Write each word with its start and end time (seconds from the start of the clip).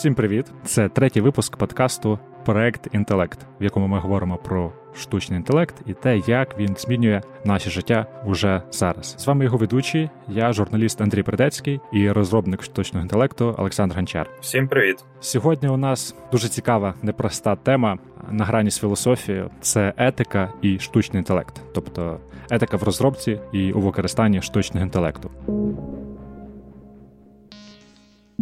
Всім 0.00 0.14
привіт! 0.14 0.46
Це 0.64 0.88
третій 0.88 1.20
випуск 1.20 1.56
подкасту 1.56 2.18
Проект 2.44 2.88
Інтелект, 2.92 3.38
в 3.60 3.64
якому 3.64 3.86
ми 3.86 3.98
говоримо 3.98 4.36
про 4.36 4.72
штучний 4.94 5.36
інтелект 5.36 5.74
і 5.86 5.94
те, 5.94 6.18
як 6.18 6.58
він 6.58 6.76
змінює 6.78 7.22
наше 7.44 7.70
життя 7.70 8.06
уже 8.26 8.62
зараз. 8.70 9.14
З 9.18 9.26
вами 9.26 9.44
його 9.44 9.56
ведучий, 9.56 10.10
я 10.28 10.52
журналіст 10.52 11.00
Андрій 11.00 11.22
Придецький 11.22 11.80
і 11.92 12.10
розробник 12.10 12.62
штучного 12.62 13.02
інтелекту 13.02 13.54
Олександр 13.58 13.96
Гончар. 13.96 14.30
Всім 14.40 14.68
привіт! 14.68 15.04
Сьогодні 15.20 15.68
у 15.68 15.76
нас 15.76 16.14
дуже 16.32 16.48
цікава, 16.48 16.94
непроста 17.02 17.56
тема 17.56 17.98
на 18.30 18.44
грані 18.44 18.70
з 18.70 18.78
філософією: 18.78 19.50
це 19.60 19.92
етика 19.96 20.52
і 20.62 20.78
штучний 20.78 21.18
інтелект, 21.18 21.60
тобто 21.74 22.20
етика 22.50 22.76
в 22.76 22.82
розробці 22.82 23.40
і 23.52 23.72
у 23.72 23.80
використанні 23.80 24.42
штучного 24.42 24.86
інтелекту. 24.86 25.30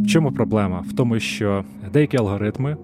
В 0.05 0.07
чому 0.07 0.33
проблема? 0.33 0.85
В 0.89 0.93
тому, 0.93 1.21
що 1.21 1.65
деякі 1.93 2.17
алгоритми 2.17 2.77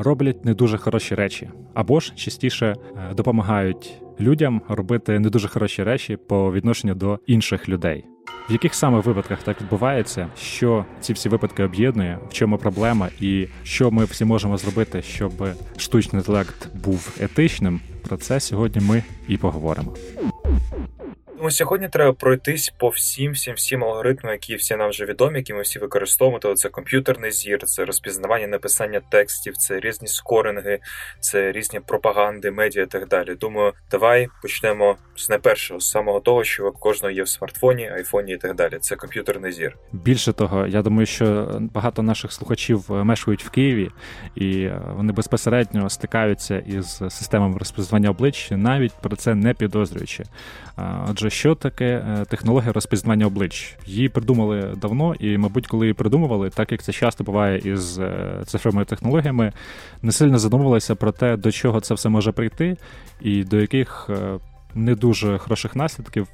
роблять 0.00 0.44
не 0.44 0.54
дуже 0.54 0.78
хороші 0.78 1.14
речі, 1.14 1.48
або 1.74 2.00
ж 2.00 2.12
частіше 2.16 2.66
е, 2.66 3.14
допомагають 3.14 4.02
людям 4.20 4.62
робити 4.68 5.18
не 5.18 5.30
дуже 5.30 5.48
хороші 5.48 5.82
речі 5.82 6.16
по 6.16 6.52
відношенню 6.52 6.94
до 6.94 7.18
інших 7.26 7.68
людей. 7.68 8.04
В 8.48 8.52
яких 8.52 8.74
саме 8.74 9.00
випадках 9.00 9.42
так 9.42 9.60
відбувається, 9.60 10.26
що 10.36 10.84
ці 11.00 11.12
всі 11.12 11.28
випадки 11.28 11.64
об'єднує, 11.64 12.18
в 12.28 12.32
чому 12.32 12.58
проблема, 12.58 13.08
і 13.20 13.46
що 13.62 13.90
ми 13.90 14.04
всі 14.04 14.24
можемо 14.24 14.56
зробити, 14.56 15.02
щоб 15.02 15.32
штучний 15.76 16.20
інтелект 16.20 16.76
був 16.84 17.16
етичним? 17.20 17.80
Про 18.08 18.16
це 18.16 18.40
сьогодні 18.40 18.86
ми 18.86 19.02
і 19.28 19.36
поговоримо. 19.36 19.94
Тому 21.38 21.50
сьогодні 21.50 21.88
треба 21.88 22.12
пройтись 22.12 22.72
по 22.78 22.88
всім 22.88 23.32
всім 23.32 23.54
всім 23.54 23.84
алгоритмам, 23.84 24.32
які 24.32 24.54
всі 24.54 24.76
нам 24.76 24.90
вже 24.90 25.04
відомі, 25.04 25.38
які 25.38 25.54
ми 25.54 25.62
всі 25.62 25.78
використовуємо. 25.78 26.38
Тобто 26.38 26.56
це 26.56 26.68
комп'ютерний 26.68 27.30
зір, 27.30 27.64
це 27.64 27.84
розпізнавання 27.84 28.46
написання 28.46 29.00
текстів, 29.10 29.56
це 29.56 29.80
різні 29.80 30.08
скоринги, 30.08 30.78
це 31.20 31.52
різні 31.52 31.80
пропаганди, 31.80 32.50
медіа 32.50 32.82
і 32.82 32.86
так 32.86 33.08
далі. 33.08 33.34
Думаю, 33.34 33.72
давай 33.90 34.28
почнемо 34.42 34.96
з 35.16 35.28
найпершого, 35.28 35.80
з 35.80 35.90
самого 35.90 36.20
того, 36.20 36.44
що 36.44 36.72
кожного 36.72 37.10
є 37.10 37.22
в 37.22 37.28
смартфоні, 37.28 37.90
айфоні 37.90 38.32
і 38.32 38.36
так 38.36 38.54
далі. 38.54 38.78
Це 38.80 38.96
комп'ютерний 38.96 39.52
зір. 39.52 39.76
Більше 39.92 40.32
того, 40.32 40.66
я 40.66 40.82
думаю, 40.82 41.06
що 41.06 41.58
багато 41.74 42.02
наших 42.02 42.32
слухачів 42.32 42.84
е, 42.90 43.04
мешкають 43.04 43.44
в 43.44 43.50
Києві, 43.50 43.90
і 44.34 44.62
е, 44.62 44.82
вони 44.96 45.12
безпосередньо 45.12 45.90
стикаються 45.90 46.58
із 46.58 46.96
системами 46.96 47.58
розпізнавання 47.58 48.10
облич, 48.10 48.48
навіть 48.50 48.92
про 48.92 49.16
це 49.16 49.34
не 49.34 49.54
підозрюючи. 49.54 50.24
Отже. 51.10 51.27
Отже, 51.28 51.36
що 51.36 51.54
таке 51.54 51.84
е, 51.84 52.24
технологія 52.24 52.72
розпізнавання 52.72 53.26
облич? 53.26 53.76
Її 53.86 54.08
придумали 54.08 54.74
давно, 54.76 55.14
і, 55.14 55.38
мабуть, 55.38 55.66
коли 55.66 55.86
її 55.86 55.94
придумували, 55.94 56.50
так 56.50 56.72
як 56.72 56.82
це 56.82 56.92
часто 56.92 57.24
буває 57.24 57.58
із 57.58 57.98
е, 57.98 58.42
цифровими 58.46 58.84
технологіями, 58.84 59.52
не 60.02 60.12
сильно 60.12 60.38
задумувалися 60.38 60.94
про 60.94 61.12
те, 61.12 61.36
до 61.36 61.52
чого 61.52 61.80
це 61.80 61.94
все 61.94 62.08
може 62.08 62.32
прийти, 62.32 62.76
і 63.20 63.44
до 63.44 63.60
яких 63.60 64.10
е, 64.10 64.38
не 64.78 64.94
дуже 64.94 65.38
хороших 65.38 65.76
наслідків 65.76 66.28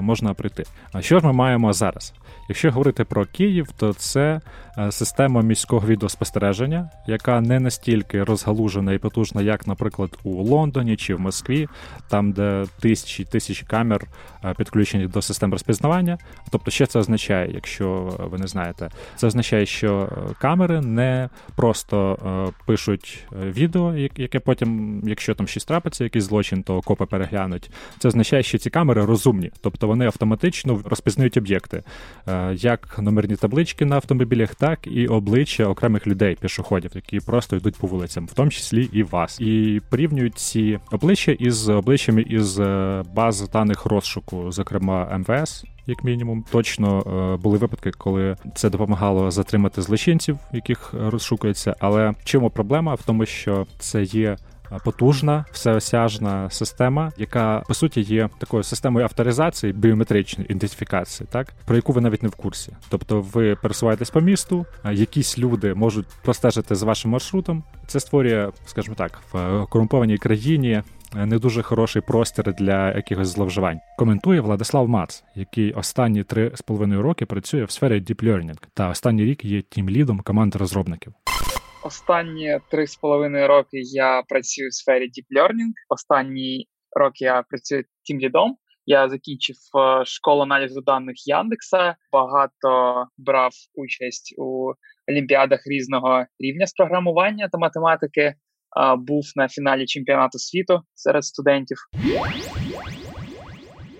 можна 0.00 0.34
прийти. 0.34 0.64
А 0.92 1.02
що 1.02 1.20
ж 1.20 1.26
ми 1.26 1.32
маємо 1.32 1.72
зараз? 1.72 2.14
Якщо 2.48 2.70
говорити 2.70 3.04
про 3.04 3.26
Київ, 3.26 3.68
то 3.76 3.92
це 3.92 4.40
Е, 4.78 4.92
система 4.92 5.42
міського 5.42 5.86
відеоспостереження, 5.86 6.90
яка 7.06 7.40
не 7.40 7.60
настільки 7.60 8.24
розгалужена 8.24 8.92
і 8.92 8.98
потужна, 8.98 9.42
як, 9.42 9.66
наприклад, 9.66 10.18
у 10.24 10.42
Лондоні 10.42 10.96
чи 10.96 11.14
в 11.14 11.20
Москві, 11.20 11.68
там, 12.08 12.32
де 12.32 12.64
тисячі 12.80 13.24
тисячі 13.24 13.66
камер 13.66 14.06
е, 14.44 14.54
підключені 14.54 15.06
до 15.06 15.22
систем 15.22 15.52
розпізнавання. 15.52 16.18
Тобто, 16.50 16.70
що 16.70 16.86
це 16.86 16.98
означає, 16.98 17.50
якщо 17.54 18.18
ви 18.18 18.38
не 18.38 18.46
знаєте, 18.46 18.88
це 19.16 19.26
означає, 19.26 19.66
що 19.66 20.08
е, 20.12 20.34
камери 20.40 20.80
не 20.80 21.28
просто 21.56 22.16
пишуть 22.66 23.24
відео, 23.32 23.94
яке 24.16 24.40
потім, 24.40 25.02
якщо 25.06 25.34
там 25.34 25.46
щось 25.46 25.64
трапиться, 25.64 26.04
якийсь 26.04 26.24
злочин, 26.24 26.62
то 26.62 26.80
копи 26.80 27.06
переглянуть. 27.06 27.70
Це 27.98 28.08
означає, 28.08 28.42
що 28.42 28.58
ці 28.58 28.70
камери 28.70 29.04
розумні, 29.04 29.50
тобто 29.60 29.86
вони 29.86 30.06
автоматично 30.06 30.80
розпізнають 30.84 31.36
об'єкти, 31.36 31.82
як 32.54 32.98
номерні 32.98 33.36
таблички 33.36 33.84
на 33.84 33.96
автомобілях 33.96 34.54
так 34.54 34.86
і 34.86 35.06
обличчя 35.06 35.64
окремих 35.66 36.06
людей, 36.06 36.36
пішоходів, 36.40 36.90
які 36.94 37.20
просто 37.20 37.56
йдуть 37.56 37.76
по 37.76 37.86
вулицям, 37.86 38.26
в 38.26 38.32
тому 38.32 38.50
числі 38.50 38.88
і 38.92 39.02
вас, 39.02 39.40
і 39.40 39.80
порівнюють 39.90 40.38
ці 40.38 40.78
обличчя 40.90 41.32
із 41.32 41.68
обличчями 41.68 42.22
із 42.22 42.60
е, 42.60 43.02
баз 43.14 43.48
даних 43.48 43.86
розшуку, 43.86 44.52
зокрема 44.52 45.18
МВС. 45.18 45.64
Як 45.86 46.04
мінімум, 46.04 46.44
точно 46.50 46.98
е, 47.00 47.42
були 47.42 47.58
випадки, 47.58 47.90
коли 47.90 48.36
це 48.54 48.70
допомагало 48.70 49.30
затримати 49.30 49.82
злочинців, 49.82 50.38
яких 50.52 50.94
розшукується. 50.94 51.76
Але 51.80 52.10
в 52.10 52.24
чому 52.24 52.50
проблема 52.50 52.94
в 52.94 53.02
тому, 53.02 53.26
що 53.26 53.66
це 53.78 54.02
є 54.02 54.36
потужна 54.78 55.44
всеосяжна 55.52 56.50
система, 56.50 57.12
яка 57.16 57.62
по 57.68 57.74
суті 57.74 58.00
є 58.00 58.28
такою 58.38 58.62
системою 58.62 59.04
авторизації 59.04 59.72
біометричної 59.72 60.52
ідентифікації, 60.52 61.28
так 61.32 61.52
про 61.64 61.76
яку 61.76 61.92
ви 61.92 62.00
навіть 62.00 62.22
не 62.22 62.28
в 62.28 62.34
курсі. 62.34 62.72
Тобто, 62.88 63.20
ви 63.20 63.54
пересуваєтесь 63.54 64.10
по 64.10 64.20
місту, 64.20 64.66
якісь 64.92 65.38
люди 65.38 65.74
можуть 65.74 66.06
простежити 66.22 66.74
з 66.74 66.82
вашим 66.82 67.10
маршрутом. 67.10 67.62
Це 67.86 68.00
створює, 68.00 68.50
скажімо 68.66 68.94
так, 68.98 69.20
в 69.32 69.66
корумпованій 69.66 70.18
країні. 70.18 70.82
Не 71.14 71.38
дуже 71.38 71.62
хороший 71.62 72.02
простір 72.02 72.54
для 72.54 72.92
якихось 72.92 73.28
зловживань. 73.28 73.80
Коментує 73.98 74.40
Владислав 74.40 74.88
Мац, 74.88 75.24
який 75.34 75.72
останні 75.72 76.22
три 76.22 76.52
з 76.54 76.62
половиною 76.62 77.02
роки 77.02 77.26
працює 77.26 77.64
в 77.64 77.70
сфері 77.70 78.00
Deep 78.00 78.24
Learning, 78.24 78.58
та 78.74 78.88
останній 78.88 79.24
рік 79.24 79.44
є 79.44 79.62
тім-лідом 79.62 80.20
команди 80.20 80.58
розробників. 80.58 81.12
Останні 81.82 82.60
три 82.70 82.86
з 82.86 82.96
половиною 82.96 83.48
роки 83.48 83.80
я 83.80 84.22
працюю 84.28 84.68
в 84.68 84.74
сфері 84.74 85.04
Deep 85.04 85.40
Learning. 85.40 85.72
Останні 85.88 86.66
роки 86.96 87.24
я 87.24 87.42
працюю 87.42 87.84
тімлідом. 88.02 88.56
Я 88.86 89.08
закінчив 89.08 89.56
е, 89.56 90.04
школу 90.04 90.42
аналізу 90.42 90.80
даних 90.80 91.26
Яндекса. 91.26 91.96
Багато 92.12 93.06
брав 93.18 93.52
участь 93.74 94.34
у 94.38 94.72
олімпіадах 95.08 95.60
різного 95.66 96.24
рівня 96.38 96.66
з 96.66 96.72
програмування 96.72 97.48
та 97.48 97.58
математики. 97.58 98.34
Був 98.98 99.24
на 99.36 99.48
фіналі 99.48 99.86
чемпіонату 99.86 100.38
світу 100.38 100.80
серед 100.94 101.24
студентів. 101.24 101.76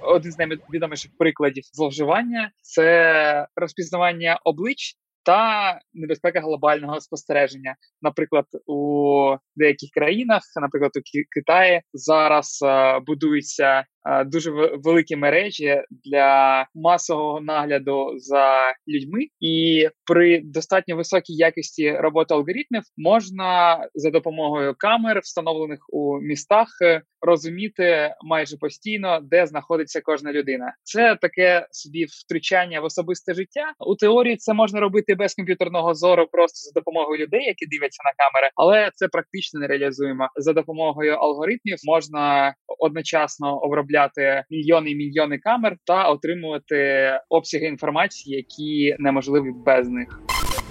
Один 0.03 0.33
з 0.33 0.39
найвідоміших 0.39 1.11
прикладів 1.19 1.65
зловживання 1.73 2.51
це 2.63 3.47
розпізнавання 3.57 4.41
облич 4.45 4.97
та 5.31 5.81
небезпека 5.95 6.41
глобального 6.41 7.01
спостереження. 7.01 7.77
Наприклад, 8.03 8.45
у 8.67 9.37
деяких 9.57 9.91
країнах, 9.91 10.43
наприклад, 10.61 10.93
у 10.97 11.01
Китаї, 11.35 11.83
зараз 11.93 12.59
будується. 13.07 13.65
Е, 13.65 13.85
дуже 14.27 14.51
великі 14.85 15.17
мережі 15.17 15.83
для 16.05 16.67
масового 16.75 17.41
нагляду 17.41 18.13
за 18.17 18.75
людьми, 18.89 19.27
і 19.41 19.89
при 20.07 20.41
достатньо 20.45 20.97
високій 20.97 21.35
якості 21.35 21.93
роботи 21.93 22.35
алгоритмів 22.35 22.83
можна 22.97 23.79
за 23.95 24.11
допомогою 24.11 24.75
камер, 24.79 25.21
встановлених 25.23 25.79
у 25.89 26.19
містах, 26.21 26.69
е, 26.83 27.03
розуміти 27.23 28.15
майже 28.25 28.57
постійно, 28.57 29.21
де 29.23 29.47
знаходиться 29.47 30.01
кожна 30.01 30.33
людина. 30.33 30.75
Це 30.83 31.17
таке 31.21 31.67
собі 31.71 32.05
втручання 32.05 32.81
в 32.81 32.85
особисте 32.85 33.35
життя. 33.35 33.73
У 33.87 33.97
теорії 33.97 34.37
це 34.37 34.55
можна 34.55 34.81
робити 34.81 35.15
без 35.15 35.35
комп'ютерного 35.35 35.95
зору, 35.95 36.27
просто 36.33 36.57
за 36.57 36.81
допомогою 36.81 37.19
людей, 37.19 37.45
які 37.45 37.67
дивляться 37.67 38.03
на 38.05 38.25
камери, 38.25 38.51
але 38.55 38.91
це 38.95 39.09
практично 39.09 39.61
нереалізуємо. 39.61 40.29
За 40.37 40.53
допомогою 40.53 41.13
алгоритмів 41.13 41.79
можна 41.85 42.55
одночасно 42.79 43.59
обробляти 43.59 43.90
обробляти 43.91 44.45
мільйони 44.51 44.91
і 44.91 44.95
мільйони 44.95 45.39
камер 45.39 45.77
та 45.85 46.09
отримувати 46.09 47.11
обсяги 47.29 47.67
інформації, 47.67 48.37
які 48.37 48.97
неможливі 48.99 49.51
без 49.67 49.89
них. 49.89 50.21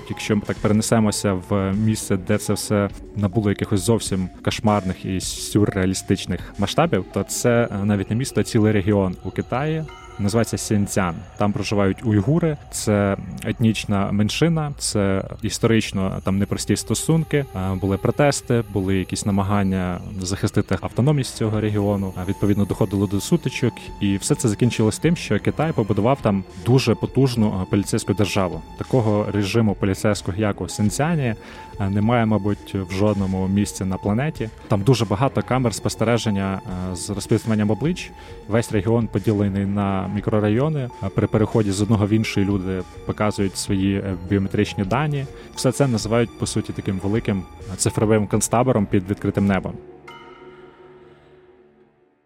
Якщо 0.09 0.35
ми 0.35 0.41
так 0.41 0.57
перенесемося 0.57 1.33
в 1.33 1.73
місце, 1.73 2.17
де 2.17 2.37
це 2.37 2.53
все 2.53 2.89
набуло 3.15 3.49
якихось 3.49 3.79
зовсім 3.79 4.29
кошмарних 4.45 5.05
і 5.05 5.19
сюрреалістичних 5.19 6.53
масштабів, 6.59 7.05
то 7.13 7.23
це 7.23 7.67
е, 7.71 7.85
навіть 7.85 8.09
не 8.09 8.15
місто, 8.15 8.41
а 8.41 8.43
цілий 8.43 8.73
регіон 8.73 9.15
у 9.25 9.31
Китаї, 9.31 9.83
називається 10.19 10.57
Сінцян. 10.57 11.15
Там 11.37 11.51
проживають 11.51 12.05
уйгури, 12.05 12.57
це 12.71 13.17
етнічна 13.45 14.11
меншина, 14.11 14.71
це 14.77 15.23
історично 15.41 16.21
там 16.23 16.37
непрості 16.37 16.75
стосунки. 16.75 17.45
Були 17.73 17.97
протести, 17.97 18.63
були 18.73 18.97
якісь 18.97 19.25
намагання 19.25 19.99
захистити 20.21 20.77
автономність 20.81 21.35
цього 21.35 21.61
регіону. 21.61 22.13
Відповідно, 22.27 22.65
доходило 22.65 23.07
до 23.07 23.21
сутичок, 23.21 23.73
і 24.01 24.17
все 24.17 24.35
це 24.35 24.49
закінчилось 24.49 24.99
тим, 24.99 25.15
що 25.15 25.39
Китай 25.39 25.71
побудував 25.71 26.19
там 26.21 26.43
дуже 26.65 26.95
потужну 26.95 27.67
поліцейську 27.69 28.13
державу. 28.13 28.61
Такого 28.77 29.27
режиму 29.31 29.75
поліцейського, 29.75 30.37
як 30.37 30.61
у 30.61 30.69
Синцяні, 30.69 31.35
немає, 31.79 32.25
мабуть, 32.25 32.75
в 32.75 32.93
жодному 32.93 33.47
місці 33.47 33.85
на 33.85 33.97
планеті. 33.97 34.49
Там 34.67 34.81
дуже 34.81 35.05
багато 35.05 35.41
камер 35.41 35.73
спостереження 35.73 36.61
з 36.93 37.09
розпізнаванням 37.09 37.71
облич. 37.71 38.11
Весь 38.47 38.71
регіон 38.71 39.07
поділений 39.07 39.65
на 39.65 40.07
мікрорайони. 40.15 40.89
При 41.15 41.27
переході 41.27 41.71
з 41.71 41.81
одного 41.81 42.07
в 42.07 42.09
інший 42.09 42.45
люди 42.45 42.81
показують 43.05 43.57
свої 43.57 44.03
біометричні 44.29 44.83
дані. 44.83 45.25
Все 45.55 45.71
це 45.71 45.87
називають 45.87 46.39
по 46.39 46.45
суті 46.45 46.73
таким 46.73 46.99
великим 46.99 47.43
цифровим 47.77 48.27
концтабором 48.27 48.85
під 48.85 49.09
відкритим 49.09 49.47
небом. 49.47 49.73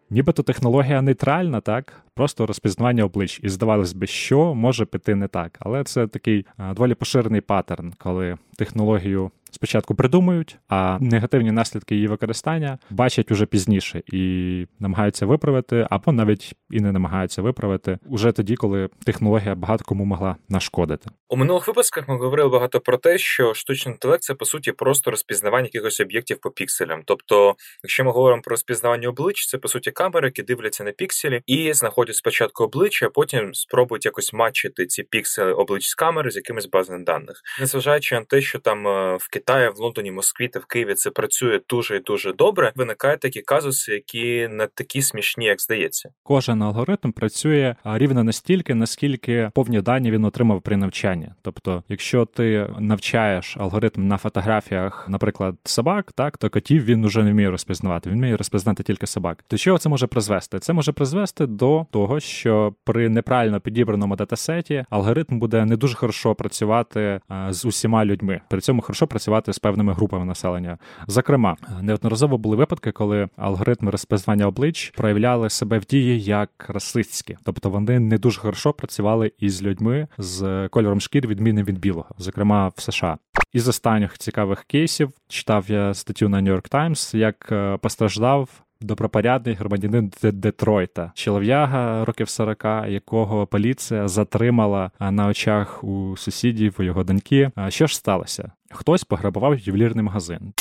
Нібито 0.10 0.44
технологія 0.44 1.02
нейтральна, 1.02 1.62
так? 1.62 1.94
Просто 2.14 2.46
розпізнавання 2.46 3.04
облич. 3.04 3.40
І 3.44 3.50
здавалось 3.50 3.94
би, 3.94 4.08
що 4.08 4.56
може 4.56 4.86
піти 4.86 5.16
не 5.16 5.28
так. 5.28 5.58
Але 5.60 5.84
це 5.84 6.08
такий 6.08 6.46
доволі 6.76 6.94
поширений 6.94 7.42
паттерн, 7.42 7.94
коли 7.98 8.38
технологію 8.58 9.32
спочатку 9.54 9.96
придумують, 9.96 10.58
а 10.68 10.98
негативні 11.02 11.52
наслідки 11.52 11.96
її 11.96 12.08
використання 12.08 12.78
бачать 12.90 13.32
уже 13.32 13.46
пізніше 13.46 14.02
і 14.08 14.66
намагаються 14.80 15.26
виправити, 15.26 15.88
або 15.90 16.12
навіть 16.12 16.54
і 16.72 16.80
не 16.80 16.92
намагаються 16.92 17.42
виправити 17.42 18.00
уже 18.06 18.32
тоді, 18.32 18.56
коли 18.56 18.90
технологія 19.06 19.56
багато 19.56 19.84
кому 19.86 20.06
могла 20.06 20.36
нашкодити. 20.50 21.10
У 21.30 21.36
минулих 21.36 21.68
випусках 21.68 22.08
ми 22.08 22.18
говорили 22.18 22.50
багато 22.50 22.80
про 22.80 22.98
те, 22.98 23.18
що 23.18 23.54
штучний 23.54 23.94
інтелект 23.94 24.24
це 24.24 24.34
по 24.34 24.46
суті 24.46 24.72
просто 24.72 25.12
розпізнавання 25.12 25.70
якихось 25.74 26.00
об'єктів 26.00 26.38
по 26.42 26.52
пікселям. 26.52 27.02
Тобто, 27.06 27.56
якщо 27.84 28.04
ми 28.04 28.12
говоримо 28.12 28.42
про 28.42 28.54
розпізнавання 28.54 29.10
облич, 29.10 29.48
це 29.48 29.58
по 29.58 29.68
суті 29.68 29.92
камери, 29.92 30.28
які 30.28 30.44
дивляться 30.44 30.84
на 30.84 30.92
пікселі 30.92 31.42
і 31.46 31.74
знаходять 31.74 32.16
спочатку 32.16 32.64
обличчя, 32.64 33.06
а 33.06 33.10
потім 33.10 33.54
спробують 33.54 34.06
якось 34.06 34.34
матчити 34.34 34.86
ці 34.86 35.04
пікселі 35.04 35.52
облич 35.52 35.88
з 35.88 35.96
камери 35.96 36.32
з 36.32 36.36
якимись 36.36 36.70
базами 36.70 37.04
даних, 37.04 37.42
незважаючи 37.60 38.16
на 38.16 38.24
те, 38.24 38.42
що 38.42 38.60
там 38.60 38.88
е, 38.88 39.18
в 39.18 39.30
Китаї, 39.30 39.43
в 39.48 39.74
Лондоні, 39.78 40.12
Москві 40.12 40.48
та 40.48 40.60
в 40.60 40.66
Києві 40.66 40.94
це 40.94 41.10
працює 41.10 41.60
дуже 41.70 41.96
і 41.96 42.00
дуже 42.00 42.34
добре. 42.34 42.72
Виникають 42.76 43.20
такі 43.20 43.42
казуси, 43.42 43.94
які 43.94 44.48
не 44.48 44.68
такі 44.68 45.02
смішні, 45.02 45.46
як 45.46 45.62
здається. 45.62 46.10
Кожен 46.24 46.62
алгоритм 46.62 47.12
працює 47.12 47.76
рівно 47.84 48.24
настільки, 48.24 48.76
наскільки 48.76 49.52
повні 49.54 49.82
дані 49.82 50.12
він 50.12 50.26
отримав 50.26 50.62
при 50.62 50.78
навчанні. 50.78 51.30
Тобто, 51.42 51.84
якщо 51.90 52.26
ти 52.26 52.70
навчаєш 52.80 53.58
алгоритм 53.58 54.08
на 54.08 54.18
фотографіях, 54.18 55.06
наприклад, 55.10 55.56
собак, 55.64 56.12
так 56.12 56.38
то 56.38 56.50
котів 56.50 56.86
він 56.86 57.06
уже 57.06 57.24
не 57.24 57.32
вміє 57.32 57.50
розпізнавати. 57.50 58.10
Він 58.10 58.18
вміє 58.18 58.38
розпізнати 58.38 58.84
тільки 58.84 59.08
собак. 59.08 59.44
До 59.50 59.58
чого 59.58 59.78
це 59.78 59.90
може 59.90 60.08
призвести? 60.08 60.60
Це 60.60 60.74
може 60.74 60.92
призвести 60.92 61.46
до 61.46 61.86
того, 61.92 62.20
що 62.20 62.76
при 62.84 63.10
неправильно 63.10 63.60
підібраному 63.60 64.16
датасеті 64.16 64.86
алгоритм 64.90 65.40
буде 65.40 65.66
не 65.66 65.78
дуже 65.78 65.96
хорошо 65.96 66.36
працювати 66.36 67.20
з 67.50 67.66
усіма 67.66 68.06
людьми. 68.06 68.42
При 68.50 68.62
цьому 68.62 68.82
хорошо 68.82 69.08
працювати 69.08 69.33
з 69.48 69.60
певними 69.60 69.94
групами 69.94 70.26
населення. 70.26 70.78
Зокрема, 71.08 71.56
неодноразово 71.82 72.38
були 72.38 72.56
випадки, 72.56 72.92
коли 72.92 73.30
алгоритми 73.38 73.92
розпізнавання 73.92 74.48
облич 74.48 74.94
проявляли 74.96 75.50
себе 75.50 75.80
в 75.80 75.86
дії 75.86 76.22
як 76.22 76.66
расистські, 76.68 77.38
тобто 77.44 77.70
вони 77.70 78.00
не 78.00 78.18
дуже 78.18 78.40
хорошо 78.40 78.74
працювали 78.74 79.32
із 79.40 79.64
людьми 79.64 80.08
з 80.18 80.68
кольором 80.72 81.02
шкір, 81.02 81.28
відмінним 81.28 81.66
від 81.66 81.80
білого, 81.80 82.10
зокрема 82.18 82.72
в 82.76 82.82
США. 82.82 83.18
Із 83.54 83.68
останніх 83.68 84.18
цікавих 84.18 84.64
кейсів 84.64 85.12
читав 85.28 85.66
я 85.68 85.94
статтю 85.94 86.30
на 86.30 86.42
New 86.42 86.56
York 86.56 86.72
Times, 86.72 87.18
як 87.18 87.48
е, 87.52 87.78
постраждав 87.78 88.50
добропорядний 88.84 89.56
громадянин 89.56 90.12
Детройта, 90.22 91.12
чолов'яга 91.16 92.06
років 92.06 92.30
40, 92.30 92.66
якого 92.88 93.48
поліція 93.48 94.08
затримала 94.08 94.92
на 95.00 95.28
очах 95.28 95.84
у 95.84 96.18
сусідів 96.18 96.76
у 96.80 96.84
його 96.84 97.04
доньки. 97.04 97.52
Що 97.70 97.88
ж 97.88 97.96
сталося? 97.96 98.52
Хтось 98.74 99.04
пограбував 99.04 99.60
ювелірний 99.60 100.04
магазин 100.04 100.54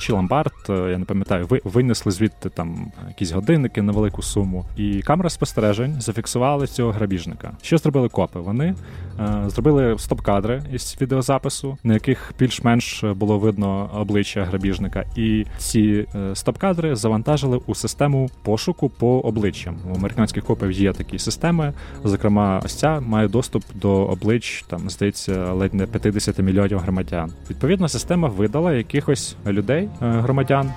чи 0.00 0.12
ломбард, 0.12 0.52
е, 0.70 0.72
я 0.72 0.98
не 0.98 1.04
пам'ятаю, 1.04 1.48
винесли 1.64 2.12
звідти 2.12 2.48
там 2.48 2.92
якісь 3.08 3.30
годинники 3.30 3.82
на 3.82 3.92
велику 3.92 4.22
суму. 4.22 4.64
І 4.76 5.02
камера 5.02 5.30
спостережень 5.30 6.00
зафіксували 6.00 6.66
цього 6.66 6.92
грабіжника. 6.92 7.52
Що 7.62 7.78
зробили 7.78 8.08
копи? 8.08 8.40
Вони 8.40 8.74
е, 9.20 9.44
зробили 9.46 9.92
стоп-кадри 9.98 10.62
із 10.72 10.96
відеозапису, 11.00 11.78
на 11.84 11.94
яких 11.94 12.32
більш-менш 12.38 13.04
було 13.04 13.38
видно 13.38 13.90
обличчя 13.94 14.44
грабіжника. 14.44 15.04
І 15.16 15.46
ці 15.58 16.06
е, 16.14 16.34
стоп-кадри 16.34 16.96
завантажили 16.96 17.60
у 17.66 17.74
систему 17.74 18.30
пошуку 18.42 18.88
по 18.88 19.20
обличчям. 19.20 19.76
У 19.92 19.94
американських 19.94 20.44
копів 20.44 20.70
є 20.70 20.92
такі 20.92 21.18
системи. 21.18 21.72
Зокрема, 22.04 22.62
ось 22.64 22.74
ця 22.74 23.00
має 23.00 23.28
доступ 23.28 23.64
до 23.74 23.90
облич, 23.90 24.64
там 24.68 24.90
здається, 24.90 25.52
ледь 25.52 25.74
не 25.74 25.86
50 25.86 26.38
мільйонів 26.38 26.78
громадян. 26.78 27.32
Відповідна 27.50 27.88
система 27.88 28.28
видала 28.28 28.72
якихось 28.72 29.36
людей. 29.46 29.89
Е, 30.02 30.06
громадян 30.20 30.72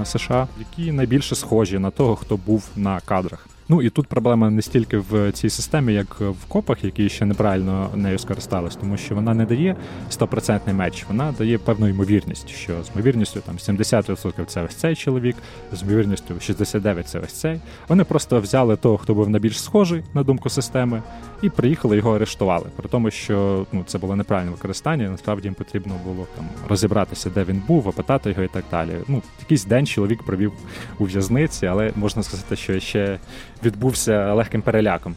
е, 0.00 0.04
США, 0.04 0.48
які 0.58 0.92
найбільше 0.92 1.34
схожі 1.34 1.78
на 1.78 1.90
того, 1.90 2.16
хто 2.16 2.36
був 2.36 2.68
на 2.76 3.00
кадрах. 3.00 3.49
Ну 3.70 3.82
і 3.82 3.90
тут 3.90 4.06
проблема 4.06 4.50
не 4.50 4.62
стільки 4.62 4.98
в 4.98 5.32
цій 5.32 5.50
системі, 5.50 5.94
як 5.94 6.20
в 6.20 6.44
копах, 6.48 6.84
які 6.84 7.08
ще 7.08 7.24
неправильно 7.24 7.90
нею 7.94 8.18
скористались, 8.18 8.76
тому 8.76 8.96
що 8.96 9.14
вона 9.14 9.34
не 9.34 9.44
дає 9.44 9.76
стопроцентний 10.08 10.74
меч, 10.74 11.04
вона 11.08 11.34
дає 11.38 11.58
певну 11.58 11.88
ймовірність, 11.88 12.48
що 12.48 12.82
з 12.84 12.90
ймовірністю 12.94 13.40
там 13.40 13.56
70% 13.56 14.44
це 14.46 14.62
ось 14.62 14.74
цей 14.74 14.96
чоловік, 14.96 15.36
з 15.72 15.82
ймовірністю 15.82 16.34
69% 16.34 17.02
це 17.02 17.18
ось 17.18 17.32
цей. 17.32 17.60
Вони 17.88 18.04
просто 18.04 18.40
взяли 18.40 18.76
того, 18.76 18.98
хто 18.98 19.14
був 19.14 19.28
найбільш 19.28 19.62
схожий 19.62 20.02
на 20.14 20.22
думку 20.22 20.50
системи, 20.50 21.02
і 21.42 21.50
приїхали 21.50 21.96
його 21.96 22.16
арештували. 22.16 22.66
При 22.76 22.88
тому, 22.88 23.10
що 23.10 23.66
ну 23.72 23.84
це 23.86 23.98
було 23.98 24.16
неправильне 24.16 24.50
використання. 24.50 25.08
Насправді 25.08 25.48
їм 25.48 25.54
потрібно 25.54 25.94
було 26.04 26.26
там 26.36 26.48
розібратися, 26.68 27.30
де 27.30 27.44
він 27.44 27.62
був, 27.68 27.88
опитати 27.88 28.30
його 28.30 28.42
і 28.42 28.48
так 28.48 28.64
далі. 28.70 28.90
Ну, 29.08 29.22
якийсь 29.40 29.64
день 29.64 29.86
чоловік 29.86 30.22
провів 30.22 30.52
у 30.98 31.04
в'язниці, 31.04 31.66
але 31.66 31.92
можна 31.96 32.22
сказати, 32.22 32.56
що 32.56 32.80
ще 32.80 33.18
відбувся 33.62 34.34
легким 34.34 34.62
переляком. 34.62 35.14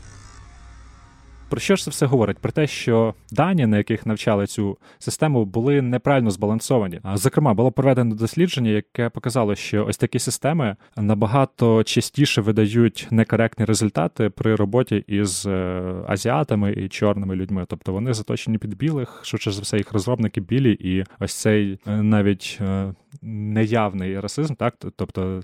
Про 1.54 1.60
що 1.60 1.76
ж 1.76 1.84
це 1.84 1.90
все 1.92 2.06
говорить? 2.06 2.38
Про 2.38 2.52
те, 2.52 2.68
що 2.68 3.14
дані, 3.32 3.66
на 3.66 3.78
яких 3.78 4.06
навчали 4.06 4.48
цю 4.48 4.78
систему, 5.00 5.46
були 5.46 5.82
неправильно 5.82 6.32
збалансовані. 6.32 7.00
Зокрема, 7.14 7.54
було 7.54 7.72
проведено 7.72 8.16
дослідження, 8.16 8.70
яке 8.70 9.10
показало, 9.10 9.56
що 9.56 9.86
ось 9.86 9.98
такі 9.98 10.20
системи 10.20 10.76
набагато 10.98 11.84
частіше 11.84 12.42
видають 12.42 13.08
некоректні 13.12 13.66
результати 13.66 14.30
при 14.30 14.56
роботі 14.56 15.04
із 15.08 15.46
е, 15.46 15.82
азіатами 16.08 16.72
і 16.72 16.90
чорними 16.90 17.36
людьми. 17.36 17.66
Тобто 17.68 17.94
вони 17.94 18.14
заточені 18.14 18.58
під 18.58 18.78
білих, 18.78 19.20
що 19.24 19.52
за 19.52 19.62
все 19.62 19.78
їх 19.78 19.94
розробники 19.94 20.42
білі, 20.42 20.72
і 20.72 21.06
ось 21.20 21.34
цей 21.34 21.80
е, 21.88 21.92
навіть 21.92 22.58
е, 22.62 22.94
неявний 23.22 24.20
расизм, 24.20 24.56
так 24.56 24.76
тобто 24.96 25.42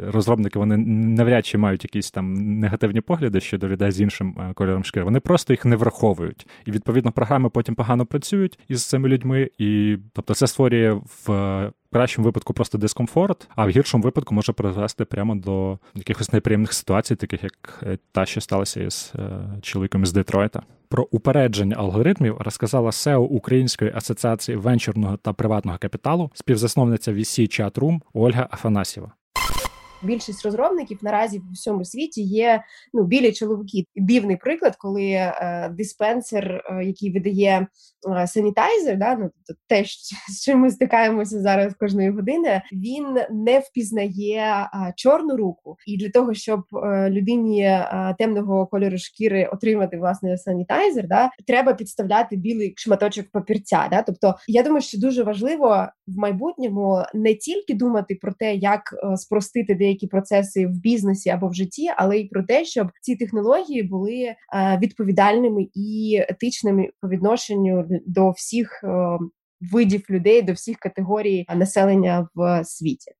розробники 0.00 0.58
вони 0.58 0.76
навряд 0.76 1.46
чи 1.46 1.58
мають 1.58 1.84
якісь 1.84 2.10
там 2.10 2.34
негативні 2.58 3.00
погляди 3.00 3.40
щодо 3.40 3.68
людей 3.68 3.92
з 3.92 4.00
іншим 4.00 4.52
кольором 4.54 4.84
шкіри. 4.84 5.04
Вони 5.04 5.20
просто 5.20 5.52
їх 5.52 5.64
не 5.64 5.76
враховують. 5.76 6.46
І 6.66 6.70
відповідно 6.70 7.12
програми 7.12 7.48
потім 7.48 7.74
погано 7.74 8.06
працюють 8.06 8.58
із 8.68 8.84
цими 8.84 9.08
людьми, 9.08 9.50
і 9.58 9.98
тобто 10.12 10.34
це 10.34 10.46
створює 10.46 11.00
в. 11.26 11.72
Кращому 11.94 12.24
випадку 12.24 12.54
просто 12.54 12.78
дискомфорт, 12.78 13.48
а 13.56 13.66
в 13.66 13.68
гіршому 13.68 14.04
випадку 14.04 14.34
може 14.34 14.52
призвести 14.52 15.04
прямо 15.04 15.34
до 15.34 15.78
якихось 15.94 16.32
неприємних 16.32 16.72
ситуацій, 16.72 17.16
таких 17.16 17.42
як 17.42 17.82
е, 17.82 17.98
та, 18.12 18.26
що 18.26 18.40
сталася 18.40 18.82
із 18.82 19.12
е, 19.18 19.20
чоловіком 19.62 20.02
із 20.02 20.12
Детройта. 20.12 20.62
Про 20.88 21.08
упередження 21.10 21.76
алгоритмів 21.76 22.36
розказала 22.38 22.90
SEO 22.90 23.18
Української 23.18 23.92
асоціації 23.94 24.56
венчурного 24.56 25.16
та 25.16 25.32
приватного 25.32 25.78
капіталу, 25.78 26.30
співзасновниця 26.34 27.12
VC 27.12 27.60
Chatroom 27.60 28.00
Ольга 28.12 28.48
Афанасьєва 28.50 29.12
більшість 30.04 30.44
розробників 30.44 30.98
наразі 31.02 31.38
в 31.38 31.52
всьому 31.52 31.84
світі 31.84 32.22
є 32.22 32.62
ну 32.92 33.04
білі 33.04 33.32
чоловіки. 33.32 33.84
Дивний 33.96 34.36
приклад, 34.36 34.76
коли 34.76 35.10
е, 35.10 35.70
диспенсер, 35.78 36.64
е, 36.70 36.84
який 36.84 37.12
видає 37.12 37.66
е, 38.20 38.26
санітайзер, 38.26 38.98
да 38.98 39.14
ну 39.14 39.30
тобто 39.46 39.62
те, 39.68 39.84
з 40.28 40.44
чим 40.44 40.58
ми 40.58 40.70
стикаємося 40.70 41.40
зараз 41.40 41.74
кожної 41.74 42.10
години, 42.10 42.62
він 42.72 43.18
не 43.30 43.58
впізнає 43.58 44.40
е, 44.40 44.92
чорну 44.96 45.36
руку, 45.36 45.76
і 45.86 45.96
для 45.96 46.10
того, 46.10 46.34
щоб 46.34 46.60
е, 46.72 47.10
людині 47.10 47.62
е, 47.62 48.14
темного 48.18 48.66
кольору 48.66 48.98
шкіри 48.98 49.48
отримати 49.52 49.96
власне 49.96 50.38
санітайзер, 50.38 51.08
да 51.08 51.30
треба 51.46 51.74
підставляти 51.74 52.36
білий 52.36 52.74
шматочок 52.76 53.26
папірця. 53.32 53.88
Да? 53.90 54.02
Тобто, 54.02 54.34
я 54.48 54.62
думаю, 54.62 54.82
що 54.82 54.98
дуже 54.98 55.22
важливо 55.22 55.86
в 56.06 56.18
майбутньому 56.18 57.02
не 57.14 57.34
тільки 57.34 57.74
думати 57.74 58.18
про 58.22 58.32
те, 58.32 58.54
як 58.54 58.82
спростити 59.16 59.74
деякі 59.74 59.93
деякі 59.94 60.06
процеси 60.06 60.66
в 60.66 60.80
бізнесі 60.80 61.30
або 61.30 61.48
в 61.48 61.54
житті, 61.54 61.90
але 61.96 62.18
й 62.18 62.28
про 62.28 62.42
те, 62.42 62.64
щоб 62.64 62.88
ці 63.00 63.16
технології 63.16 63.82
були 63.82 64.14
е, 64.14 64.36
відповідальними 64.82 65.66
і 65.74 66.18
етичними 66.28 66.88
по 67.00 67.08
відношенню 67.08 67.88
до 68.06 68.30
всіх 68.30 68.84
е, 68.84 69.18
видів 69.72 70.04
людей, 70.10 70.42
до 70.42 70.52
всіх 70.52 70.78
категорій 70.78 71.46
населення 71.54 72.28
в 72.34 72.64
світі. 72.64 73.12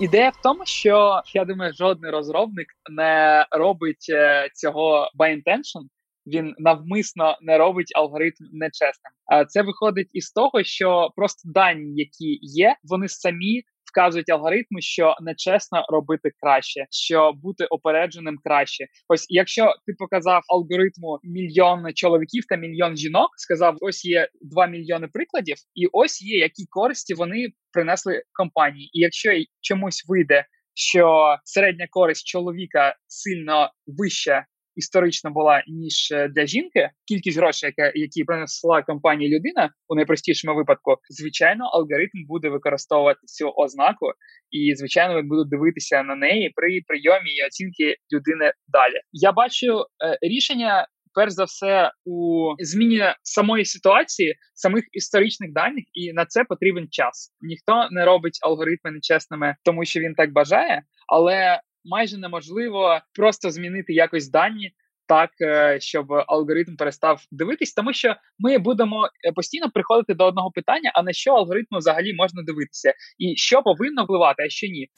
Ідея 0.00 0.30
в 0.30 0.42
тому, 0.42 0.60
що 0.64 1.22
я 1.34 1.44
думаю, 1.44 1.72
жодний 1.74 2.10
розробник 2.10 2.66
не 2.90 3.46
робить 3.50 4.06
е, 4.10 4.48
цього 4.54 5.08
by 5.18 5.34
intention, 5.34 5.82
він 6.26 6.54
навмисно 6.58 7.38
не 7.42 7.58
робить 7.58 7.92
алгоритм 7.96 8.44
нечесним. 8.52 9.12
А 9.26 9.44
це 9.44 9.62
виходить 9.62 10.08
із 10.12 10.30
того, 10.30 10.62
що 10.62 11.10
просто 11.16 11.50
дані, 11.52 11.92
які 11.94 12.38
є, 12.42 12.76
вони 12.84 13.08
самі 13.08 13.62
вказують 13.90 14.30
алгоритми, 14.30 14.80
що 14.80 15.14
нечесно 15.20 15.84
робити 15.88 16.30
краще, 16.42 16.86
що 16.90 17.32
бути 17.32 17.64
опередженим 17.64 18.38
краще. 18.44 18.86
Ось 19.08 19.26
якщо 19.28 19.74
ти 19.86 19.92
показав 19.98 20.42
алгоритму 20.48 21.18
мільйон 21.22 21.94
чоловіків 21.94 22.44
та 22.48 22.56
мільйон 22.56 22.96
жінок, 22.96 23.28
сказав: 23.36 23.76
ось 23.80 24.04
є 24.04 24.28
2 24.42 24.66
мільйони 24.66 25.08
прикладів, 25.12 25.56
і 25.74 25.86
ось 25.92 26.22
є 26.22 26.38
які 26.38 26.66
користі 26.70 27.14
вони 27.14 27.48
принесли 27.72 28.22
компанії. 28.32 28.90
І 28.92 29.00
якщо 29.00 29.30
чомусь 29.60 30.04
вийде, 30.08 30.44
що 30.74 31.36
середня 31.44 31.86
користь 31.90 32.26
чоловіка 32.26 32.96
сильно 33.06 33.70
вища 33.86 34.46
історично 34.78 35.30
була 35.30 35.62
ніж 35.66 36.12
е, 36.12 36.28
для 36.28 36.46
жінки. 36.46 36.90
Кількість 37.08 37.38
грошей, 37.38 37.74
яка 37.76 37.92
які 37.94 38.24
принесла 38.24 38.82
компанія 38.82 39.38
людина 39.38 39.70
у 39.88 39.94
найпростішому 39.94 40.56
випадку, 40.56 40.96
звичайно, 41.08 41.64
алгоритм 41.64 42.26
буде 42.28 42.48
використовувати 42.48 43.20
цю 43.24 43.48
ознаку, 43.48 44.06
і 44.50 44.74
звичайно, 44.74 45.14
ви 45.14 45.22
будуть 45.22 45.50
дивитися 45.50 46.02
на 46.02 46.14
неї 46.14 46.52
при 46.56 46.80
прийомі 46.86 47.30
і 47.30 47.46
оцінки 47.46 47.96
людини 48.12 48.52
далі. 48.68 49.00
Я 49.12 49.32
бачу 49.32 49.80
е, 49.80 50.18
рішення. 50.22 50.86
Перш 51.14 51.32
за 51.32 51.44
все, 51.44 51.92
у 52.04 52.46
зміні 52.58 53.02
самої 53.22 53.64
ситуації, 53.64 54.34
самих 54.54 54.84
історичних 54.92 55.52
даних, 55.52 55.84
і 55.94 56.12
на 56.12 56.26
це 56.26 56.44
потрібен 56.44 56.86
час. 56.90 57.34
Ніхто 57.40 57.88
не 57.90 58.04
робить 58.04 58.38
алгоритми 58.42 58.90
нечесними, 58.90 59.56
тому 59.64 59.84
що 59.84 60.00
він 60.00 60.14
так 60.14 60.32
бажає, 60.32 60.82
але 61.12 61.60
майже 61.88 62.18
неможливо 62.18 63.00
просто 63.14 63.50
змінити 63.50 63.92
якось 63.92 64.30
дані. 64.30 64.72
Так, 65.08 65.30
е, 65.40 65.78
щоб 65.80 66.12
алгоритм 66.12 66.76
перестав 66.76 67.20
дивитись, 67.30 67.74
тому 67.74 67.92
що 67.92 68.14
ми 68.38 68.58
будемо 68.58 69.06
е, 69.06 69.32
постійно 69.32 69.70
приходити 69.70 70.14
до 70.14 70.26
одного 70.26 70.50
питання: 70.50 70.92
а 70.94 71.02
на 71.02 71.12
що 71.12 71.34
алгоритму 71.34 71.78
взагалі 71.78 72.14
можна 72.14 72.42
дивитися, 72.42 72.92
і 73.18 73.36
що 73.36 73.62
повинно 73.62 74.04
впливати, 74.04 74.42
а 74.42 74.48
що 74.48 74.66
ні. 74.66 74.88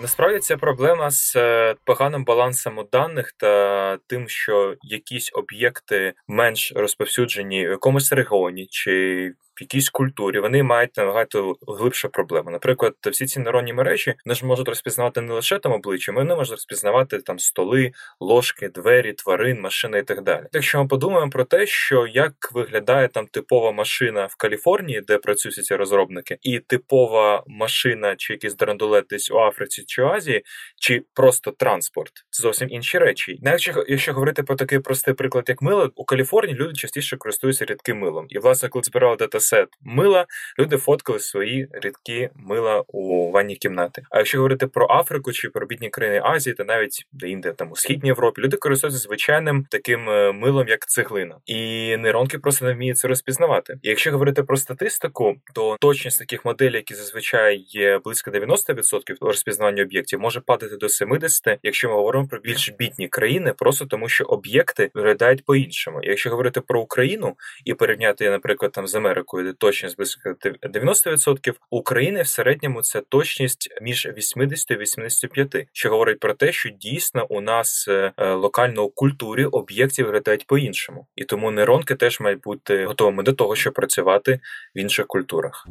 Насправді 0.00 0.38
ця 0.38 0.56
проблема 0.56 1.10
з 1.10 1.36
е, 1.36 1.74
поганим 1.84 2.24
балансом 2.24 2.78
у 2.78 2.84
даних 2.92 3.32
та 3.32 3.96
тим, 4.06 4.28
що 4.28 4.76
якісь 4.82 5.30
об'єкти 5.34 6.12
менш 6.28 6.72
розповсюджені 6.76 7.66
в 7.66 7.70
якомусь 7.70 8.12
регіоні 8.12 8.66
чи 8.70 9.32
якійсь 9.62 9.90
культурі 9.90 10.40
вони 10.40 10.62
мають 10.62 10.96
набагато 10.96 11.56
глибшу 11.68 12.08
проблему. 12.08 12.50
Наприклад, 12.50 12.94
всі 13.10 13.26
ці 13.26 13.40
нейронні 13.40 13.72
мережі 13.72 14.14
вони 14.26 14.34
ж 14.34 14.46
можуть 14.46 14.68
розпізнавати 14.68 15.20
не 15.20 15.34
лише 15.34 15.58
там 15.58 15.72
обличчя, 15.72 16.12
вони 16.12 16.34
можуть 16.34 16.52
розпізнавати 16.52 17.18
там 17.18 17.38
столи, 17.38 17.92
ложки, 18.20 18.68
двері, 18.68 19.12
тварин, 19.12 19.60
машини 19.60 19.98
і 19.98 20.02
так 20.02 20.22
далі. 20.22 20.46
Якщо 20.52 20.82
ми 20.82 20.88
подумаємо 20.88 21.30
про 21.30 21.44
те, 21.44 21.66
що 21.66 22.06
як 22.06 22.32
виглядає 22.52 23.08
там 23.08 23.26
типова 23.26 23.72
машина 23.72 24.26
в 24.26 24.36
Каліфорнії, 24.36 25.00
де 25.00 25.18
працюють 25.18 25.64
ці 25.64 25.74
розробники, 25.74 26.38
і 26.42 26.58
типова 26.58 27.44
машина 27.46 28.16
чи 28.16 28.32
якийсь 28.32 28.54
драндулет 28.54 29.06
десь 29.10 29.30
у 29.30 29.38
Африці 29.38 29.84
чи 29.86 30.02
Азії, 30.02 30.42
чи 30.80 31.02
просто 31.14 31.50
транспорт, 31.50 32.12
це 32.30 32.42
зовсім 32.42 32.68
інші 32.70 32.98
речі. 32.98 33.38
Навіть 33.42 33.70
якщо 33.88 34.12
говорити 34.12 34.42
про 34.42 34.56
такий 34.56 34.78
простий 34.78 35.14
приклад, 35.14 35.44
як 35.48 35.62
мило, 35.62 35.90
у 35.96 36.04
Каліфорнії 36.04 36.58
люди 36.58 36.74
частіше 36.74 37.16
користуються 37.16 37.64
рідким 37.64 37.98
милом, 37.98 38.26
і 38.28 38.38
власне, 38.38 38.68
коли 38.68 38.82
збирали 38.82 39.16
дата 39.16 39.40
сет 39.52 39.68
мила, 39.82 40.26
люди 40.58 40.76
фоткали 40.76 41.18
свої 41.18 41.68
рідкі 41.72 42.30
мила 42.34 42.84
у 42.88 43.30
ванній 43.30 43.56
кімнати. 43.56 44.02
А 44.10 44.18
якщо 44.18 44.38
говорити 44.38 44.66
про 44.66 44.86
Африку 44.90 45.32
чи 45.32 45.48
про 45.48 45.66
бідні 45.66 45.90
країни 45.90 46.20
Азії, 46.24 46.54
та 46.54 46.64
навіть 46.64 47.06
де 47.12 47.28
інде 47.28 47.52
там 47.52 47.72
у 47.72 47.76
східній 47.76 48.08
Європі, 48.08 48.42
люди 48.42 48.56
користуються 48.56 49.00
звичайним 49.00 49.66
таким 49.70 50.10
е, 50.10 50.32
милом, 50.32 50.68
як 50.68 50.86
цеглина, 50.86 51.36
і 51.46 51.56
нейронки 51.96 52.38
просто 52.38 52.64
не 52.64 52.74
вміють 52.74 52.98
це 52.98 53.08
розпізнавати. 53.08 53.78
І 53.82 53.88
якщо 53.88 54.12
говорити 54.12 54.42
про 54.42 54.56
статистику, 54.56 55.34
то 55.54 55.76
точність 55.80 56.18
таких 56.18 56.44
моделей, 56.44 56.74
які 56.74 56.94
зазвичай 56.94 57.64
є 57.68 57.98
близько 58.04 58.30
90% 58.30 59.16
розпізнавання 59.20 59.82
об'єктів, 59.82 60.20
може 60.20 60.40
падати 60.40 60.76
до 60.76 60.86
70%, 60.86 61.58
якщо 61.62 61.88
ми 61.88 61.94
говоримо 61.94 62.28
про 62.28 62.38
більш 62.38 62.70
бідні 62.78 63.08
країни, 63.08 63.54
просто 63.58 63.86
тому 63.86 64.08
що 64.08 64.24
об'єкти 64.24 64.90
виглядають 64.94 65.44
по-іншому. 65.44 66.00
Якщо 66.02 66.30
говорити 66.30 66.60
про 66.60 66.80
Україну 66.80 67.36
і 67.64 67.74
порівняти, 67.74 68.30
наприклад, 68.30 68.72
там 68.72 68.86
з 68.86 68.94
Америкою 68.94 69.41
якої 69.42 69.54
точність 69.54 69.96
близько 69.96 70.34
90%, 70.62 71.54
України 71.70 72.22
в 72.22 72.26
середньому 72.26 72.82
це 72.82 73.00
точність 73.00 73.68
між 73.82 74.08
80 74.16 74.70
і 74.70 74.76
85, 74.76 75.68
що 75.72 75.90
говорить 75.90 76.20
про 76.20 76.34
те, 76.34 76.52
що 76.52 76.70
дійсно 76.70 77.26
у 77.28 77.40
нас 77.40 77.88
е, 77.88 78.12
е, 78.16 78.32
локально 78.32 78.84
у 78.84 78.90
культурі 78.90 79.44
об'єктів 79.44 80.06
виглядають 80.06 80.46
по-іншому, 80.46 81.06
і 81.16 81.24
тому 81.24 81.50
нейронки 81.50 81.94
теж 81.94 82.20
мають 82.20 82.40
бути 82.40 82.84
готовими 82.84 83.22
до 83.22 83.32
того, 83.32 83.56
щоб 83.56 83.72
працювати 83.74 84.40
в 84.76 84.78
інших 84.78 85.06
культурах. 85.06 85.66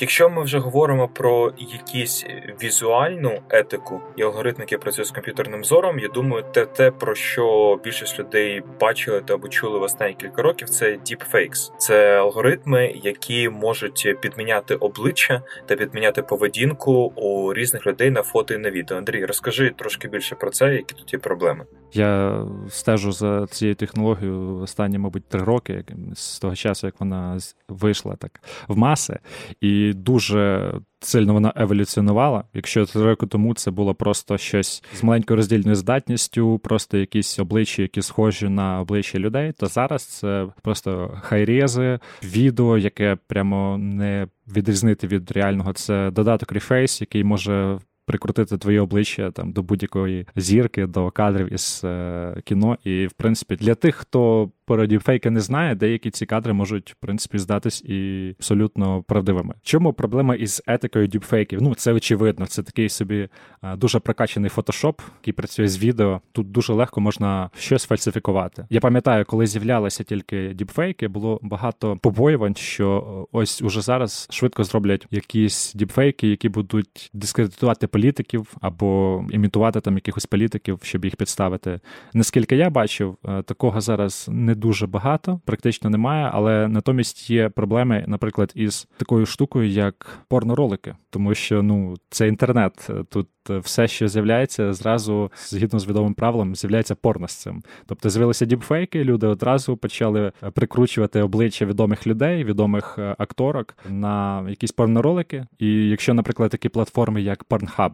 Якщо 0.00 0.30
ми 0.30 0.42
вже 0.42 0.58
говоримо 0.58 1.08
про 1.08 1.52
якісь 1.58 2.26
візуальну 2.62 3.42
етику 3.50 4.00
і 4.16 4.22
алгоритм, 4.22 4.60
який 4.60 4.78
працює 4.78 5.04
з 5.04 5.10
комп'ютерним 5.10 5.64
зором, 5.64 5.98
я 5.98 6.08
думаю, 6.08 6.44
те, 6.52 6.66
те 6.66 6.90
про 6.90 7.14
що 7.14 7.80
більшість 7.84 8.18
людей 8.18 8.62
бачили 8.80 9.20
та 9.20 9.34
або 9.34 9.48
чули 9.48 9.78
в 9.78 9.82
останні 9.82 10.14
кілька 10.14 10.42
років, 10.42 10.68
це 10.68 10.86
deepfakes. 10.86 11.72
Це 11.78 12.18
алгоритми, 12.18 12.94
які 13.02 13.48
можуть 13.48 14.16
підміняти 14.20 14.74
обличчя 14.74 15.42
та 15.66 15.76
підміняти 15.76 16.22
поведінку 16.22 16.92
у 17.16 17.54
різних 17.54 17.86
людей 17.86 18.10
на 18.10 18.22
фото 18.22 18.54
і 18.54 18.58
на 18.58 18.70
відео. 18.70 18.98
Андрій, 18.98 19.24
розкажи 19.24 19.70
трошки 19.76 20.08
більше 20.08 20.34
про 20.34 20.50
це, 20.50 20.74
які 20.74 20.94
тут 20.94 21.12
є 21.12 21.18
проблеми. 21.18 21.64
Я 21.92 22.42
стежу 22.70 23.12
за 23.12 23.46
цією 23.46 23.74
технологією 23.74 24.60
останні, 24.60 24.98
мабуть, 24.98 25.28
три 25.28 25.42
роки, 25.42 25.84
з 26.14 26.38
того 26.38 26.54
часу, 26.54 26.86
як 26.86 26.94
вона 27.00 27.38
вийшла 27.68 28.16
так 28.16 28.40
в 28.68 28.76
маси, 28.76 29.18
і 29.60 29.87
дуже 29.92 30.72
сильно 31.00 31.32
вона 31.32 31.52
еволюціонувала. 31.56 32.44
Якщо 32.54 32.86
три 32.86 33.02
роки 33.02 33.26
тому 33.26 33.54
це 33.54 33.70
було 33.70 33.94
просто 33.94 34.38
щось 34.38 34.84
з 34.94 35.02
маленькою 35.02 35.36
роздільною 35.36 35.76
здатністю, 35.76 36.58
просто 36.58 36.98
якісь 36.98 37.38
обличчя, 37.38 37.82
які 37.82 38.02
схожі 38.02 38.48
на 38.48 38.80
обличчя 38.80 39.18
людей, 39.18 39.52
то 39.52 39.66
зараз 39.66 40.02
це 40.02 40.46
просто 40.62 41.18
хайрези, 41.22 41.98
відео, 42.24 42.78
яке 42.78 43.16
прямо 43.26 43.78
не 43.78 44.26
відрізнити 44.56 45.06
від 45.06 45.30
реального. 45.30 45.72
Це 45.72 46.10
додаток 46.10 46.52
Reface, 46.52 47.00
який 47.00 47.24
може 47.24 47.78
прикрутити 48.08 48.58
твоє 48.58 48.80
обличчя 48.80 49.30
там 49.30 49.52
до 49.52 49.62
будь-якої 49.62 50.26
зірки, 50.36 50.86
до 50.86 51.10
кадрів 51.10 51.52
із 51.52 51.80
е, 51.84 52.42
кіно. 52.44 52.78
І, 52.84 53.06
в 53.06 53.12
принципі, 53.12 53.56
для 53.56 53.74
тих, 53.74 53.94
хто 53.94 54.50
про 54.68 54.86
діпфейки 54.86 55.30
не 55.30 55.40
знає, 55.40 55.74
деякі 55.74 56.10
ці 56.10 56.26
кадри 56.26 56.52
можуть, 56.52 56.90
в 56.90 56.94
принципі, 56.94 57.38
здатись 57.38 57.82
і 57.82 58.28
абсолютно 58.38 59.02
правдивими. 59.02 59.54
Чому 59.62 59.92
проблема 59.92 60.34
із 60.34 60.62
етикою 60.66 61.06
діпфейків? 61.06 61.62
Ну, 61.62 61.74
це 61.74 61.92
очевидно. 61.92 62.46
Це 62.46 62.62
такий 62.62 62.88
собі 62.88 63.28
е, 63.62 63.76
дуже 63.76 63.98
прокачаний 63.98 64.50
фотошоп, 64.50 65.00
який 65.20 65.32
працює 65.32 65.68
з 65.68 65.78
відео. 65.78 66.20
Тут 66.32 66.50
дуже 66.50 66.72
легко 66.72 67.00
можна 67.00 67.50
щось 67.58 67.84
фальсифікувати. 67.84 68.66
Я 68.70 68.80
пам'ятаю, 68.80 69.24
коли 69.24 69.46
з'являлися 69.46 70.04
тільки 70.04 70.54
діпфейки, 70.54 71.08
було 71.08 71.40
багато 71.42 71.96
побоювань, 71.96 72.54
що 72.54 73.26
е, 73.32 73.38
ось 73.38 73.62
уже 73.62 73.80
зараз 73.80 74.28
швидко 74.30 74.64
зроблять 74.64 75.06
якісь 75.10 75.74
діпфейки, 75.74 76.28
які 76.28 76.48
будуть 76.48 77.10
дискредитувати 77.12 77.86
політиків 77.86 78.56
або 78.60 79.24
імітувати 79.30 79.80
там 79.80 79.94
якихось 79.94 80.26
політиків, 80.26 80.78
щоб 80.82 81.04
їх 81.04 81.16
підставити. 81.16 81.80
Наскільки 82.14 82.56
я 82.56 82.70
бачив, 82.70 83.16
е, 83.24 83.42
такого 83.42 83.80
зараз 83.80 84.26
не 84.32 84.54
дуже 84.58 84.86
багато, 84.86 85.40
практично 85.44 85.90
немає, 85.90 86.30
але 86.32 86.68
натомість 86.68 87.30
є 87.30 87.48
проблеми, 87.48 88.04
наприклад, 88.08 88.52
із 88.54 88.88
такою 88.96 89.26
штукою, 89.26 89.68
як 89.68 90.18
порноролики, 90.28 90.96
тому 91.10 91.34
що 91.34 91.62
ну 91.62 91.96
це 92.10 92.28
інтернет. 92.28 92.90
Тут 93.08 93.28
все, 93.48 93.88
що 93.88 94.08
з'являється, 94.08 94.72
зразу 94.72 95.32
згідно 95.36 95.78
з 95.78 95.88
відомим 95.88 96.14
правилом, 96.14 96.56
з'являється 96.56 96.94
порно 96.94 97.28
з 97.28 97.32
цим. 97.32 97.62
Тобто 97.86 98.10
з'явилися 98.10 98.44
діпфейки, 98.44 99.04
люди 99.04 99.26
одразу 99.26 99.76
почали 99.76 100.32
прикручувати 100.54 101.22
обличчя 101.22 101.64
відомих 101.66 102.06
людей, 102.06 102.44
відомих 102.44 102.96
е, 102.98 103.14
акторок 103.18 103.76
на 103.88 104.46
якісь 104.48 104.72
порноролики. 104.72 105.46
І 105.58 105.88
якщо, 105.88 106.14
наприклад, 106.14 106.50
такі 106.50 106.68
платформи, 106.68 107.22
як 107.22 107.44
Pornhub, 107.44 107.92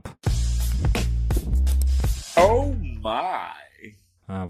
Oh 2.36 2.74
my! 3.02 3.63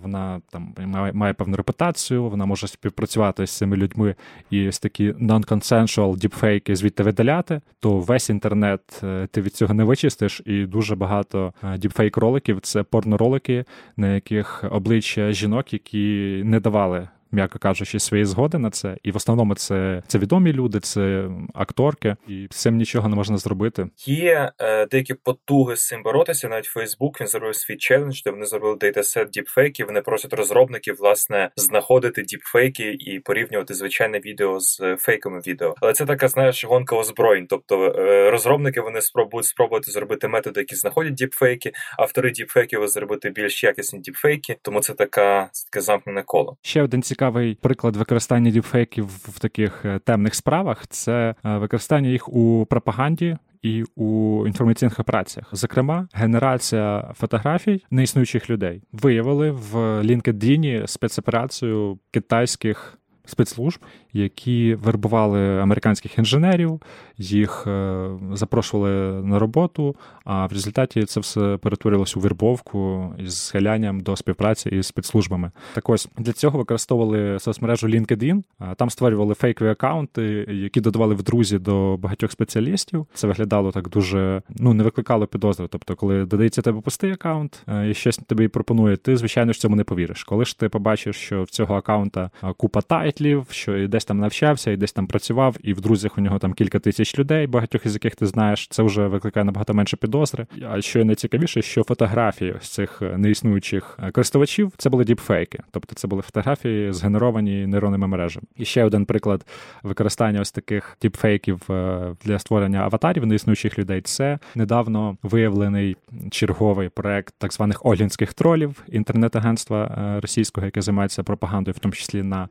Вона 0.03 0.41
там 0.51 0.75
має, 0.87 1.13
має 1.13 1.33
певну 1.33 1.57
репутацію, 1.57 2.25
вона 2.25 2.47
може 2.47 2.67
співпрацювати 2.67 3.47
з 3.47 3.57
цими 3.57 3.77
людьми 3.77 4.15
і 4.51 4.73
з 4.73 4.79
такі 4.79 5.13
non-consensual 5.13 6.17
діпфейки 6.17 6.77
звідти 6.77 7.03
видаляти, 7.03 7.61
то 7.81 7.99
весь 7.99 8.31
інтернет 8.31 9.01
е, 9.05 9.29
ти 9.31 9.41
від 9.41 9.55
цього 9.55 9.75
не 9.75 9.85
вичистиш, 9.85 10.43
і 10.47 10.67
дуже 10.67 10.97
багато 10.97 11.53
е, 11.63 11.79
діпфейк-роликів 11.79 12.61
це 12.61 12.83
порноролики, 12.83 13.65
на 13.97 14.15
яких 14.15 14.65
обличчя 14.71 15.33
жінок, 15.33 15.73
які 15.73 16.43
не 16.45 16.61
давали 16.61 17.09
м'яко 17.35 17.59
кажучи, 17.59 18.01
свої 18.01 18.25
згоди 18.25 18.59
на 18.59 18.71
це. 18.71 18.97
І 19.03 19.11
в 19.11 19.17
основному 19.17 19.55
це 19.55 20.03
це 20.07 20.19
відомі 20.19 20.53
люди, 20.53 20.81
це 20.81 21.29
акторки, 21.55 22.17
і 22.29 22.49
з 22.51 22.57
цим 22.57 22.77
нічого 22.77 23.09
не 23.09 23.17
можна 23.17 23.37
зробити. 23.37 23.87
Є 24.07 24.53
е, 24.59 24.87
деякі 24.87 25.15
потуги 25.15 25.77
з 25.77 25.87
цим 25.87 26.03
боротися. 26.03 26.49
Навіть 26.49 26.65
Фейсбук 26.65 27.21
він 27.21 27.29
зробив 27.29 27.57
свій 27.57 27.77
челендж, 27.77 28.23
де 28.23 28.31
вони 28.31 28.47
зробили 28.47 28.77
дейтасет 28.77 29.31
діпфейків. 29.31 29.87
Вони 29.87 30.01
просять 30.01 30.33
розробників 30.33 30.97
власне 30.99 31.51
знаходити 31.57 32.23
діпфейки 32.23 32.97
і 33.01 33.21
порівнювати 33.21 33.75
звичайне 33.75 34.19
відео 34.19 34.61
з 34.61 34.97
фейковим 34.99 35.41
відео. 35.41 35.75
Але 35.81 35.93
це 35.93 36.07
така, 36.07 36.29
знаєш, 36.29 36.65
гонка 36.65 36.97
озброєнь. 36.97 37.47
Тобто 37.47 37.85
е, 37.85 38.31
розробники 38.31 38.81
вони 38.81 39.01
спробують 39.01 39.47
спробувати 39.47 39.91
зробити 39.91 40.29
методи, 40.29 40.61
які 40.61 40.75
знаходять 40.75 41.15
діпфейки, 41.15 41.73
автори 41.99 42.31
діпфейків 42.31 42.89
зробити 42.89 43.31
більш 43.31 43.65
якісні 43.65 44.01
діпфейки. 44.01 44.57
Тому 44.63 44.81
це 44.81 44.95
така 44.95 45.51
таке 45.73 45.81
замкнене 45.81 46.23
коло. 46.23 46.57
Ще 46.63 46.83
один 46.83 47.03
цікавий 47.03 47.24
приклад 47.61 47.97
використання 47.97 48.51
діпфейків 48.51 49.07
в 49.07 49.39
таких 49.39 49.85
е, 49.85 49.99
темних 49.99 50.35
справах 50.35 50.87
це 50.87 51.35
е, 51.45 51.59
використання 51.59 52.09
їх 52.09 52.29
у 52.29 52.67
пропаганді. 52.71 53.37
І 53.63 53.85
у 53.97 54.43
інформаційних 54.47 55.01
операціях, 55.01 55.49
зокрема, 55.53 56.09
генерація 56.13 57.13
фотографій 57.17 57.85
неіснуючих 57.91 58.51
людей 58.51 58.83
виявили 58.93 59.51
в 59.51 59.77
LinkedIn 60.03 60.87
спецоперацію 60.87 61.99
китайських 62.11 62.99
спецслужб, 63.27 63.81
які 64.13 64.75
вербували 64.75 65.61
американських 65.61 66.19
інженерів, 66.19 66.81
їх 67.19 67.67
е, 67.67 68.09
запрошували 68.33 69.23
на 69.23 69.39
роботу. 69.39 69.97
А 70.25 70.47
в 70.47 70.53
результаті 70.53 71.05
це 71.05 71.21
все 71.21 71.59
перетворилось 71.63 72.17
у 72.17 72.21
вербовку 72.21 73.13
із 73.19 73.39
схилянням 73.39 74.01
до 74.01 74.17
співпраці 74.17 74.69
із 74.69 74.87
спецслужбами. 74.87 75.51
Так 75.75 75.91
ось 75.91 76.09
для 76.19 76.33
цього 76.33 76.59
використовували 76.59 77.39
соцмережу 77.41 77.89
LinkedIn, 77.89 78.43
там 78.77 78.91
створювали 78.91 79.35
фейкові 79.35 79.69
акаунти, 79.69 80.47
які 80.51 80.81
додавали 80.81 81.15
в 81.15 81.23
друзі 81.23 81.59
до 81.59 81.97
багатьох 81.97 82.33
спеціалістів. 82.33 83.07
Це 83.15 83.27
виглядало 83.27 83.73
так 83.73 83.89
дуже 83.89 84.43
ну 84.49 84.75
не 84.75 84.85
викликало 84.85 85.27
підозри. 85.27 85.69
Тобто, 85.71 85.97
коли 85.97 86.25
додається 86.25 86.63
тебе 86.63 86.81
пустий 86.81 87.13
акаунт 87.13 87.63
е, 87.69 87.91
і 87.91 87.95
щось 87.95 88.17
тобі 88.17 88.49
пропонує, 88.49 88.97
ти 88.97 89.17
звичайно 89.17 89.53
ж 89.53 89.61
цьому 89.61 89.77
не 89.77 89.85
повіриш. 89.85 90.25
Коли 90.25 90.45
ж 90.45 90.59
ти 90.59 90.69
побачиш, 90.69 91.17
що 91.17 91.43
в 91.43 91.51
цього 91.51 91.75
акаунта 91.75 92.31
купа 92.57 92.81
тайтлів, 93.15 93.47
що 93.51 93.77
і 93.77 93.89
десь 93.89 94.05
там 94.05 94.19
навчався, 94.19 94.71
і 94.71 94.77
десь 94.77 94.93
там 94.93 95.07
працював, 95.07 95.57
і 95.63 95.75
в 95.75 95.81
друзях 95.81 96.19
у 96.19 96.21
нього 96.21 96.39
там 96.39 96.53
кілька 96.53 96.79
тисяч 96.79 97.19
людей, 97.19 97.47
багатьох 97.47 97.87
із 97.87 97.95
яких 97.95 98.17
ти 98.17 98.27
знаєш, 98.27 98.69
це 98.69 98.83
вже 98.83 99.07
викликає 99.07 99.45
набагато 99.45 99.75
менше 99.75 99.97
підозри. 99.97 100.47
А 100.71 100.81
що 100.81 101.05
найцікавіше, 101.05 101.63
що 101.63 101.85
фотографії 101.85 102.55
з 102.61 102.69
цих 102.69 103.03
е, 103.03 103.19
неіснуючих 103.19 103.99
е, 104.03 104.11
користувачів 104.11 104.73
це 104.77 104.91
були 104.91 105.05
діпфейки, 105.05 105.59
тобто 105.71 105.95
це 105.95 106.09
були 106.09 106.23
фотографії, 106.23 106.93
згенеровані 106.93 107.67
нейронними 107.67 108.07
мережами. 108.07 108.47
І 108.57 108.65
ще 108.65 108.85
один 108.85 109.05
приклад 109.05 109.47
використання 109.83 110.41
ось 110.41 110.53
таких 110.53 110.97
діпфейків 111.03 111.61
е, 111.71 112.01
для 112.25 112.39
створення 112.39 112.81
аватарів 112.81 113.27
неіснуючих 113.27 113.79
людей. 113.79 114.01
Це 114.01 114.39
недавно 114.55 115.17
виявлений 115.23 115.97
черговий 116.31 116.89
проект 116.89 117.35
так 117.39 117.53
званих 117.53 117.87
олінських 117.87 118.35
тролів 118.35 118.83
інтернет-агентства 118.89 120.19
російського, 120.23 120.65
яке 120.65 120.83
займається 120.83 121.23
пропагандою, 121.23 121.75
в 121.77 121.79
тому 121.79 121.93
числі 121.93 122.23
на 122.23 122.49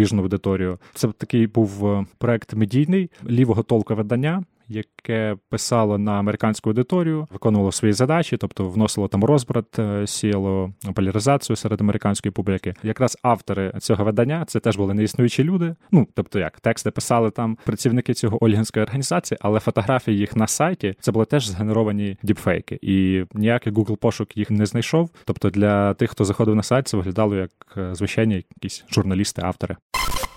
зарубіжну 0.00 0.22
аудиторію. 0.22 0.78
Це 0.94 1.08
такий 1.08 1.46
був 1.46 1.86
е, 1.86 2.06
проект 2.18 2.54
медійний 2.54 3.10
лівого 3.28 3.62
толка 3.62 3.94
видання. 3.94 4.44
Яке 4.72 5.36
писало 5.48 5.98
на 5.98 6.12
американську 6.12 6.70
аудиторію, 6.70 7.28
виконувало 7.30 7.72
свої 7.72 7.92
задачі, 7.92 8.36
тобто 8.36 8.68
вносило 8.68 9.08
там 9.08 9.24
розбрат, 9.24 9.78
е, 9.78 10.06
сіяло 10.06 10.72
поляризацію 10.94 11.56
серед 11.56 11.80
американської 11.80 12.32
публіки. 12.32 12.74
Якраз 12.82 13.18
автори 13.22 13.72
цього 13.78 14.04
видання 14.04 14.44
це 14.46 14.60
теж 14.60 14.76
були 14.76 14.94
неіснуючі 14.94 15.44
люди. 15.44 15.74
Ну 15.90 16.08
тобто, 16.14 16.38
як 16.38 16.60
тексти 16.60 16.90
писали 16.90 17.30
там 17.30 17.58
працівники 17.64 18.14
цього 18.14 18.44
ольгінської 18.44 18.82
організації, 18.82 19.38
але 19.40 19.60
фотографії 19.60 20.18
їх 20.18 20.36
на 20.36 20.46
сайті 20.46 20.96
це 21.00 21.12
були 21.12 21.24
теж 21.24 21.46
згенеровані 21.46 22.16
діпфейки, 22.22 22.78
і 22.82 23.24
ніякий 23.34 23.72
Google 23.72 23.96
пошук 23.96 24.36
їх 24.36 24.50
не 24.50 24.66
знайшов. 24.66 25.10
Тобто 25.24 25.50
для 25.50 25.94
тих, 25.94 26.10
хто 26.10 26.24
заходив 26.24 26.54
на 26.54 26.62
сайт, 26.62 26.88
це 26.88 26.96
виглядало 26.96 27.36
як 27.36 27.50
е, 27.76 27.94
звичайні 27.94 28.34
якісь 28.34 28.84
журналісти, 28.90 29.42
автори. 29.42 29.76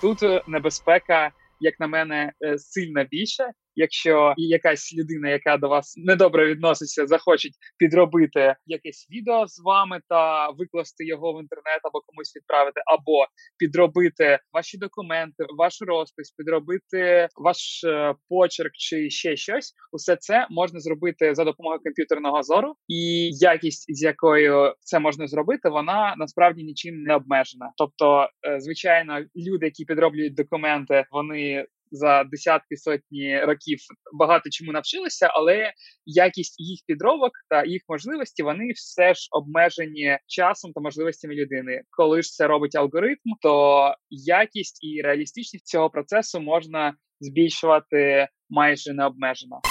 Тут 0.01 0.23
е, 0.23 0.41
небезпека, 0.47 1.31
як 1.59 1.79
на 1.79 1.87
мене, 1.87 2.31
сильно 2.57 3.03
більше, 3.11 3.43
якщо 3.75 4.33
якась 4.37 4.93
людина, 4.97 5.29
яка 5.29 5.57
до 5.57 5.69
вас 5.69 5.93
недобре 5.97 6.47
відноситься, 6.47 7.07
захоче 7.07 7.49
підробити 7.77 8.55
якесь 8.65 9.07
відео 9.11 9.47
з 9.47 9.59
вами 9.59 10.01
та 10.09 10.49
викласти 10.49 11.05
його 11.05 11.33
в 11.33 11.41
інтернет 11.41 11.79
або 11.83 12.01
комусь 12.01 12.35
відправити, 12.35 12.81
або 12.85 13.25
підробити 13.57 14.39
ваші 14.53 14.77
документи, 14.77 15.45
ваш 15.57 15.77
розпис, 15.81 16.31
підробити 16.31 17.27
ваш 17.35 17.83
е, 17.83 18.15
почерк 18.29 18.71
чи 18.73 19.09
ще 19.09 19.35
щось, 19.35 19.73
усе 19.91 20.15
це 20.15 20.47
можна 20.49 20.79
зробити 20.79 21.35
за 21.35 21.43
допомогою 21.43 21.79
комп'ютерного 21.83 22.43
зору, 22.43 22.73
і 22.87 23.29
якість, 23.33 23.95
з 23.95 24.03
якою 24.03 24.73
це 24.79 24.99
можна 24.99 25.27
зробити, 25.27 25.69
вона 25.69 26.15
насправді 26.17 26.63
нічим 26.63 27.03
не 27.03 27.15
обмежена. 27.15 27.71
Тобто, 27.77 28.29
е, 28.47 28.59
звичайно, 28.59 29.19
люди, 29.35 29.65
які 29.65 29.85
підроблюють 29.85 30.35
документи, 30.35 31.05
вони 31.11 31.65
за 31.93 32.23
десятки 32.23 32.77
сотні 32.77 33.39
років 33.39 33.79
багато 34.13 34.49
чому 34.49 34.71
навчилися, 34.71 35.27
але 35.27 35.73
якість 36.05 36.55
їх 36.59 36.79
підробок 36.87 37.31
та 37.49 37.65
їх 37.65 37.81
можливості 37.89 38.43
вони 38.43 38.71
все 38.75 39.13
ж 39.13 39.27
обмежені 39.31 40.17
часом 40.27 40.73
та 40.73 40.81
можливостями 40.81 41.35
людини. 41.35 41.81
Коли 41.89 42.21
ж 42.21 42.29
це 42.29 42.47
робить 42.47 42.75
алгоритм, 42.75 43.29
то 43.41 43.95
якість 44.09 44.83
і 44.83 45.01
реалістичність 45.01 45.67
цього 45.67 45.89
процесу 45.89 46.39
можна 46.39 46.93
збільшувати 47.19 48.27
майже 48.49 48.93
необмежено. 48.93 49.61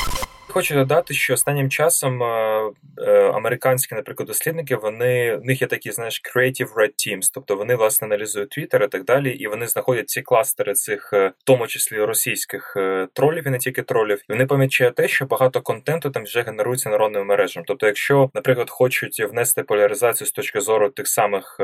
Хочу 0.53 0.75
додати, 0.75 1.15
що 1.15 1.35
останнім 1.35 1.71
часом 1.71 2.23
е, 2.23 2.71
е, 2.99 3.31
американські, 3.31 3.95
наприклад, 3.95 4.27
дослідники, 4.27 4.77
вони 4.77 5.37
в 5.37 5.45
них 5.45 5.61
є 5.61 5.67
такі, 5.67 5.91
знаєш, 5.91 6.23
creative 6.35 6.75
red 6.75 6.91
teams, 7.07 7.31
тобто 7.35 7.57
вони 7.57 7.75
власне 7.75 8.07
аналізують 8.07 8.59
Twitter 8.59 8.85
і 8.85 8.89
так 8.89 9.05
далі, 9.05 9.31
і 9.31 9.47
вони 9.47 9.67
знаходять 9.67 10.09
ці 10.09 10.23
кластери 10.23 10.75
цих, 10.75 11.11
е, 11.13 11.29
в 11.39 11.43
тому 11.45 11.67
числі 11.67 12.05
російських 12.05 12.77
тролів 13.13 13.47
і 13.47 13.51
не 13.51 13.59
тільки 13.59 13.83
тролів. 13.83 14.23
І 14.29 14.33
вони 14.33 14.47
помічають 14.47 14.95
те, 14.95 15.09
що 15.09 15.27
багато 15.27 15.61
контенту 15.61 16.11
там 16.11 16.23
вже 16.23 16.43
генерується 16.43 16.91
народними 16.91 17.25
мережами. 17.25 17.65
Тобто, 17.69 17.87
якщо, 17.87 18.31
наприклад, 18.35 18.71
хочуть 18.71 19.21
внести 19.21 19.63
поляризацію 19.63 20.29
з 20.29 20.33
точки 20.33 20.61
зору 20.61 20.89
тих 20.89 21.09
самих 21.09 21.61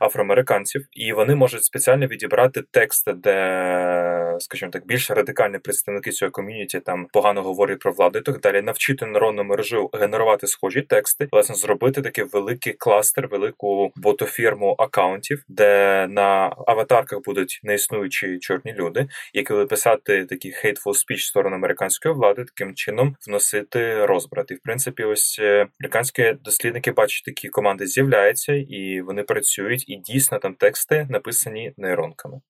афроамериканців, 0.00 0.86
і 0.92 1.12
вони 1.12 1.34
можуть 1.34 1.64
спеціально 1.64 2.06
відібрати 2.06 2.62
тексти, 2.70 3.12
де, 3.12 4.36
скажімо 4.38 4.70
так, 4.70 4.86
більш 4.86 5.10
радикальні 5.10 5.58
представники 5.58 6.10
цього 6.10 6.30
ком'юніті 6.30 6.80
там 6.80 7.06
погано 7.12 7.42
говорять 7.42 7.78
про 7.78 7.92
владу 7.92 8.20
так 8.32 8.40
далі, 8.40 8.62
навчити 8.62 9.06
нейронну 9.06 9.44
мережу 9.44 9.90
генерувати 9.92 10.46
схожі 10.46 10.82
тексти, 10.82 11.28
власне, 11.32 11.54
зробити 11.54 12.02
такий 12.02 12.24
великий 12.24 12.72
кластер, 12.72 13.28
велику 13.28 13.92
ботофірму 13.96 14.76
акаунтів, 14.78 15.44
де 15.48 16.06
на 16.06 16.56
аватарках 16.66 17.20
будуть 17.24 17.60
неіснуючі 17.62 18.38
чорні 18.38 18.72
люди, 18.72 19.08
які 19.34 19.52
будуть 19.52 19.68
писати 19.68 20.24
такі 20.24 20.48
hateful 20.48 20.84
speech 20.84 21.16
в 21.16 21.24
сторону 21.24 21.56
американської 21.56 22.14
влади, 22.14 22.44
таким 22.44 22.74
чином 22.74 23.16
вносити 23.26 24.06
розбрат. 24.06 24.50
І 24.50 24.54
в 24.54 24.60
принципі, 24.60 25.04
ось 25.04 25.38
е, 25.40 25.66
американські 25.80 26.36
дослідники 26.44 26.92
бачать, 26.92 27.24
такі 27.24 27.48
команди 27.48 27.86
з'являються, 27.86 28.52
і 28.52 29.00
вони 29.00 29.22
працюють, 29.22 29.88
і 29.88 29.96
дійсно 29.96 30.38
там 30.38 30.54
тексти 30.54 31.06
написані 31.10 31.72
нейронками. 31.76 32.40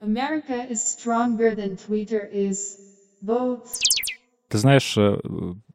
America 0.00 0.66
is 0.72 0.80
stronger 0.94 1.54
than 1.60 1.76
Twitter 1.86 2.22
is. 2.34 2.58
Votes. 3.22 3.91
Ти 4.52 4.58
знаєш, 4.58 4.98
е, 4.98 5.18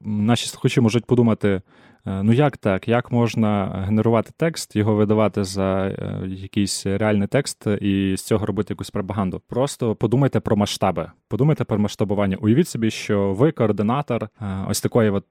наші 0.01 0.47
слухачі 0.47 0.81
можуть 0.81 1.05
подумати, 1.05 1.61
Е, 2.07 2.23
ну 2.23 2.33
як 2.33 2.57
так? 2.57 2.87
Як 2.87 3.11
можна 3.11 3.65
генерувати 3.87 4.31
текст, 4.37 4.75
його 4.75 4.95
видавати 4.95 5.43
за 5.43 5.87
е, 5.87 6.27
якийсь 6.27 6.85
реальний 6.85 7.27
текст 7.27 7.67
і 7.67 8.15
з 8.17 8.23
цього 8.23 8.45
робити 8.45 8.73
якусь 8.73 8.89
пропаганду? 8.89 9.41
Просто 9.47 9.95
подумайте 9.95 10.39
про 10.39 10.55
масштаби, 10.55 11.11
подумайте 11.27 11.63
про 11.63 11.79
масштабування. 11.79 12.37
Уявіть 12.41 12.67
собі, 12.67 12.91
що 12.91 13.33
ви 13.33 13.51
координатор 13.51 14.29
е, 14.41 14.65
ось 14.69 14.81
такої 14.81 15.09
от 15.09 15.25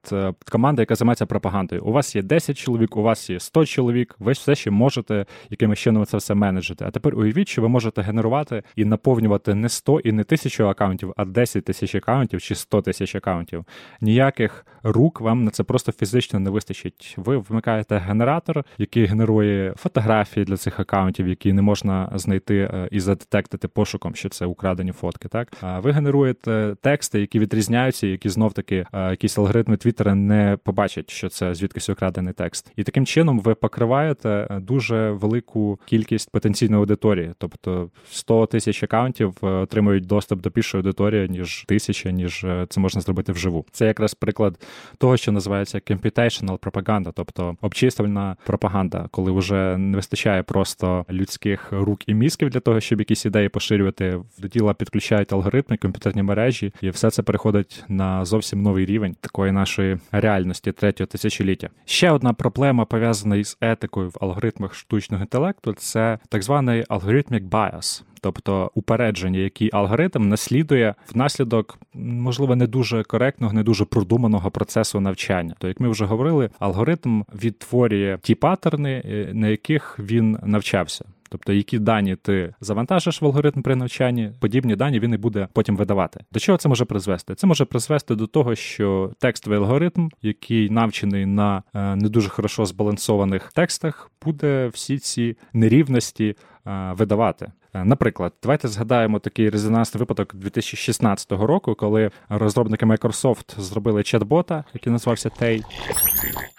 команди, 0.53 0.83
яка 0.83 0.95
займається 0.95 1.27
пропагандою. 1.27 1.85
У 1.85 1.93
вас 1.93 2.17
є 2.17 2.23
10 2.23 2.59
чоловік, 2.59 2.97
у 2.97 3.03
вас 3.03 3.31
є 3.31 3.41
100 3.41 3.67
чоловік. 3.67 4.17
Ви 4.19 4.33
все 4.33 4.55
ще 4.55 4.71
можете 4.71 5.27
якимось 5.51 5.79
чином 5.79 6.07
це 6.07 6.17
все 6.17 6.35
менеджити. 6.35 6.85
А 6.89 6.91
тепер 6.91 7.19
уявіть, 7.19 7.49
що 7.49 7.63
ви 7.63 7.69
можете 7.69 8.03
генерувати 8.03 8.63
і 8.77 8.85
наповнювати 8.85 9.55
не 9.55 9.69
100 9.69 10.01
і 10.01 10.13
не 10.13 10.25
тисячу 10.25 10.69
акаунтів, 10.69 11.13
а 11.17 11.25
10 11.25 11.65
тисяч 11.65 11.95
акаунтів 11.95 12.43
чи 12.43 12.55
100 12.55 12.83
тисяч 12.83 13.15
акаунтів. 13.15 13.65
Ніяких 14.01 14.67
рук 14.83 15.21
вам 15.21 15.45
на 15.45 15.51
це 15.51 15.63
просто 15.63 15.93
фізично 15.93 16.41
не 16.41 16.51
вистачить 16.51 16.67
вистачить. 16.67 17.15
Ви 17.17 17.37
вмикаєте 17.37 17.99
генератор, 17.99 18.65
який 18.79 19.07
генерує 19.07 19.75
фотографії 19.77 20.45
для 20.47 20.57
цих 20.57 20.81
акаунтів, 20.81 21.29
які 21.29 21.53
не 21.53 21.63
можна 21.63 22.13
знайти 22.15 22.57
е, 22.57 22.89
і 22.91 23.01
задетектити 23.01 23.69
пошуком, 23.69 24.15
що 24.15 24.29
це 24.29 24.47
украдені 24.47 24.93
фотки. 24.93 25.29
Так 25.29 25.49
ви 25.87 25.93
генеруєте 25.93 26.77
тексти, 26.81 27.21
які 27.21 27.39
відрізняються, 27.39 28.07
які 28.07 28.29
знов 28.29 28.53
таки 28.53 28.87
якісь 28.93 29.39
алгоритми 29.39 29.77
Твіттера 29.77 30.15
не 30.15 30.59
побачать, 30.65 31.11
що 31.11 31.29
це 31.29 31.55
звідкись 31.55 31.89
украдений 31.89 32.35
текст, 32.35 32.73
і 32.77 32.83
таким 32.83 33.07
чином 33.07 33.41
ви 33.41 33.55
покриваєте 33.55 34.49
дуже 34.61 35.11
велику 35.11 35.81
кількість 35.87 36.31
потенційної 36.31 36.81
аудиторії, 36.81 37.33
тобто 37.39 37.91
100 38.11 38.47
тисяч 38.47 38.83
акаунтів 38.83 39.35
отримують 39.41 40.07
доступ 40.07 40.41
до 40.41 40.51
більшої 40.51 40.81
аудиторії 40.81 41.29
ніж 41.29 41.65
тисяча, 41.69 42.11
ніж 42.11 42.47
це 42.69 42.81
можна 42.81 43.01
зробити 43.01 43.33
вживу. 43.33 43.67
Це 43.73 43.87
якраз 43.87 44.15
приклад 44.15 44.59
того, 44.99 45.17
що 45.17 45.33
називається 45.33 45.79
computational 45.79 46.59
пропаганда, 46.59 47.13
тобто 47.15 47.57
обчислювальна 47.61 48.37
пропаганда, 48.47 49.09
коли 49.11 49.33
вже 49.33 49.77
не 49.77 49.97
вистачає 49.97 50.43
просто 50.43 51.07
людських 51.11 51.73
рук 51.73 52.09
і 52.09 52.15
мізків 52.15 52.51
для 52.51 52.61
того, 52.61 52.81
щоб 52.81 52.99
якісь 52.99 53.27
ідеї 53.27 53.49
поширювати. 53.49 54.21
До 54.39 54.49
діла 54.49 54.75
підключають 54.75 55.33
алгоритми, 55.33 55.76
комп'ютерні 55.77 56.23
мережі, 56.23 56.73
і 56.81 56.91
все 56.91 57.11
це 57.11 57.23
переходить 57.23 57.85
на 57.89 58.25
зовсім 58.25 58.63
новий 58.63 58.87
рівень 58.87 59.17
такої 59.21 59.53
нашої 59.53 59.99
реальності 60.13 60.73
третього 60.73 61.07
тисячоліття. 61.07 61.69
Ще 61.85 62.11
одна 62.11 62.33
проблема 62.33 62.85
пов'язана 62.85 63.37
із 63.37 63.57
етикою 63.61 64.09
в 64.09 64.17
алгоритмах 64.21 64.75
штучного 64.75 65.23
інтелекту 65.23 65.73
це 65.73 66.19
так 66.29 66.43
званий 66.43 66.85
алгоритмік 66.89 67.45
bias 67.45 68.03
тобто 68.27 68.71
упередження, 68.75 69.39
який 69.39 69.71
алгоритм 69.73 70.29
наслідує 70.29 70.95
внаслідок, 71.13 71.79
можливо, 71.95 72.57
не 72.57 72.67
дуже 72.67 73.03
коректного, 73.03 73.53
не 73.53 73.63
дуже 73.63 73.85
продуманого 73.85 74.51
процесу 74.51 75.01
навчання. 75.01 75.55
То, 75.59 75.69
як 75.69 75.81
ми 75.81 75.89
вже 75.89 76.05
говорили, 76.05 76.51
алгоритм 76.59 77.23
відтворює 77.35 78.19
ті 78.23 78.35
паттерни, 78.35 79.03
е, 79.05 79.31
на 79.33 79.49
яких 79.49 79.99
він 79.99 80.39
навчався. 80.43 81.05
Тобто, 81.29 81.53
які 81.53 81.79
дані 81.79 82.17
ти 82.17 82.55
завантажиш 82.61 83.23
в 83.23 83.25
алгоритм 83.25 83.63
при 83.63 83.77
навчанні, 83.77 84.31
подібні 84.41 84.77
дані 84.77 85.01
він 85.01 85.15
і 85.15 85.17
буде 85.17 85.49
потім 85.53 85.77
видавати. 85.77 86.21
До 86.33 86.41
чого 86.41 86.59
це 86.59 86.69
може 86.69 86.85
призвести? 86.85 87.35
Це 87.35 87.47
може 87.47 87.65
призвести 87.65 88.15
до 88.15 88.27
того, 88.27 88.55
що 88.55 89.11
текстовий 89.19 89.59
алгоритм, 89.59 90.09
який 90.23 90.71
навчений 90.71 91.27
на 91.27 91.63
е, 91.75 91.97
не 91.97 92.09
дуже 92.09 92.29
хорошо 92.29 92.67
збалансованих 92.67 93.53
текстах, 93.53 94.11
буде 94.25 94.69
всі 94.69 94.99
ці 94.99 95.37
нерівності 95.53 96.37
е, 96.67 96.93
видавати. 96.97 97.53
Е, 97.75 97.85
наприклад, 97.85 98.33
давайте 98.43 98.69
згадаємо 98.69 99.19
такий 99.19 99.51
резонансний 99.51 99.99
випадок 99.99 100.35
2016 100.35 101.33
року, 101.33 101.75
коли 101.75 102.11
розробники 102.29 102.87
Microsoft 102.87 103.61
зробили 103.61 104.01
чат-бота, 104.03 104.65
який 104.75 104.93
називався 104.93 105.29
Tay. 105.29 105.63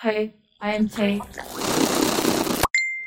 Hey, 0.06 0.30
I 0.62 0.82
am 0.82 0.99
Tay. 0.99 1.21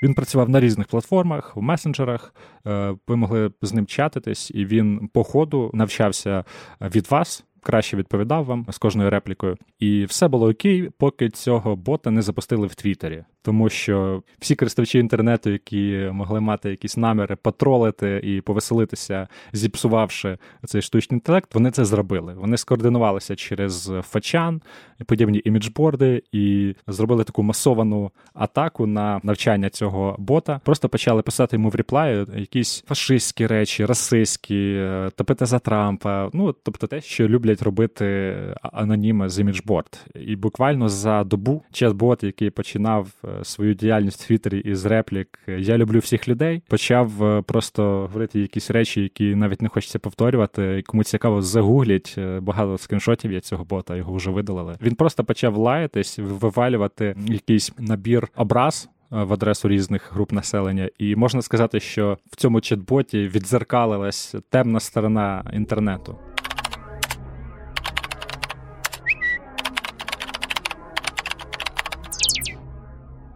Він 0.03 0.15
працював 0.15 0.49
на 0.49 0.61
різних 0.61 0.87
платформах, 0.87 1.57
в 1.57 1.63
месенджерах. 1.63 2.35
Е, 2.67 2.97
ви 3.09 3.17
могли 3.17 3.51
з 3.63 3.73
ним 3.73 3.87
чатитись, 3.87 4.51
і 4.55 4.65
він 4.65 5.09
по 5.13 5.25
ходу 5.25 5.71
навчався 5.75 6.45
від 6.81 7.11
вас 7.11 7.45
краще 7.63 7.97
відповідав 7.97 8.45
вам 8.45 8.67
з 8.71 8.79
кожною 8.79 9.11
реплікою. 9.11 9.57
І 9.79 10.05
все 10.05 10.29
було 10.29 10.49
окей, 10.49 10.91
поки 10.99 11.31
цього 11.31 11.77
бота 11.77 12.11
не 12.11 12.23
запустили 12.23 12.67
в 12.67 12.75
Твіттері. 12.75 13.25
Тому 13.43 13.69
що 13.69 14.23
всі 14.39 14.55
користувачі 14.55 14.99
інтернету, 14.99 15.51
які 15.51 16.09
могли 16.13 16.41
мати 16.41 16.71
якісь 16.71 16.97
наміри 16.97 17.37
потролити 17.37 18.21
і 18.25 18.41
повеселитися, 18.41 19.29
зіпсувавши 19.53 20.39
цей 20.65 20.83
штучний 20.83 21.17
інтелект, 21.17 21.55
вони 21.55 21.71
це 21.71 21.85
зробили. 21.85 22.35
Вони 22.35 22.57
скоординувалися 22.57 23.37
через 23.37 23.93
фачан, 24.03 24.63
подібні 25.07 25.43
іміджборди, 25.45 26.23
і 26.33 26.75
зробили 26.87 27.25
таку 27.25 27.43
масовану 27.43 28.11
атаку 28.35 28.87
на 28.87 29.21
навчання 29.23 29.71
цього 29.71 30.17
бота. 30.19 30.61
Просто 30.65 30.89
почали 30.89 31.23
писати 31.23 31.57
йому 31.57 31.69
в 31.69 31.75
реплаї 31.75 32.27
якісь 32.37 32.85
фашистські 32.87 33.47
речі, 33.47 33.87
расистські, 33.87 34.75
е, 34.77 35.11
топити 35.17 35.47
за 35.47 35.59
Трампа. 35.59 36.31
Ну 36.33 36.55
тобто, 36.63 36.87
те, 36.87 37.01
що 37.01 37.29
люблять 37.29 37.63
робити 37.63 38.37
аноніми 38.63 39.29
з 39.29 39.39
іміджборд. 39.39 40.07
І 40.15 40.37
буквально 40.37 40.89
за 40.89 41.25
добу 41.25 41.63
чат-бот, 41.73 42.25
який 42.25 42.51
починав 42.51 43.09
свою 43.43 43.75
діяльність 43.75 44.23
в 44.23 44.27
Твіттері 44.27 44.59
із 44.59 44.87
реплік 44.87 45.39
Я 45.59 45.79
люблю 45.79 45.99
всіх 45.99 46.29
людей, 46.29 46.63
почав 46.69 47.25
е, 47.25 47.43
просто 47.43 47.83
говорити 47.83 48.41
якісь 48.41 48.71
речі, 48.71 49.03
які 49.03 49.35
навіть 49.35 49.63
не 49.63 49.69
хочеться 49.69 49.99
повторювати. 49.99 50.83
Кому 50.87 51.05
цікаво, 51.05 51.43
загуглять 51.43 52.15
е, 52.19 52.41
багато 52.41 52.79
скріншотів 52.79 53.33
є 53.33 53.41
цього 53.41 53.65
бота, 53.65 53.97
його 53.97 54.15
вже 54.15 54.31
видалили. 54.31 54.77
Він 54.83 54.95
просто 54.95 55.25
почав 55.25 55.57
лаятись, 55.57 56.19
вивалювати 56.19 57.17
якийсь 57.27 57.73
набір 57.79 58.29
образ. 58.37 58.89
В 59.11 59.33
адресу 59.33 59.69
різних 59.69 60.13
груп 60.13 60.33
населення, 60.33 60.91
і 60.99 61.17
можна 61.17 61.43
сказати, 61.43 61.81
що 61.81 62.19
в 62.33 62.37
цьому 62.37 62.59
чат-боті 62.59 63.29
відзеркалилась 63.29 64.35
темна 64.51 64.81
сторона 64.81 65.51
інтернету. 65.53 66.17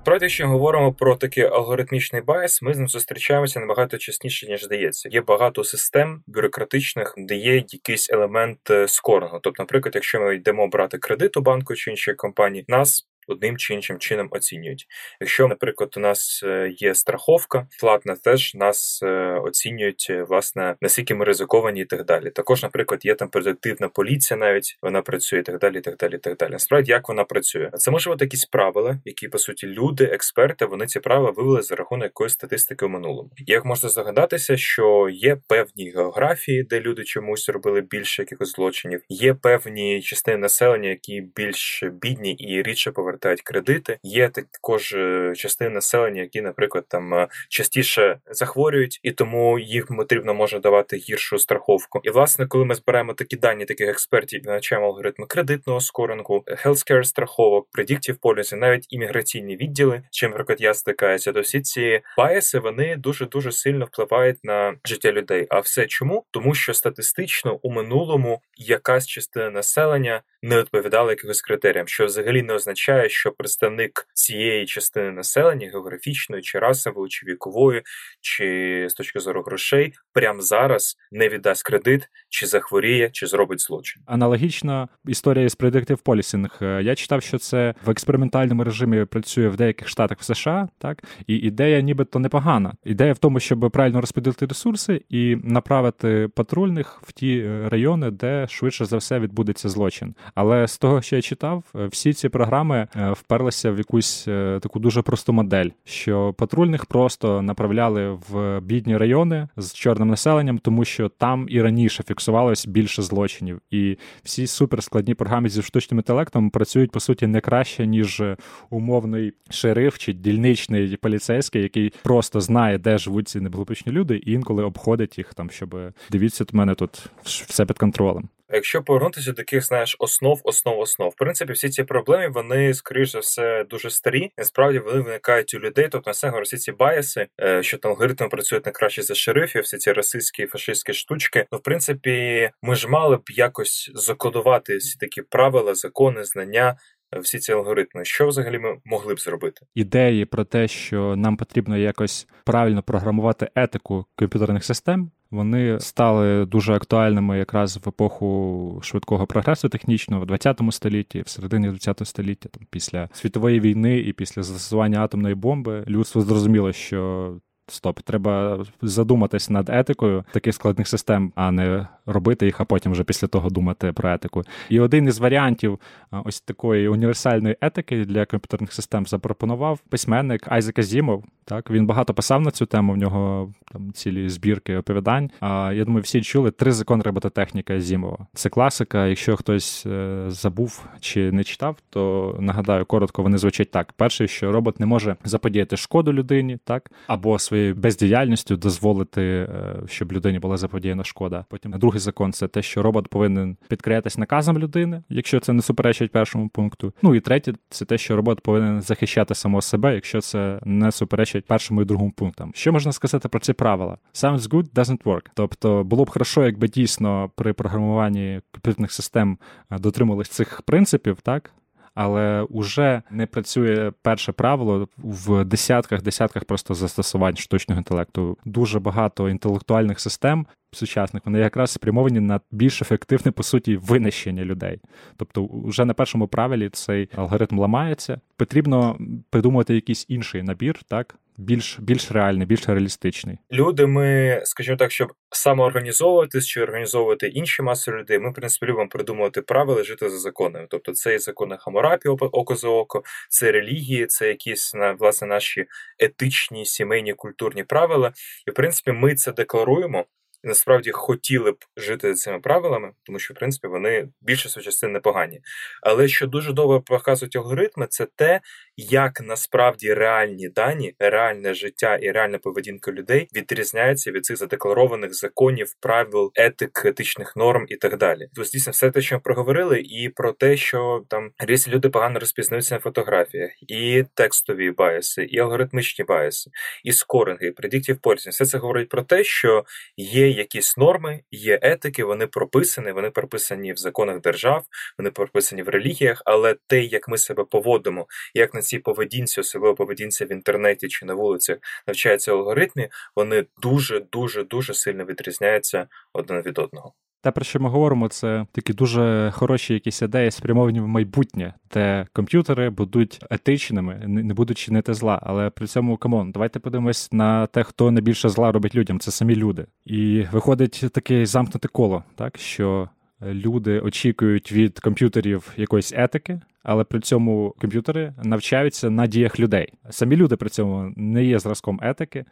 Справді, 0.05 0.29
що 0.29 0.49
говоримо 0.49 0.93
про 0.93 1.17
такий 1.17 1.45
алгоритмічний 1.45 2.23
bias, 2.23 2.63
ми 2.63 2.75
з 2.75 2.79
ним 2.79 2.89
зустрічаємося 2.89 3.61
набагато 3.61 3.99
частіше, 3.99 4.47
ніж 4.47 4.65
здається. 4.65 5.09
Є 5.13 5.21
багато 5.21 5.65
систем 5.65 6.23
бюрократичних, 6.27 7.15
де 7.17 7.37
є 7.37 7.55
якийсь 7.55 8.11
елемент 8.11 8.71
е, 8.71 8.89
скорингу. 8.89 9.41
Тобто, 9.43 9.63
наприклад, 9.63 9.95
якщо 9.95 10.21
ми 10.21 10.37
йдемо 10.37 10.69
брати 10.69 10.99
кредит 10.99 11.37
у 11.37 11.41
банку 11.41 11.75
чи 11.75 11.91
іншої 11.91 12.15
компанії, 12.15 12.65
нас 12.69 13.09
одним 13.29 13.57
чи 13.57 13.75
іншим 13.75 13.99
чином 13.99 14.29
оцінюють. 14.31 14.87
Якщо, 15.21 15.49
наприклад, 15.49 15.95
у 15.97 16.01
нас 16.01 16.43
е, 16.47 16.73
є 16.77 16.95
страховка, 16.95 17.67
платна 17.81 18.17
теж 18.17 18.55
нас 18.55 19.01
е, 19.03 19.41
оцінюють 19.45 20.07
е, 20.11 20.23
власне 20.23 20.75
наскільки 20.81 21.15
ми 21.15 21.25
ризиковані 21.25 21.81
і 21.81 21.85
так 21.85 22.05
далі. 22.05 22.31
Також, 22.31 22.63
наприклад, 22.63 23.05
є 23.05 23.15
там 23.15 23.29
предиктивна 23.29 23.89
поліція, 23.89 24.39
навіть 24.39 24.79
вона 24.83 25.03
працює 25.03 25.39
і 25.39 25.43
так 25.43 25.59
далі. 25.59 25.79
і 25.79 25.81
так 25.81 25.97
далі, 25.97 26.15
і 26.15 26.19
так 26.19 26.37
далі. 26.37 26.53
Насправді, 26.53 26.93
як 26.93 27.09
вона 27.09 27.25
працює? 27.25 27.71
Це 27.75 27.91
може 27.91 28.11
бути 28.11 28.25
якісь 28.25 28.45
правила, 28.45 28.99
які 29.05 29.29
по 29.29 29.39
суті 29.39 29.67
люди, 29.67 30.05
експерти, 30.05 30.67
вони 30.67 30.87
ці 30.87 31.01
правила 31.01 31.31
вивели 31.31 31.63
за 31.63 31.75
рахунок 31.75 32.05
якоїсь 32.05 32.33
статистики 32.33 32.87
в 32.87 32.89
минулому. 32.89 33.31
Як 33.37 33.65
можна 33.65 33.89
здогадатися, 33.89 34.57
що 34.57 35.09
є 35.13 35.37
певні 35.49 35.91
географії, 35.91 36.63
де 36.63 36.81
люди 36.81 37.05
чомусь 37.05 37.49
робили 37.49 37.81
більше 37.81 38.23
якихось 38.23 38.53
злочинів, 38.53 39.03
є 39.09 39.35
певні 39.35 40.03
частини 40.03 40.39
населення, 40.39 40.89
які 40.89 41.21
більш 41.37 41.85
бідні 42.03 42.33
і 42.33 42.63
рідше 42.63 42.93
повертаються 42.93 43.14
повертають 43.15 43.43
кредити. 43.43 43.99
Є 44.03 44.29
також 44.29 44.93
е, 44.93 45.33
частини 45.37 45.71
населення, 45.71 46.23
які, 46.23 46.41
наприклад, 46.41 46.85
там 46.89 47.15
е, 47.15 47.29
частіше 47.49 48.19
захворюють, 48.31 49.01
і 49.03 49.13
тому 49.13 49.59
їх 49.59 49.87
потрібно 49.87 50.35
може 50.35 50.59
давати 50.59 50.97
гіршу 50.97 51.39
страховку. 51.39 52.01
І 52.03 52.11
власне, 52.11 52.47
коли 52.47 52.65
ми 52.65 52.75
збираємо 52.75 53.15
такі 53.15 53.37
дані 53.37 53.65
таких 53.65 53.89
експертів 53.89 54.43
і 54.47 54.75
алгоритми 54.75 55.27
кредитного 55.27 55.81
скоринку, 55.81 56.45
healthcare 56.65 57.05
страховок, 57.05 57.69
predictive 57.79 58.19
policy, 58.19 58.57
навіть 58.57 58.87
імміграційні 58.89 59.57
відділи, 59.57 60.03
чим 60.11 60.31
наприклад 60.31 60.61
я 60.61 60.75
стикаюся, 60.75 61.33
то 61.33 61.41
всі 61.41 61.61
ці 61.61 62.01
байси 62.19 62.59
вони 62.59 62.97
дуже 62.97 63.27
дуже 63.27 63.53
сильно 63.53 63.85
впливають 63.85 64.45
на 64.45 64.75
життя 64.85 65.13
людей. 65.13 65.47
А 65.51 65.61
все 65.61 65.87
чому? 65.87 66.25
Тому 66.31 66.55
що 66.55 66.75
статистично 66.75 67.59
у 67.63 67.71
минулому 67.71 68.41
якась 68.57 69.07
частина 69.07 69.51
населення 69.51 70.23
не 70.45 70.59
відповідала 70.59 71.11
якихось 71.11 71.43
критеріям, 71.43 71.89
що 71.89 72.07
взагалі 72.07 72.43
не 72.43 72.55
означає, 72.55 73.04
що 73.09 73.33
представник 73.33 74.09
цієї 74.15 74.67
частини 74.67 75.11
населення, 75.11 75.71
географічної, 75.73 76.43
чи 76.43 76.59
расової, 76.59 77.09
чи 77.09 77.27
вікової, 77.27 77.83
чи 78.21 78.87
з 78.91 78.95
точки 78.95 79.21
зору 79.21 79.43
грошей, 79.43 79.93
прямо 80.13 80.41
зараз 80.41 80.97
не 81.13 81.29
віддасть 81.29 81.63
кредит, 81.63 82.09
чи 82.29 82.47
захворіє, 82.47 83.11
чи 83.13 83.27
зробить 83.27 83.61
злочин. 83.61 84.03
Аналогічна 84.07 84.89
історія 85.07 85.49
з 85.49 85.59
Predictive 85.59 86.03
Policing. 86.03 86.81
Я 86.81 86.95
читав, 86.95 87.23
що 87.23 87.39
це 87.39 87.75
в 87.85 87.91
експериментальному 87.91 88.65
режимі 88.65 89.05
працює 89.05 89.49
в 89.49 89.57
деяких 89.57 89.89
штатах 89.89 90.19
в 90.21 90.25
США, 90.25 90.69
так 90.79 91.03
і 91.27 91.37
ідея, 91.37 91.81
нібито 91.81 92.19
непогана. 92.19 92.73
Ідея 92.85 93.13
в 93.13 93.19
тому, 93.19 93.41
щоб 93.41 93.71
правильно 93.71 94.01
розподілити 94.01 94.47
ресурси 94.47 95.05
і 95.09 95.37
направити 95.45 96.29
патрульних 96.35 97.03
в 97.03 97.13
ті 97.13 97.39
е, 97.39 97.69
райони, 97.69 98.11
де 98.11 98.47
швидше 98.49 98.85
за 98.85 98.97
все 98.97 99.19
відбудеться 99.19 99.69
злочин. 99.69 100.15
Але 100.35 100.69
з 100.69 100.79
того, 100.79 101.03
що 101.03 101.17
я 101.17 101.23
читав, 101.23 101.65
е, 101.77 101.87
всі 101.87 102.13
ці 102.13 102.29
програми 102.29 102.89
вперлися 102.95 103.71
в 103.71 103.79
якусь 103.79 104.29
е, 104.29 104.59
таку 104.63 104.79
дуже 104.79 105.03
просту 105.03 105.33
модель, 105.33 105.69
що 105.85 106.33
патрульних 106.33 106.87
просто 106.87 107.43
направляли 107.43 108.19
в 108.29 108.61
бідні 108.61 108.97
райони 108.97 109.49
з 109.57 109.73
чорним 109.73 110.09
населенням, 110.09 110.59
тому 110.59 110.85
що 110.85 111.09
там 111.09 111.47
і 111.51 111.63
раніше 111.63 112.03
фіксувалось 112.03 112.67
більше 112.67 113.03
злочинів, 113.03 113.61
і 113.71 113.97
всі 114.23 114.47
суперскладні 114.47 115.15
програми 115.15 115.49
зі 115.49 115.63
штучним 115.63 115.99
інтелектом 115.99 116.51
працюють 116.51 116.91
по 116.91 117.01
суті 117.01 117.27
не 117.27 117.41
краще 117.41 117.87
ніж 117.87 118.23
умовний 118.71 119.33
шериф 119.51 119.99
чи 119.99 120.13
дільничний 120.13 120.97
поліцейський, 120.97 121.63
який 121.63 121.93
просто 122.03 122.41
знає, 122.41 122.79
де 122.79 122.99
живуть 122.99 123.29
ці 123.29 123.41
неблагополучні 123.41 123.93
люди, 123.93 124.17
і 124.17 124.33
інколи 124.33 124.65
обходить 124.65 125.19
їх 125.19 125.35
там, 125.35 125.51
щоб 125.51 125.77
дивіться, 126.11 126.45
у 126.53 126.57
мене 126.57 126.75
тут 126.75 127.07
все 127.25 127.67
під 127.67 127.79
контролем. 127.79 128.29
Якщо 128.55 128.83
повернутися 128.83 129.31
до 129.31 129.37
таких, 129.37 129.65
знаєш, 129.65 129.97
основ, 129.99 130.41
основ, 130.45 130.79
основ, 130.79 131.11
в 131.11 131.15
принципі, 131.15 131.53
всі 131.53 131.69
ці 131.69 131.85
проблеми, 131.85 132.29
вони, 132.29 132.75
скоріш 132.75 133.11
за 133.11 133.19
все, 133.19 133.65
дуже 133.71 133.91
старі. 133.91 134.31
Насправді 134.39 134.79
вони 134.79 135.01
виникають 135.01 135.55
у 135.55 135.59
людей, 135.59 135.89
тобто 135.91 136.11
на 136.11 136.15
себе 136.15 136.41
всі 136.41 136.57
ці 136.57 136.73
баяси, 136.73 137.27
е, 137.41 137.63
що 137.63 137.79
там 137.79 137.91
алгоритми 137.91 138.29
працюють 138.29 138.67
не 138.67 138.73
краще 138.73 139.03
за 139.03 139.15
шерифів, 139.15 139.63
всі 139.63 139.77
ці 139.77 139.93
расистські 139.93 140.43
і 140.43 140.47
фашистські 140.47 140.93
штучки. 140.93 141.47
Ну, 141.53 141.59
в 141.59 141.63
принципі, 141.63 142.51
ми 142.63 142.75
ж 142.75 142.89
мали 142.89 143.17
б 143.17 143.23
якось 143.29 143.91
закодувати 143.95 144.77
всі 144.77 144.99
такі 144.99 145.23
правила, 145.23 145.75
закони, 145.75 146.25
знання 146.25 146.77
всі 147.21 147.39
ці 147.39 147.53
алгоритми. 147.53 148.05
Що 148.05 148.29
взагалі 148.29 148.59
ми 148.59 148.77
могли 148.85 149.15
б 149.15 149.21
зробити? 149.21 149.67
Ідеї 149.75 150.25
про 150.25 150.45
те, 150.45 150.69
що 150.69 151.17
нам 151.17 151.37
потрібно 151.37 151.77
якось 151.77 152.27
правильно 152.45 152.83
програмувати 152.83 153.51
етику 153.55 154.07
комп'ютерних 154.17 154.65
систем. 154.65 155.11
Вони 155.35 155.81
стали 155.81 156.47
дуже 156.47 156.75
актуальними 156.75 157.39
якраз 157.39 157.81
в 157.85 157.89
епоху 157.89 158.81
швидкого 158.83 159.27
прогресу 159.27 159.69
технічного 159.69 160.23
в 160.23 160.27
20 160.27 160.61
столітті, 160.71 161.23
в 161.23 161.29
середині 161.29 161.69
20 161.69 162.01
століття, 162.05 162.49
там 162.53 162.67
після 162.71 163.09
світової 163.13 163.61
війни 163.61 163.99
і 163.99 164.13
після 164.13 164.43
застосування 164.43 165.05
атомної 165.05 165.35
бомби, 165.35 165.85
людство 165.89 166.23
зрозуміло, 166.23 166.73
що 166.73 167.33
Стоп, 167.69 168.01
треба 168.01 168.65
задуматись 168.83 169.51
над 169.51 169.69
етикою 169.71 170.25
таких 170.33 170.55
складних 170.55 170.89
систем, 170.89 171.33
а 171.35 171.51
не 171.51 171.87
робити 172.07 172.47
їх, 172.47 172.61
а 172.61 172.65
потім 172.65 172.93
вже 172.93 173.05
після 173.05 173.29
того 173.29 173.51
думати 173.51 173.93
про 173.93 174.13
етику. 174.13 174.43
І 174.69 174.81
один 174.81 175.07
із 175.07 175.19
варіантів 175.19 175.79
ось 176.11 176.41
такої 176.41 176.89
універсальної 176.89 177.57
етики 177.61 178.05
для 178.05 178.27
комп'ютерних 178.27 178.73
систем 178.73 179.07
запропонував 179.07 179.79
письменник 179.79 180.53
Айзек 180.53 180.79
Азімов. 180.79 181.25
Так, 181.47 181.71
він 181.71 181.87
багато 181.87 182.15
писав 182.15 182.41
на 182.41 182.51
цю 182.51 182.67
тему. 182.67 182.93
В 182.93 182.97
нього 182.97 183.53
там 183.73 183.93
цілі 183.93 184.29
збірки 184.29 184.77
оповідань. 184.77 185.31
А 185.41 185.73
я 185.75 185.85
думаю, 185.85 186.03
всі 186.03 186.23
чули 186.23 186.51
три 186.51 186.73
закони 186.73 187.03
робототехніки 187.03 187.75
Азімова. 187.75 188.27
Це 188.35 188.49
класика. 188.49 189.07
Якщо 189.07 189.37
хтось 189.37 189.87
е, 189.87 190.25
забув 190.29 190.85
чи 191.01 191.33
не 191.33 191.45
читав, 191.45 191.77
то 191.91 192.37
нагадаю 192.41 192.87
коротко, 192.87 193.23
вони 193.23 193.39
звучать 193.39 193.71
так: 193.71 193.93
перше, 193.93 194.29
що 194.29 194.53
робот 194.53 194.81
не 194.81 194.87
може 194.87 195.17
заподіяти 195.25 195.77
шкоду 195.77 196.13
людині, 196.13 196.59
так 196.65 196.91
або 197.07 197.39
своєю 197.55 197.75
бездіяльністю 197.75 198.57
дозволити, 198.57 199.23
е, 199.23 199.77
щоб 199.87 200.13
людині 200.13 200.39
була 200.39 200.57
заподіяна 200.57 201.05
шкода. 201.05 201.45
Потім 201.49 201.73
другий 201.73 202.01
закон 202.01 202.33
це 202.33 202.49
те, 202.49 202.63
що 202.63 202.83
робот 202.83 203.09
повинен 203.09 203.57
підкорятись 203.69 204.19
наказам 204.19 204.59
людини, 204.59 205.03
якщо 205.09 205.41
це 205.41 205.53
не 205.53 205.63
суперечить 205.63 206.13
першому 206.13 206.49
пункту. 206.49 206.93
Ну 207.03 207.15
і 207.15 207.21
третє, 207.21 207.53
це 207.71 207.85
те, 207.85 207.99
що 207.99 208.17
робот 208.17 208.41
повинен 208.41 208.83
захищати 208.83 209.35
самого 209.35 209.63
себе, 209.63 209.95
якщо 209.95 210.21
це 210.21 210.61
не 210.65 210.93
суперечить 210.93 211.47
першому 211.47 211.83
і 211.83 211.85
другому 211.85 212.11
пунктам. 212.11 212.53
Що 212.55 212.73
можна 212.73 212.93
сказати 212.93 213.29
про 213.29 213.41
ці 213.41 213.53
правила? 213.53 213.99
Sounds 214.15 214.49
good, 214.49 214.71
doesn't 214.71 215.03
work. 215.03 215.27
Тобто 215.35 215.85
було 215.85 216.05
б 216.05 216.11
хорошо, 216.11 216.45
якби 216.45 216.69
дійсно 216.69 217.31
при 217.37 217.53
програмуванні 217.53 218.41
комп'ютерних 218.53 218.93
систем 218.93 219.39
е, 219.71 219.79
дотримувались 219.79 220.29
цих 220.29 220.63
принципів, 220.63 221.19
так 221.23 221.51
але 221.95 222.47
вже 222.51 223.03
не 223.11 223.27
працює 223.27 223.93
перше 224.03 224.33
правило 224.33 224.89
в 224.97 225.45
десятках, 225.45 226.03
десятках 226.03 226.45
просто 226.45 226.75
застосувань 226.75 227.37
штучного 227.37 227.79
інтелекту. 227.79 228.39
Дуже 228.45 228.81
багато 228.81 229.29
інтелектуальних 229.29 230.01
систем 230.01 230.47
сучасних 230.75 231.23
вони 231.27 231.39
якраз 231.39 231.71
спрямовані 231.71 232.21
на 232.21 232.41
більш 232.51 232.83
ефективне 232.83 233.33
по 233.33 233.43
суті 233.43 233.77
винищення 233.77 234.45
людей. 234.45 234.81
Тобто, 235.17 235.49
вже 235.65 235.85
на 235.85 235.95
першому 235.95 236.29
правилі 236.29 236.69
цей 236.69 237.09
алгоритм 237.17 237.59
ламається. 237.59 238.21
Потрібно 238.37 238.99
придумати 239.31 239.75
якийсь 239.75 240.07
інший 240.09 240.43
набір, 240.43 240.81
так 240.89 241.17
більш 241.37 241.79
більш 241.81 242.13
реальний, 242.13 242.47
більш 242.47 242.69
реалістичний. 242.69 243.39
Люди, 243.53 243.87
ми, 243.87 244.41
скажімо 244.45 244.77
так, 244.77 244.93
щоб 244.93 245.13
самоорганізовуватись 245.31 246.47
чи 246.47 246.63
організовувати 246.63 247.27
інші 247.29 247.63
маси 247.63 247.93
людей, 247.93 248.19
ми 248.19 248.31
в 248.31 248.35
принципі 248.35 248.67
любимо 248.67 248.89
придумувати 248.89 249.43
правила 249.43 249.85
жити 249.85 250.11
за 250.11 250.19
законами. 250.19 250.67
Тобто, 250.71 250.93
це 250.93 251.15
і 251.15 251.19
закони 251.19 251.57
Хамурапі, 251.61 252.09
око 252.09 252.57
за 252.57 252.69
око, 252.69 253.03
це 253.29 253.53
релігії, 253.53 254.07
це 254.07 254.29
якісь 254.29 254.75
на 254.75 254.93
власне 254.93 255.27
наші 255.27 255.67
етичні, 255.99 256.65
сімейні, 256.65 257.15
культурні 257.15 257.65
правила. 257.65 258.13
І 258.47 258.51
в 258.51 258.55
принципі, 258.55 258.93
ми 258.93 259.15
це 259.15 259.33
декларуємо 259.33 260.05
насправді 260.45 260.91
хотіли 260.91 261.53
б 261.53 261.57
жити 261.77 262.15
цими 262.15 262.41
правилами, 262.41 262.93
тому 263.03 263.19
що 263.19 263.35
в 263.35 263.37
принципі 263.37 263.69
вони 263.69 264.09
більшість 264.21 264.63
частин 264.63 264.93
непогані. 264.93 265.41
Але 265.83 266.09
що 266.09 266.27
дуже 266.27 266.53
довго 266.53 266.81
показують 266.81 267.37
алгоритми, 267.37 267.87
це 267.91 268.07
те, 268.17 268.41
як 268.77 269.21
насправді 269.21 269.95
реальні 269.95 270.49
дані, 270.49 270.95
реальне 270.99 271.55
життя 271.55 271.97
і 271.97 272.11
реальна 272.11 272.39
поведінка 272.39 272.93
людей 272.93 273.29
відрізняється 273.37 274.11
від 274.11 274.25
цих 274.25 274.37
задекларованих 274.37 275.15
законів, 275.15 275.75
правил, 275.81 276.33
етик, 276.35 276.83
етичних 276.85 277.37
норм 277.37 277.67
і 277.69 277.77
так 277.77 277.99
далі. 277.99 278.29
Тобто, 278.35 278.51
дійсно, 278.51 278.71
все 278.71 278.91
те, 278.91 279.01
що 279.01 279.15
ми 279.15 279.21
проговорили, 279.21 279.81
і 279.81 280.09
про 280.09 280.33
те, 280.33 280.57
що 280.57 281.05
там 281.09 281.31
різні 281.39 281.73
люди 281.73 281.89
погано 281.89 282.19
розпізнаються 282.21 282.75
на 282.75 282.81
фотографіях, 282.81 283.51
і 283.69 284.05
текстові 284.15 284.71
байси, 284.71 285.25
і 285.25 285.39
алгоритмічні 285.39 286.05
байси, 286.05 286.51
і 286.85 286.93
скоринги, 286.93 287.47
і 287.47 287.51
предіктів 287.51 287.99
пользі. 288.01 288.31
Все 288.31 288.47
це 288.47 288.59
говорить 288.59 288.89
про 288.89 289.03
те, 289.03 289.25
що 289.25 289.65
є 289.97 290.29
якісь 290.35 290.77
норми, 290.77 291.21
є 291.31 291.59
етики, 291.63 292.05
вони 292.05 292.27
прописані, 292.27 292.93
вони 292.93 293.11
прописані 293.11 293.73
в 293.73 293.77
законах 293.77 294.21
держав, 294.21 294.65
вони 294.99 295.11
прописані 295.11 295.63
в 295.63 295.69
релігіях, 295.69 296.23
але 296.25 296.57
те, 296.67 296.83
як 296.83 297.09
ми 297.09 297.19
себе 297.19 297.45
поводимо, 297.45 298.07
як 298.35 298.55
на 298.55 298.63
цій 298.63 298.79
поведінці, 298.79 299.41
особливо 299.41 299.75
поведінці 299.75 300.25
в 300.25 300.33
інтернеті 300.33 300.89
чи 300.89 301.07
на 301.07 301.15
вулицях, 301.15 301.59
навчаються 301.87 302.33
алгоритми, 302.33 302.89
вони 303.17 303.47
дуже 303.63 304.01
дуже 304.01 304.45
дуже 304.45 304.75
сильно 304.75 305.05
відрізняються 305.05 305.89
один 306.13 306.43
від 306.43 306.59
одного. 306.59 306.95
Те, 307.25 307.31
про 307.31 307.45
що 307.45 307.61
ми 307.61 307.69
говоримо, 307.69 308.09
це 308.09 308.47
такі 308.53 308.73
дуже 308.73 309.33
хороші 309.35 309.75
якісь 309.75 310.03
ідеї, 310.03 310.31
спрямовані 310.31 310.81
в 310.81 310.89
майбутнє, 310.89 311.55
де 311.75 312.07
комп'ютери 312.13 312.71
будуть 312.71 313.21
етичними, 313.31 314.03
не 314.07 314.35
будуть 314.35 314.59
чинити 314.59 314.95
зла. 314.95 315.21
Але 315.23 315.51
при 315.51 315.67
цьому 315.67 315.97
come 315.97 316.17
on, 316.17 316.33
давайте 316.33 316.59
подивимось 316.59 317.13
на 317.13 317.47
те, 317.47 317.63
хто 317.63 317.91
найбільше 317.91 318.29
зла 318.29 318.53
робить 318.53 318.75
людям. 318.75 319.01
Це 319.01 319.11
самі 319.11 319.37
люди. 319.37 319.67
І 319.85 320.25
виходить 320.33 320.85
таке 320.93 321.27
замкнуте 321.27 321.69
коло, 321.69 322.05
так 322.15 322.39
що 322.39 322.89
люди 323.23 323.81
очікують 323.81 324.53
від 324.53 324.81
комп'ютерів 324.81 325.53
якоїсь 325.57 325.93
етики, 325.97 326.41
але 326.63 326.85
при 326.85 327.01
цьому 327.01 327.55
комп'ютери 327.61 328.15
навчаються 328.23 328.91
на 328.91 329.07
діях 329.07 329.41
людей. 329.41 329.73
Самі 329.91 330.17
люди 330.17 330.37
при 330.37 330.49
цьому 330.49 330.93
не 330.97 331.25
є 331.25 331.39
зразком 331.39 331.81
етики. 331.83 332.25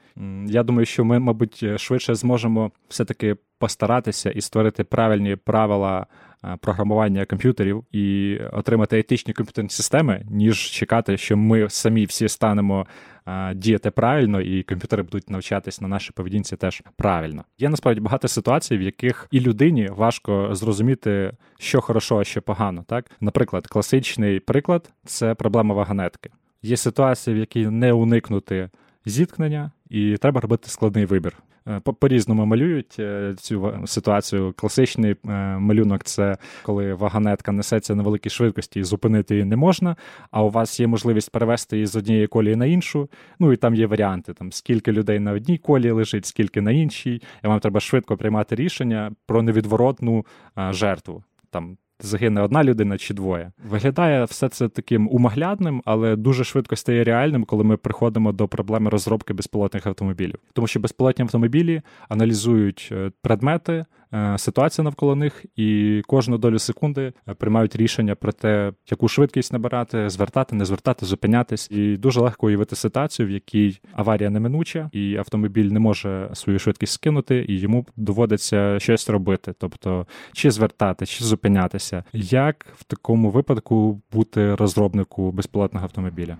Я 0.46 0.62
думаю, 0.62 0.86
що 0.86 1.04
ми, 1.04 1.18
мабуть, 1.18 1.64
швидше 1.80 2.14
зможемо 2.14 2.70
все-таки 2.88 3.36
постаратися 3.62 4.30
і 4.30 4.40
створити 4.40 4.84
правильні 4.84 5.36
правила 5.36 6.06
Е, 6.44 6.56
програмування 6.60 7.24
комп'ютерів 7.24 7.84
і 7.92 8.38
отримати 8.52 8.98
етичні 8.98 9.32
комп'ютерні 9.32 9.70
системи, 9.70 10.24
ніж 10.30 10.58
чекати, 10.58 11.16
що 11.16 11.36
ми 11.36 11.70
самі 11.70 12.04
всі 12.04 12.28
станемо 12.28 12.86
е, 13.26 13.54
діяти 13.54 13.90
правильно, 13.90 14.40
і 14.40 14.62
комп'ютери 14.62 15.02
будуть 15.02 15.30
навчатись 15.30 15.80
на 15.80 15.88
нашій 15.88 16.12
поведінці 16.12 16.56
теж 16.56 16.82
правильно. 16.96 17.44
Є 17.58 17.68
насправді 17.68 18.00
багато 18.00 18.28
ситуацій, 18.28 18.76
в 18.76 18.82
яких 18.82 19.28
і 19.30 19.40
людині 19.40 19.88
важко 19.96 20.54
зрозуміти, 20.54 21.32
що 21.58 21.80
хорошо, 21.80 22.18
а 22.18 22.24
що 22.24 22.42
погано. 22.42 22.84
Так, 22.88 23.10
наприклад, 23.20 23.66
класичний 23.66 24.40
приклад 24.40 24.90
це 25.04 25.34
проблема 25.34 25.74
вагонетки. 25.74 26.30
Є 26.62 26.76
ситуації, 26.76 27.36
в 27.36 27.38
якій 27.38 27.66
не 27.66 27.92
уникнути 27.92 28.70
зіткнення, 29.06 29.70
і 29.90 30.16
треба 30.16 30.40
робити 30.40 30.68
складний 30.68 31.04
вибір. 31.04 31.36
Е, 31.68 31.80
по-різному 31.80 32.46
малюють 32.46 32.96
е, 32.98 33.34
цю 33.38 33.78
ситуацію. 33.86 34.54
Класичний 34.56 35.12
е, 35.12 35.28
малюнок 35.58 36.04
це 36.04 36.36
коли 36.62 36.94
вагонетка 36.94 37.52
несеться 37.52 37.94
на 37.94 38.02
великій 38.02 38.30
швидкості 38.30 38.80
і 38.80 38.84
зупинити 38.84 39.34
її 39.34 39.44
не 39.44 39.56
можна. 39.56 39.96
А 40.30 40.42
у 40.42 40.50
вас 40.50 40.80
є 40.80 40.86
можливість 40.86 41.30
перевести 41.30 41.76
її 41.76 41.86
з 41.86 41.96
однієї 41.96 42.26
колії 42.26 42.56
на 42.56 42.66
іншу. 42.66 43.08
Ну 43.38 43.52
і 43.52 43.56
там 43.56 43.74
є 43.74 43.86
варіанти: 43.86 44.34
там 44.34 44.52
скільки 44.52 44.92
людей 44.92 45.18
на 45.18 45.32
одній 45.32 45.58
колії 45.58 45.90
лежить, 45.90 46.26
скільки 46.26 46.60
на 46.60 46.70
іншій. 46.70 47.22
І 47.44 47.46
вам 47.46 47.60
треба 47.60 47.80
швидко 47.80 48.16
приймати 48.16 48.54
рішення 48.54 49.12
про 49.26 49.42
невідворотну 49.42 50.26
жертву. 50.70 51.24
Там 51.50 51.76
загине 52.02 52.40
одна 52.40 52.64
людина 52.64 52.98
чи 52.98 53.14
двоє. 53.14 53.52
Виглядає 53.68 54.24
все 54.24 54.48
це 54.48 54.68
таким 54.68 55.08
умаглядним, 55.08 55.82
але 55.84 56.16
дуже 56.16 56.44
швидко 56.44 56.76
стає 56.76 57.04
реальним, 57.04 57.44
коли 57.44 57.64
ми 57.64 57.76
приходимо 57.76 58.32
до 58.32 58.48
проблеми 58.48 58.90
розробки 58.90 59.34
безпілотних 59.34 59.86
автомобілів, 59.86 60.38
тому 60.52 60.66
що 60.66 60.80
безпілотні 60.80 61.22
автомобілі 61.22 61.82
аналізують 62.08 62.88
е, 62.92 63.10
предмети. 63.22 63.84
Е, 64.14 64.38
ситуація 64.38 64.84
навколо 64.84 65.16
них, 65.16 65.44
і 65.56 66.02
кожну 66.06 66.38
долю 66.38 66.58
секунди 66.58 67.12
е, 67.28 67.34
приймають 67.34 67.76
рішення 67.76 68.14
про 68.14 68.32
те, 68.32 68.72
яку 68.90 69.08
швидкість 69.08 69.52
набирати, 69.52 70.10
звертати, 70.10 70.56
не 70.56 70.64
звертати, 70.64 71.06
зупинятись. 71.06 71.70
І 71.70 71.96
дуже 71.96 72.20
легко 72.20 72.46
уявити 72.46 72.76
ситуацію, 72.76 73.28
в 73.28 73.30
якій 73.30 73.80
аварія 73.92 74.30
неминуча, 74.30 74.90
і 74.92 75.16
автомобіль 75.16 75.70
не 75.70 75.80
може 75.80 76.30
свою 76.32 76.58
швидкість 76.58 76.92
скинути, 76.92 77.44
і 77.48 77.58
йому 77.58 77.86
доводиться 77.96 78.78
щось 78.78 79.08
робити, 79.10 79.54
тобто 79.58 80.06
чи 80.32 80.50
звертати, 80.50 81.06
чи 81.06 81.24
зупинятися. 81.24 82.04
Як 82.12 82.66
в 82.76 82.84
такому 82.84 83.30
випадку 83.30 84.02
бути 84.12 84.54
розробнику 84.54 85.32
безпілотного 85.32 85.84
автомобіля? 85.86 86.36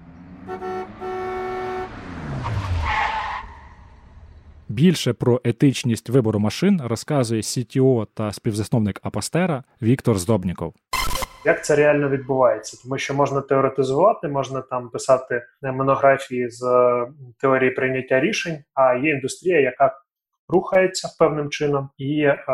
Більше 4.73 5.13
про 5.13 5.41
етичність 5.45 6.11
вибору 6.11 6.39
машин 6.39 6.81
розказує 6.85 7.41
CTO 7.41 8.07
та 8.15 8.33
співзасновник 8.33 9.01
Апастера 9.03 9.65
Віктор 9.83 10.19
Здобніков. 10.19 10.75
Як 11.45 11.65
це 11.65 11.77
реально 11.77 12.09
відбувається? 12.09 12.83
Тому 12.83 12.99
що 12.99 13.15
можна 13.15 13.41
теоретизувати, 13.41 14.29
можна 14.29 14.61
там 14.61 14.91
писати 14.91 15.43
монографії 15.63 16.51
з 16.51 16.61
теорії 17.41 17.71
прийняття 17.71 18.21
рішень, 18.21 18.65
а 18.75 18.95
є 18.95 19.11
індустрія, 19.11 19.61
яка 19.61 19.99
рухається 20.49 21.09
певним 21.19 21.51
чином 21.51 21.91
і 21.99 22.23
е, 22.23 22.45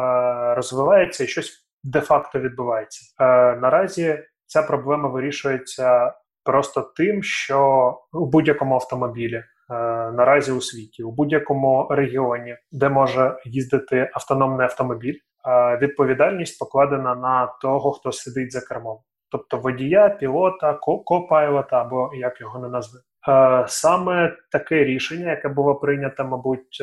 розвивається, 0.57 1.25
і 1.25 1.27
щось 1.27 1.67
де-факто 1.85 2.39
відбувається. 2.39 3.01
Е, 3.21 3.25
Наразі 3.57 4.19
ця 4.47 4.63
проблема 4.63 5.09
вирішується 5.09 6.13
просто 6.45 6.93
тим, 6.97 7.23
що 7.23 7.95
у 8.13 8.27
будь-якому 8.27 8.75
автомобілі. 8.75 9.45
Е, 9.71 9.75
наразі 10.11 10.53
у 10.53 10.61
світі 10.61 11.03
у 11.03 11.11
будь-якому 11.11 11.89
регіоні, 11.91 12.57
де 12.73 12.89
може 12.89 13.37
їздити 13.45 14.11
автономний 14.15 14.65
автомобіль, 14.65 15.19
е, 15.49 15.79
відповідальність 15.83 16.59
покладена 16.59 17.15
на 17.15 17.47
того, 17.63 17.93
хто 17.93 18.13
сидить 18.13 18.53
за 18.53 18.61
кермом, 18.61 18.99
тобто 19.31 19.57
водія, 19.57 20.09
пілота, 20.09 20.79
копайлота 21.05 21.81
або 21.81 22.11
як 22.15 22.41
його 22.41 22.59
не 22.59 22.69
назви. 22.69 23.01
Е, 23.29 23.65
саме 23.69 24.37
таке 24.53 24.85
рішення, 24.85 25.31
яке 25.31 25.49
було 25.49 25.75
прийнято, 25.75 26.25
мабуть, 26.25 26.83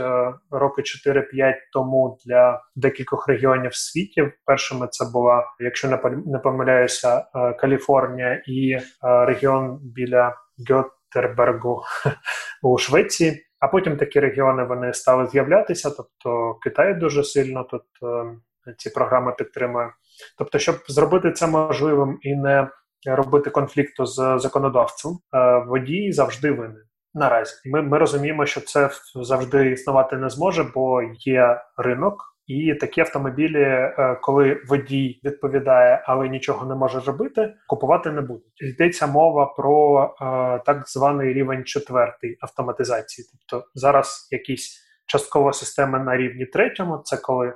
роки 0.52 0.82
4-5 0.82 1.56
тому 1.74 2.18
для 2.26 2.62
декількох 2.76 3.28
регіонів 3.28 3.72
в 3.72 3.76
світі. 3.76 4.32
Першими 4.46 4.88
це 4.88 5.06
була, 5.14 5.44
якщо 5.60 5.90
не 6.26 6.40
помиляюся, 6.40 7.26
Каліфорнія 7.60 8.42
і 8.48 8.78
регіон 9.02 9.80
біля 9.82 10.36
Гьотербергу 11.16 11.84
у 12.64 12.78
Швеції. 12.78 13.46
А 13.60 13.68
потім 13.68 13.98
такі 13.98 14.20
регіони 14.20 14.64
вони 14.64 14.94
стали 14.94 15.28
з'являтися. 15.28 15.90
Тобто 15.90 16.54
Китай 16.54 16.94
дуже 16.94 17.24
сильно 17.24 17.64
тут 17.64 17.84
ці 18.78 18.90
програми 18.90 19.34
підтримує. 19.38 19.90
Тобто, 20.38 20.60
щоб 20.60 20.76
зробити 20.88 21.32
це 21.32 21.48
можливим 21.48 22.18
і 22.22 22.36
не 22.36 22.68
робити 23.06 23.50
конфлікту 23.50 24.06
з 24.06 24.40
законодавцем, 24.40 25.12
е, 25.12 25.58
водій 25.68 26.12
завжди 26.12 26.52
винен. 26.52 26.84
Наразі 27.14 27.54
ми 27.66 27.82
ми 27.82 27.98
розуміємо, 27.98 28.46
що 28.46 28.62
це 28.62 28.90
завжди 29.16 29.72
існувати 29.72 30.16
не 30.18 30.30
зможе, 30.30 30.64
бо 30.76 31.02
є 31.14 31.62
ринок, 31.78 32.35
і 32.48 32.74
такі 32.74 33.02
автомобілі, 33.02 33.62
е, 33.62 34.20
коли 34.22 34.62
водій 34.68 35.20
відповідає, 35.24 36.04
але 36.06 36.30
нічого 36.30 36.66
не 36.66 36.76
може 36.76 37.00
робити, 37.00 37.54
купувати 37.68 38.12
не 38.12 38.22
будуть. 38.22 38.62
Йдеться 38.62 39.08
мова 39.08 39.46
про 39.46 40.04
е, 40.04 40.62
так 40.66 40.90
званий 40.90 41.34
рівень 41.34 41.64
четвертий 41.64 42.38
автоматизації. 42.42 43.28
Тобто 43.50 43.68
зараз 43.76 44.28
якісь 44.32 44.86
часткова 45.08 45.54
система 45.54 46.00
на 46.00 46.18
рівні 46.18 46.46
третьому. 46.46 47.02
Це 47.04 47.18
коли 47.18 47.48
е, 47.48 47.54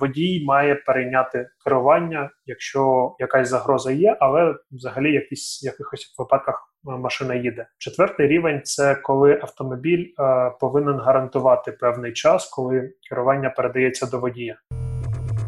водій 0.00 0.44
має 0.46 0.74
перейняти 0.74 1.48
керування, 1.64 2.30
якщо 2.46 3.14
якась 3.18 3.48
загроза 3.48 3.92
є, 3.92 4.16
але 4.20 4.54
взагалі 4.70 5.12
якісь 5.12 5.62
якихось 5.62 6.14
випадках 6.18 6.75
машина 6.86 7.34
їде. 7.34 7.66
Четвертий 7.78 8.26
рівень 8.26 8.60
це 8.64 8.94
коли 8.94 9.38
автомобіль 9.42 10.06
е, 10.20 10.50
повинен 10.60 10.96
гарантувати 10.96 11.72
певний 11.72 12.12
час, 12.12 12.48
коли 12.48 12.92
керування 13.08 13.50
передається 13.50 14.06
до 14.06 14.18
водія. 14.18 14.56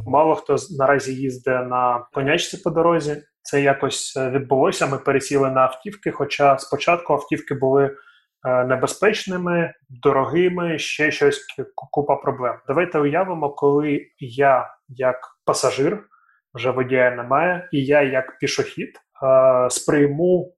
Мало 0.06 0.34
хто 0.34 0.56
наразі 0.78 1.14
їздить 1.14 1.68
на 1.68 2.06
конячці 2.12 2.56
по 2.56 2.70
дорозі. 2.70 3.22
Це 3.42 3.62
якось 3.62 4.16
е, 4.16 4.30
відбулося. 4.30 4.86
Ми 4.86 4.98
пересіли 4.98 5.50
на 5.50 5.60
автівки. 5.60 6.10
Хоча 6.10 6.58
спочатку 6.58 7.12
автівки 7.12 7.54
були 7.54 7.90
Е, 8.46 8.64
небезпечними, 8.64 9.74
дорогими, 9.88 10.78
ще 10.78 11.10
щось 11.10 11.46
купа 11.74 12.16
проблем. 12.16 12.54
Давайте 12.66 12.98
уявимо, 12.98 13.50
коли 13.50 14.06
я 14.18 14.74
як 14.88 15.16
пасажир 15.44 16.04
вже 16.54 16.70
водія 16.70 17.10
немає, 17.10 17.68
і 17.72 17.84
я 17.84 18.02
як 18.02 18.38
пішохід 18.38 19.00
сприйму 19.70 20.54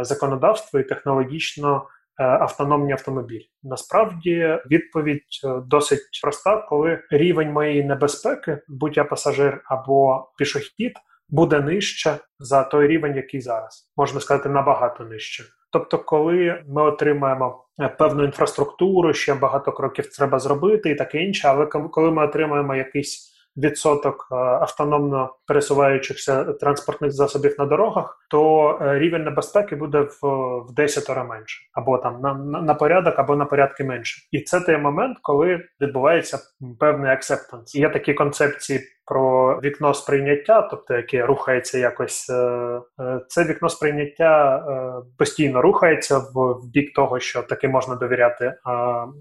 законодавство 0.00 0.80
і 0.80 0.84
технологічно. 0.84 1.86
Автономні 2.16 2.92
автомобілі 2.92 3.50
насправді 3.62 4.58
відповідь 4.70 5.40
досить 5.66 6.20
проста, 6.22 6.56
коли 6.56 7.02
рівень 7.10 7.52
моєї 7.52 7.84
небезпеки, 7.84 8.58
будь 8.68 8.96
я 8.96 9.04
пасажир 9.04 9.62
або 9.64 10.30
пішохід, 10.38 10.92
буде 11.30 11.60
нижче 11.60 12.16
за 12.38 12.62
той 12.62 12.86
рівень, 12.86 13.16
який 13.16 13.40
зараз 13.40 13.92
можна 13.96 14.20
сказати, 14.20 14.48
набагато 14.48 15.04
нижче. 15.04 15.44
Тобто, 15.72 15.98
коли 15.98 16.62
ми 16.68 16.82
отримаємо 16.82 17.64
е, 17.80 17.88
певну 17.88 18.24
інфраструктуру, 18.24 19.14
ще 19.14 19.34
багато 19.34 19.72
кроків 19.72 20.16
треба 20.16 20.38
зробити, 20.38 20.90
і 20.90 20.94
таке 20.94 21.22
інше. 21.22 21.48
Але 21.48 21.66
коли 21.66 22.10
ми 22.10 22.24
отримаємо 22.24 22.74
якийсь 22.74 23.30
відсоток 23.60 24.28
е, 24.32 24.34
автономно 24.34 25.34
пересуваючихся 25.46 26.44
транспортних 26.44 27.12
засобів 27.12 27.54
на 27.58 27.66
дорогах, 27.66 28.26
то 28.30 28.78
е, 28.82 28.98
рівень 28.98 29.24
небезпеки 29.24 29.76
буде 29.76 30.00
в 30.00 30.40
в 30.60 30.74
десятеро 30.74 31.24
менше, 31.24 31.60
або 31.72 31.98
там 31.98 32.20
на, 32.20 32.34
на 32.34 32.62
на, 32.62 32.74
порядок, 32.74 33.18
або 33.18 33.36
на 33.36 33.44
порядки 33.44 33.84
менше. 33.84 34.28
І 34.30 34.40
це 34.40 34.60
той 34.60 34.78
момент, 34.78 35.18
коли 35.22 35.64
відбувається 35.80 36.38
певний 36.80 37.12
акцептанс. 37.12 37.74
Є 37.74 37.88
такі 37.88 38.14
концепції 38.14 38.80
про 39.10 39.60
вікно 39.64 39.94
сприйняття, 39.94 40.62
тобто 40.62 40.94
яке 40.94 41.26
рухається 41.26 41.78
якось, 41.78 42.30
е, 42.30 42.34
е, 43.00 43.20
це 43.28 43.44
вікно 43.44 43.68
сприйняття 43.68 44.56
е, 44.56 45.02
постійно 45.18 45.62
рухається 45.62 46.18
в, 46.18 46.60
бік 46.72 46.94
того, 46.94 47.20
що 47.20 47.42
таки 47.42 47.68
можна 47.68 47.94
довіряти 47.94 48.54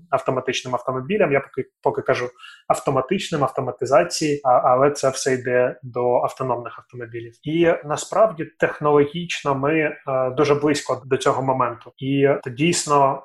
автоматичним 0.09 0.75
автомобілям. 0.75 1.31
Я 1.31 1.39
поки 1.39 1.69
поки 1.83 2.01
кажу 2.01 2.29
автоматичним 2.67 3.43
автоматизації, 3.43 4.41
але 4.43 4.91
це 4.91 5.09
все 5.09 5.33
йде 5.33 5.79
до 5.83 6.15
автономних 6.15 6.79
автомобілів. 6.79 7.33
І 7.43 7.73
насправді 7.85 8.45
технологічно 8.59 9.55
ми 9.55 9.95
дуже 10.37 10.55
близько 10.55 11.01
до 11.05 11.17
цього 11.17 11.43
моменту, 11.43 11.91
і 11.97 12.27
дійсно 12.51 13.23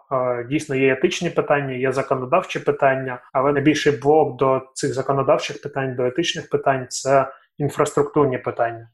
дійсно 0.49 0.77
є 0.77 0.93
етичні 0.93 1.31
питання, 1.31 1.75
є 1.75 1.93
законодавчі 1.93 2.61
питання, 2.61 3.23
але 3.33 3.53
найбільший 3.53 3.93
блок 4.03 4.39
до 4.39 4.63
цих 4.75 4.95
законодавчих 4.95 5.63
питань, 5.63 5.97
до 5.97 6.07
етичних 6.07 6.51
питань 6.55 6.87
це 6.89 7.33
інфраструктурні 7.59 8.39
питання. 8.39 8.89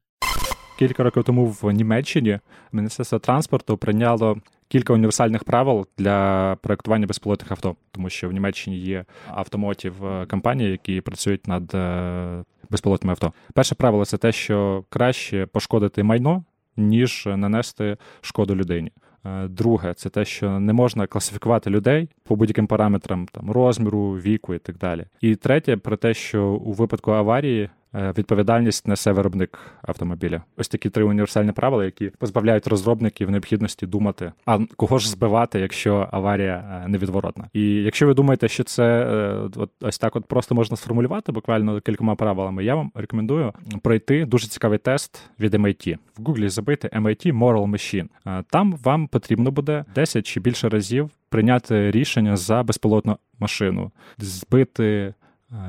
Кілька 0.79 1.03
років 1.03 1.25
тому 1.25 1.47
в 1.47 1.71
Німеччині 1.71 2.39
Міністерство 2.73 3.19
транспорту 3.19 3.77
прийняло 3.77 4.37
кілька 4.69 4.93
універсальних 4.93 5.45
правил 5.45 5.87
для 5.99 6.57
проектування 6.63 7.07
безпілотних 7.07 7.51
авто, 7.51 7.77
тому 7.93 8.11
що 8.11 8.29
в 8.29 8.33
Німеччині 8.33 8.79
є 8.79 9.05
автомотів 9.29 10.07
е, 10.07 10.27
компанії, 10.27 10.71
які 10.71 11.01
працюють 11.01 11.47
над 11.47 11.75
е, 11.75 12.45
безпілотними 12.71 13.13
авто. 13.13 13.33
Перше 13.55 13.75
правило 13.75 14.05
це 14.05 14.17
те, 14.17 14.33
що 14.33 14.85
краще 14.89 15.47
пошкодити 15.47 16.03
майно, 16.03 16.45
ніж 16.77 17.27
нанести 17.27 17.97
шкоду 18.21 18.57
людині. 18.57 18.93
Е, 19.25 19.49
друге, 19.49 19.95
це 19.95 20.09
те, 20.09 20.25
що 20.25 20.61
не 20.61 20.73
можна 20.73 21.07
класифікувати 21.07 21.71
людей 21.71 22.09
по 22.25 22.37
будь-яким 22.37 22.67
параметрам 22.67 23.27
там 23.33 23.51
розміру, 23.51 24.13
віку 24.13 24.55
і 24.55 24.59
так 24.59 24.79
далі. 24.79 25.05
І 25.21 25.37
третє, 25.37 25.77
про 25.77 25.97
те, 25.97 26.15
що 26.15 26.47
у 26.47 26.73
випадку 26.73 27.11
аварії 27.11 27.71
відповідальність 27.95 28.89
несе 28.89 29.13
виробник 29.13 29.59
автомобіля. 29.83 30.43
Ось 30.57 30.69
такі 30.69 30.91
три 30.91 31.05
універсальні 31.05 31.53
правила, 31.53 31.85
які 31.85 32.07
позбавляють 32.07 32.67
розробників 32.67 33.31
необхідності 33.31 33.87
думати, 33.87 34.33
а 34.47 34.59
кого 34.77 34.99
ж 34.99 35.11
збивати, 35.11 35.61
якщо 35.61 36.09
аварія 36.13 36.83
е, 36.85 36.89
невідворотна. 36.89 37.49
І 37.53 37.75
якщо 37.75 38.07
ви 38.07 38.15
думаєте, 38.15 38.49
що 38.49 38.65
це 38.65 38.85
е, 38.85 39.49
от 39.57 39.71
ось 39.81 39.99
так, 39.99 40.17
от 40.17 40.27
просто 40.27 40.55
можна 40.55 40.77
сформулювати 40.77 41.33
буквально 41.33 41.81
кількома 41.81 42.15
правилами, 42.15 42.65
я 42.65 42.75
вам 42.75 42.93
рекомендую 42.95 43.53
пройти 43.83 44.25
дуже 44.25 44.49
цікавий 44.49 44.79
тест 44.79 45.23
від 45.41 45.55
MIT. 45.55 45.99
В 46.19 46.23
Гуглі 46.25 46.49
забити 46.49 46.89
MIT 46.89 47.33
Moral 47.33 47.71
Machine. 47.71 48.09
Там 48.51 48.73
вам 48.73 49.07
потрібно 49.07 49.51
буде 49.51 49.85
10 49.95 50.27
чи 50.27 50.41
більше 50.41 50.69
разів 50.69 51.11
прийняти 51.29 51.91
рішення 51.91 52.37
за 52.37 52.63
безпілотну 52.63 53.17
машину, 53.39 53.91
збити 54.19 55.15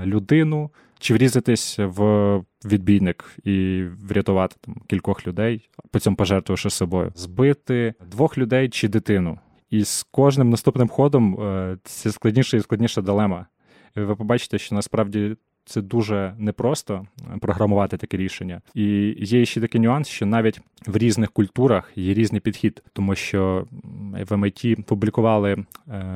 людину 0.05 0.69
чи 1.01 1.13
врізатись 1.13 1.79
в 1.79 2.41
відбійник 2.65 3.37
і 3.43 3.83
врятувати 4.09 4.55
там 4.61 4.75
кількох 4.87 5.27
людей, 5.27 5.69
по 5.91 5.99
цьому 5.99 6.15
пожертвувавши 6.15 6.69
собою, 6.69 7.11
збити 7.15 7.93
двох 8.11 8.37
людей 8.37 8.69
чи 8.69 8.87
дитину. 8.87 9.39
І 9.69 9.83
з 9.83 10.03
кожним 10.11 10.49
наступним 10.49 10.87
ходом 10.87 11.41
е, 11.41 11.77
це 11.83 12.11
складніша 12.11 12.57
і 12.57 12.61
складніша 12.61 13.01
дилема. 13.01 13.45
Ви 13.95 14.15
побачите, 14.15 14.57
що 14.57 14.75
насправді 14.75 15.35
це 15.65 15.81
дуже 15.81 16.35
непросто 16.37 17.07
е, 17.33 17.37
програмувати 17.37 17.97
таке 17.97 18.17
рішення. 18.17 18.61
І 18.73 19.15
є 19.19 19.45
ще 19.45 19.61
такий 19.61 19.81
нюанс, 19.81 20.07
що 20.07 20.25
навіть 20.25 20.61
в 20.87 20.97
різних 20.97 21.31
культурах 21.31 21.91
є 21.95 22.13
різний 22.13 22.41
підхід, 22.41 22.83
тому 22.93 23.15
що 23.15 23.67
в 24.25 24.31
MIT 24.31 24.83
публікували 24.83 25.51
е, 25.53 25.65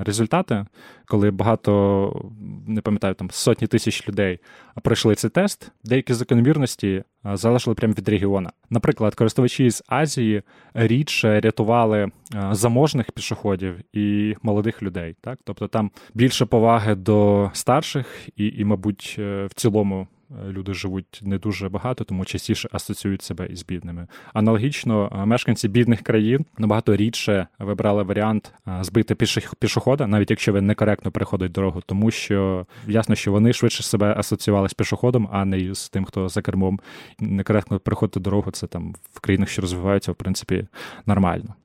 результати 0.06 0.66
коли 1.06 1.32
багато 1.32 2.32
не 2.68 2.82
пам'ятаю 2.82 3.14
там 3.14 3.30
сотні 3.32 3.68
тисяч 3.68 4.08
людей 4.10 4.40
пройшли 4.84 5.16
цей 5.16 5.30
тест, 5.30 5.72
деякі 5.84 6.14
закономірності 6.14 7.04
залежали 7.24 7.76
прямо 7.76 7.94
від 7.94 8.10
регіона. 8.10 8.52
Наприклад, 8.70 9.16
користувачі 9.16 9.70
з 9.70 9.84
Азії 9.88 10.44
рідше 10.74 11.40
рятували 11.40 12.12
заможних 12.52 13.12
пішоходів 13.12 13.76
і 13.94 14.36
молодих 14.42 14.84
людей. 14.84 15.16
Так, 15.22 15.40
тобто 15.44 15.68
там 15.68 15.92
більше 16.14 16.46
поваги 16.46 16.96
до 16.96 17.50
старших, 17.54 18.30
і, 18.36 18.48
і 18.48 18.66
мабуть, 18.66 19.16
е, 19.20 19.46
в 19.46 19.54
цілому 19.54 20.08
Е, 20.15 20.15
люди 20.48 20.74
живуть 20.74 21.20
не 21.24 21.38
дуже 21.38 21.70
багато, 21.70 22.04
тому 22.04 22.26
частіше 22.26 22.70
асоціюють 22.72 23.22
себе 23.22 23.48
із 23.48 23.66
бідними. 23.66 24.08
Аналогічно, 24.34 25.12
е, 25.22 25.26
мешканці 25.26 25.68
бідних 25.68 26.02
країн 26.02 26.46
набагато 26.58 26.96
рідше 26.96 27.48
вибрали 27.60 28.04
варіант 28.04 28.54
е, 28.68 28.84
збити 28.84 29.16
пішохода, 29.60 30.08
навіть 30.08 30.30
якщо 30.30 30.54
він 30.54 30.66
некоректно 30.66 31.12
переходить 31.12 31.52
дорогу, 31.52 31.82
тому 31.86 32.12
що 32.12 32.66
ясно, 32.88 33.16
що 33.16 33.32
вони 33.32 33.54
швидше 33.54 33.84
себе 33.84 34.14
асоціювали 34.18 34.70
з 34.70 34.74
пішоходом, 34.74 35.30
а 35.32 35.46
не 35.46 35.76
з 35.76 35.90
тим, 35.90 36.06
хто 36.06 36.30
за 36.30 36.42
кермом 36.42 36.80
некоректно 37.20 37.80
переходити 37.80 38.20
дорогу. 38.20 38.52
Це 38.52 38.68
там 38.68 38.96
в 39.14 39.20
країнах, 39.20 39.50
що 39.50 39.62
розвиваються, 39.62 40.12
в 40.12 40.16
принципі, 40.16 40.68
нормально. 41.06 41.56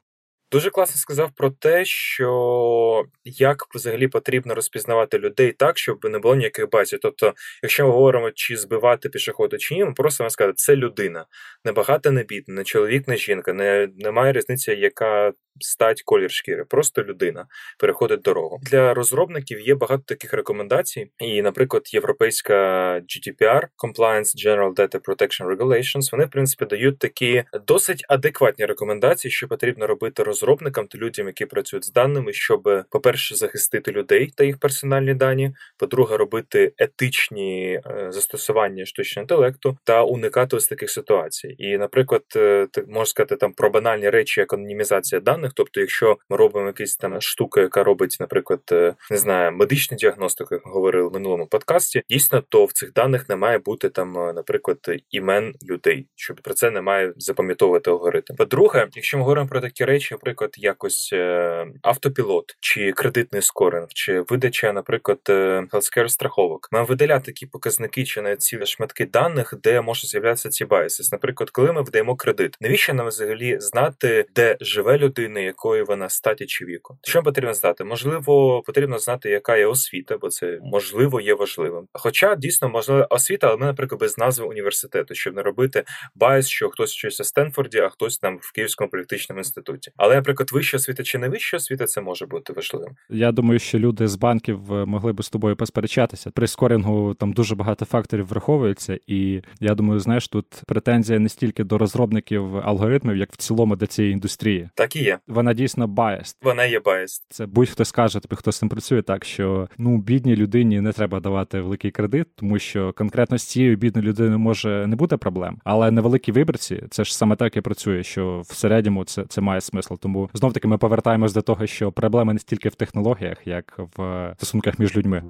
Дуже 0.52 0.70
класно 0.70 0.96
сказав 0.96 1.30
про 1.36 1.50
те, 1.50 1.84
що 1.84 3.04
як 3.24 3.66
взагалі 3.74 4.08
потрібно 4.08 4.54
розпізнавати 4.54 5.18
людей 5.18 5.52
так, 5.52 5.78
щоб 5.78 6.04
не 6.04 6.18
було 6.18 6.34
ніяких 6.34 6.70
базів. 6.70 6.98
Тобто, 7.02 7.34
якщо 7.62 7.86
ми 7.86 7.92
говоримо, 7.92 8.30
чи 8.30 8.56
збивати 8.56 9.08
пішохода 9.08 9.58
чи 9.58 9.74
ні, 9.74 9.84
ми 9.84 9.92
просто 9.92 10.30
сказати, 10.30 10.54
це 10.56 10.76
людина, 10.76 11.26
не 11.64 11.72
багата, 11.72 12.10
не 12.10 12.22
бідна, 12.22 12.54
не 12.54 12.64
чоловік, 12.64 13.08
не 13.08 13.16
жінка, 13.16 13.52
не 13.52 13.88
немає 13.96 14.32
різниці, 14.32 14.70
яка 14.72 15.32
стать 15.60 16.02
колір 16.02 16.30
шкіри, 16.30 16.64
просто 16.64 17.02
людина 17.02 17.46
переходить 17.78 18.22
дорогу. 18.22 18.60
Для 18.62 18.94
розробників 18.94 19.60
є 19.60 19.74
багато 19.74 20.02
таких 20.06 20.32
рекомендацій, 20.32 21.10
і, 21.18 21.42
наприклад, 21.42 21.82
європейська 21.94 22.54
GDPR 22.94 23.62
Compliance 23.78 24.46
General 24.46 24.74
Data 24.74 24.98
Protection 25.00 25.56
Regulations, 25.56 26.12
вони 26.12 26.24
в 26.24 26.30
принципі 26.30 26.64
дають 26.64 26.98
такі 26.98 27.44
досить 27.66 28.04
адекватні 28.08 28.66
рекомендації, 28.66 29.32
що 29.32 29.48
потрібно 29.48 29.86
робити 29.86 30.22
розробникам 30.22 30.86
та 30.86 30.98
людям, 30.98 31.26
які 31.26 31.46
працюють 31.46 31.84
з 31.84 31.92
даними, 31.92 32.32
щоб, 32.32 32.84
по-перше, 32.90 33.34
захистити 33.34 33.92
людей 33.92 34.32
та 34.36 34.44
їх 34.44 34.58
персональні 34.58 35.14
дані, 35.14 35.52
по-друге, 35.76 36.16
робити 36.16 36.72
етичні 36.78 37.80
е, 37.86 38.06
застосування 38.10 38.86
штучного 38.86 39.22
інтелекту 39.22 39.78
та 39.84 40.02
уникати 40.02 40.56
ось 40.56 40.66
таких 40.66 40.90
ситуацій. 40.90 41.54
І, 41.58 41.78
наприклад, 41.78 42.22
е, 42.36 42.66
можна 42.88 43.06
сказати 43.06 43.36
там 43.36 43.52
про 43.52 43.70
банальні 43.70 44.10
речі, 44.10 44.40
як 44.40 44.52
анонімізація 44.52 45.20
даних 45.20 45.49
даних. 45.50 45.54
Тобто, 45.54 45.80
якщо 45.80 46.18
ми 46.30 46.36
робимо 46.36 46.66
якісь 46.66 46.96
там 46.96 47.20
штука, 47.20 47.60
яка 47.60 47.84
робить, 47.84 48.16
наприклад, 48.20 48.60
е, 48.72 48.94
не 49.10 49.16
знаю, 49.16 49.52
медичну 49.52 49.96
діагностику, 49.96 50.54
як 50.54 50.66
ми 50.66 50.72
говорили 50.72 51.08
в 51.08 51.12
минулому 51.12 51.46
подкасті, 51.46 52.02
дійсно, 52.08 52.42
то 52.48 52.64
в 52.64 52.72
цих 52.72 52.92
даних 52.92 53.28
не 53.28 53.36
має 53.36 53.58
бути 53.58 53.88
там, 53.88 54.18
е, 54.18 54.32
наприклад, 54.32 54.78
імен 55.10 55.54
людей, 55.70 56.06
щоб 56.16 56.40
про 56.42 56.54
це 56.54 56.70
не 56.70 56.80
має 56.80 57.12
запам'ятовувати 57.16 57.90
алгоритм. 57.90 58.36
По-друге, 58.36 58.88
якщо 58.94 59.18
ми 59.18 59.22
говоримо 59.22 59.48
про 59.48 59.60
такі 59.60 59.84
речі, 59.84 60.14
наприклад, 60.14 60.54
якось 60.56 61.10
е, 61.12 61.66
автопілот 61.82 62.56
чи 62.60 62.92
кредитний 62.92 63.42
скоринг, 63.42 63.86
чи 63.88 64.20
видача, 64.20 64.72
наприклад, 64.72 65.18
healthcare 65.28 66.08
страховок, 66.08 66.68
ми 66.72 66.84
видаляти 66.84 67.24
такі 67.24 67.46
показники 67.46 68.04
чи 68.04 68.22
на 68.22 68.36
ці 68.36 68.66
шматки 68.66 69.06
даних, 69.06 69.54
де 69.62 69.80
можуть 69.80 70.10
з'являтися 70.10 70.48
ці 70.48 70.64
байси. 70.64 71.02
Наприклад, 71.12 71.50
коли 71.50 71.72
ми 71.72 71.82
вдаємо 71.82 72.16
кредит, 72.16 72.56
навіщо 72.60 72.94
нам 72.94 73.06
взагалі 73.06 73.60
знати, 73.60 74.26
де 74.34 74.56
живе 74.60 74.98
людина? 74.98 75.39
Людини, 75.40 75.46
якої 75.46 75.82
вона 75.82 76.08
статі 76.08 76.46
чи 76.46 76.64
віку. 76.64 76.98
Що 77.02 77.22
потрібно 77.22 77.54
знати? 77.54 77.84
Можливо, 77.84 78.62
потрібно 78.66 78.98
знати, 78.98 79.30
яка 79.30 79.56
є 79.56 79.66
освіта, 79.66 80.18
бо 80.18 80.28
це 80.28 80.58
можливо 80.62 81.20
є 81.20 81.34
важливим. 81.34 81.86
Хоча 81.92 82.36
дійсно 82.36 82.68
можливо 82.68 83.06
освіта, 83.10 83.46
але 83.46 83.56
ми, 83.56 83.66
наприклад, 83.66 84.00
без 84.00 84.18
назви 84.18 84.46
університету, 84.46 85.14
щоб 85.14 85.34
не 85.34 85.42
робити 85.42 85.84
bias, 86.14 86.48
що 86.48 86.68
хтось 86.68 86.92
вчився 86.92 87.22
в 87.22 87.26
Стенфорді, 87.26 87.78
а 87.78 87.88
хтось 87.88 88.18
там 88.18 88.38
в 88.42 88.52
Київському 88.52 88.90
політехнічному 88.90 89.40
інституті. 89.40 89.92
Але, 89.96 90.14
наприклад, 90.14 90.52
вища 90.52 90.76
освіта 90.76 91.02
чи 91.02 91.18
не 91.18 91.28
вища 91.28 91.56
освіта, 91.56 91.84
це 91.84 92.00
може 92.00 92.26
бути 92.26 92.52
важливим. 92.52 92.90
Я 93.10 93.32
думаю, 93.32 93.58
що 93.58 93.78
люди 93.78 94.08
з 94.08 94.16
банків 94.16 94.72
е, 94.72 94.84
могли 94.84 95.12
би 95.12 95.22
з 95.22 95.30
тобою 95.30 95.56
посперечатися. 95.56 96.30
При 96.30 96.46
скорінгу 96.46 97.14
там 97.14 97.32
дуже 97.32 97.54
багато 97.54 97.84
факторів 97.84 98.26
враховується, 98.26 98.98
і 99.06 99.42
я 99.60 99.74
думаю, 99.74 100.00
знаєш, 100.00 100.28
тут 100.28 100.46
претензія 100.66 101.18
не 101.18 101.28
стільки 101.28 101.64
до 101.64 101.78
розробників 101.78 102.56
алгоритмів, 102.56 103.16
як 103.16 103.32
в 103.32 103.36
цілому 103.36 103.76
до 103.76 103.86
цієї 103.86 104.12
індустрії. 104.12 104.68
Так 104.74 104.96
і 104.96 105.02
є 105.02 105.18
вона 105.28 105.54
дійсно 105.54 105.86
biased. 105.86 106.36
Вона 106.42 106.64
є 106.64 106.78
biased. 106.78 107.22
Це 107.28 107.46
будь-хто 107.46 107.84
скаже 107.84 108.20
тобі, 108.20 108.36
хто 108.36 108.52
з 108.52 108.58
цим 108.58 108.68
працює, 108.68 109.02
так 109.02 109.24
що 109.24 109.68
ну 109.78 109.98
бідній 109.98 110.36
людині 110.36 110.80
не 110.80 110.92
треба 110.92 111.20
давати 111.20 111.60
великий 111.60 111.90
кредит, 111.90 112.26
тому 112.36 112.58
що 112.58 112.92
конкретно 112.92 113.38
з 113.38 113.42
цією 113.42 113.76
бідною 113.76 114.08
людиною 114.08 114.38
може 114.38 114.86
не 114.86 114.96
бути 114.96 115.16
проблем. 115.16 115.60
Але 115.64 115.90
на 115.90 115.99
великій 115.99 116.32
вибірці, 116.32 116.84
це 116.90 117.04
ж 117.04 117.16
саме 117.16 117.36
так 117.36 117.56
і 117.56 117.60
працює, 117.60 118.02
що 118.02 118.42
в 118.46 118.54
середньому 118.54 119.04
це 119.04 119.24
це 119.28 119.40
має 119.40 119.60
смисл. 119.60 119.94
Тому 119.94 120.30
знов 120.34 120.52
таки 120.52 120.68
ми 120.68 120.78
повертаємось 120.78 121.32
до 121.32 121.42
того, 121.42 121.66
що 121.66 121.92
проблема 121.92 122.32
не 122.32 122.38
стільки 122.38 122.68
в 122.68 122.74
технологіях, 122.74 123.46
як 123.46 123.80
в 123.96 124.32
стосунках 124.36 124.78
між 124.78 124.96
людьми. 124.96 125.22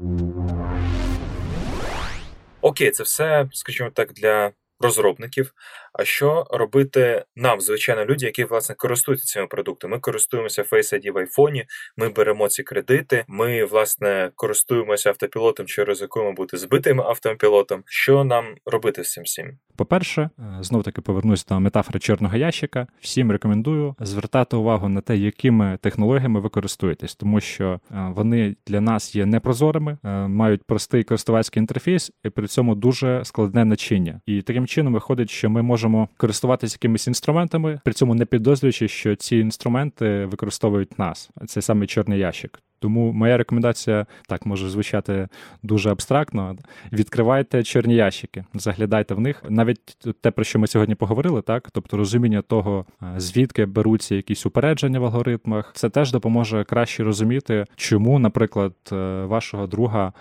Окей, 2.60 2.90
це 2.90 3.02
все, 3.02 3.48
скажімо 3.52 3.90
так, 3.94 4.12
для 4.12 4.50
розробників. 4.80 5.54
А 5.92 6.04
що 6.04 6.46
робити 6.50 7.24
нам, 7.36 7.60
звичайно, 7.60 8.04
люди, 8.04 8.26
які 8.26 8.44
власне 8.44 8.74
користуються 8.74 9.26
цими 9.26 9.46
продуктами? 9.46 9.96
Ми 9.96 10.00
користуємося 10.00 10.62
Face 10.62 10.94
ID 10.94 11.12
в 11.12 11.18
айфоні, 11.18 11.64
ми 11.96 12.08
беремо 12.08 12.48
ці 12.48 12.62
кредити, 12.62 13.24
ми 13.28 13.64
власне 13.64 14.30
користуємося 14.34 15.08
автопілотом 15.08 15.66
чи 15.66 15.84
ризикуємо 15.84 16.32
бути 16.32 16.56
збитим 16.56 17.00
автопілотом. 17.00 17.82
Що 17.86 18.24
нам 18.24 18.54
робити 18.66 19.04
з 19.04 19.12
цим 19.12 19.24
всім? 19.24 19.58
По-перше, 19.76 20.30
е, 20.38 20.58
знов 20.60 20.82
таки 20.82 21.00
повернусь 21.00 21.46
до 21.46 21.60
метафори 21.60 21.98
чорного 21.98 22.36
ящика. 22.36 22.86
Всім 23.00 23.32
рекомендую 23.32 23.94
звертати 24.00 24.56
увагу 24.56 24.88
на 24.88 25.00
те, 25.00 25.16
якими 25.16 25.78
технологіями 25.80 26.40
ви 26.40 26.48
користуєтесь, 26.48 27.14
тому 27.14 27.40
що 27.40 27.80
е, 27.90 28.12
вони 28.14 28.56
для 28.66 28.80
нас 28.80 29.16
є 29.16 29.26
непрозорими, 29.26 29.98
е, 30.04 30.08
мають 30.28 30.64
простий 30.64 31.04
користувацький 31.04 31.60
інтерфейс 31.60 32.12
і 32.24 32.30
при 32.30 32.46
цьому 32.46 32.74
дуже 32.74 33.24
складне 33.24 33.64
начиння. 33.64 34.20
І 34.26 34.42
таким 34.42 34.66
чином 34.66 34.92
виходить, 34.92 35.30
що 35.30 35.50
ми 35.50 35.62
можемо 35.62 35.79
користуватися 36.16 36.74
якимись 36.74 37.06
інструментами, 37.06 37.80
при 37.84 37.92
цьому 37.92 38.14
не 38.14 38.24
підозрюючи, 38.24 38.88
що 38.88 39.16
ці 39.16 39.36
інструменти 39.36 40.24
використовують 40.24 40.98
нас. 40.98 41.30
Це 41.46 41.62
саме 41.62 41.86
чорний 41.86 42.18
ящик. 42.18 42.62
Тому 42.80 43.12
моя 43.12 43.36
рекомендація 43.36 44.06
так 44.26 44.46
може 44.46 44.68
звучати 44.68 45.28
дуже 45.62 45.90
абстрактно. 45.90 46.56
Відкривайте 46.92 47.62
чорні 47.62 47.94
ящики, 47.94 48.44
заглядайте 48.54 49.14
в 49.14 49.20
них. 49.20 49.42
Навіть 49.48 49.96
те, 50.20 50.30
про 50.30 50.44
що 50.44 50.58
ми 50.58 50.66
сьогодні 50.66 50.94
поговорили, 50.94 51.42
так 51.42 51.68
тобто 51.72 51.96
розуміння 51.96 52.42
того, 52.42 52.84
звідки 53.16 53.66
беруться 53.66 54.14
якісь 54.14 54.46
упередження 54.46 55.00
в 55.00 55.04
алгоритмах, 55.04 55.72
це 55.74 55.90
теж 55.90 56.12
допоможе 56.12 56.64
краще 56.64 57.04
розуміти, 57.04 57.64
чому, 57.76 58.18
наприклад, 58.18 58.72
е, 58.92 59.24
вашого 59.24 59.66
друга 59.66 60.12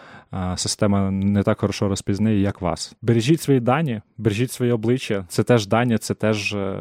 система 0.56 1.12
не 1.12 1.44
так 1.44 1.60
хорошо 1.60 1.88
розпізнає, 1.88 2.42
як 2.42 2.62
вас. 2.62 2.96
Бережіть 3.02 3.42
свої 3.42 3.60
дані, 3.60 4.02
бережіть 4.18 4.52
своє 4.52 4.74
обличчя. 4.74 5.26
Це 5.28 5.44
теж 5.44 5.68
дані, 5.68 5.98
це 5.98 6.14
теж 6.14 6.54
е, 6.54 6.76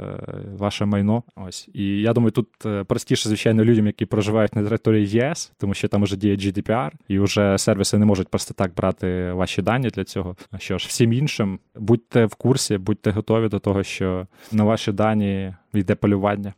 ваше 0.59 0.85
майно. 0.85 1.23
Ось 1.37 1.69
і 1.75 1.85
я 1.85 2.13
думаю, 2.13 2.31
тут 2.31 2.49
е, 2.67 2.85
простіше, 2.85 3.29
звичайно, 3.29 3.65
людям, 3.65 3.87
які 3.87 4.07
проживають 4.07 4.57
на 4.57 4.65
території 4.65 5.07
ЄС 5.07 5.53
тому 5.69 5.75
що 5.75 5.89
там 5.89 6.03
вже 6.03 6.17
діє 6.17 6.37
GDPR, 6.37 6.91
і 7.09 7.19
вже 7.19 7.59
сервіси 7.59 7.99
не 7.99 8.07
можуть 8.07 8.29
просто 8.29 8.55
так 8.55 8.75
брати 8.75 9.33
ваші 9.33 9.63
дані 9.63 9.89
для 9.89 10.05
цього. 10.05 10.37
А 10.51 10.59
що 10.59 10.79
ж, 10.79 10.87
всім 10.89 11.13
іншим, 11.13 11.59
будьте 11.77 12.25
в 12.25 12.35
курсі, 12.35 12.79
будьте 12.79 13.11
готові 13.11 13.49
до 13.49 13.59
того, 13.59 13.83
що 13.83 14.27
на 14.53 14.65
ваші 14.65 14.93
дані 14.93 15.55
йде 15.75 15.95
полювання. 15.95 16.53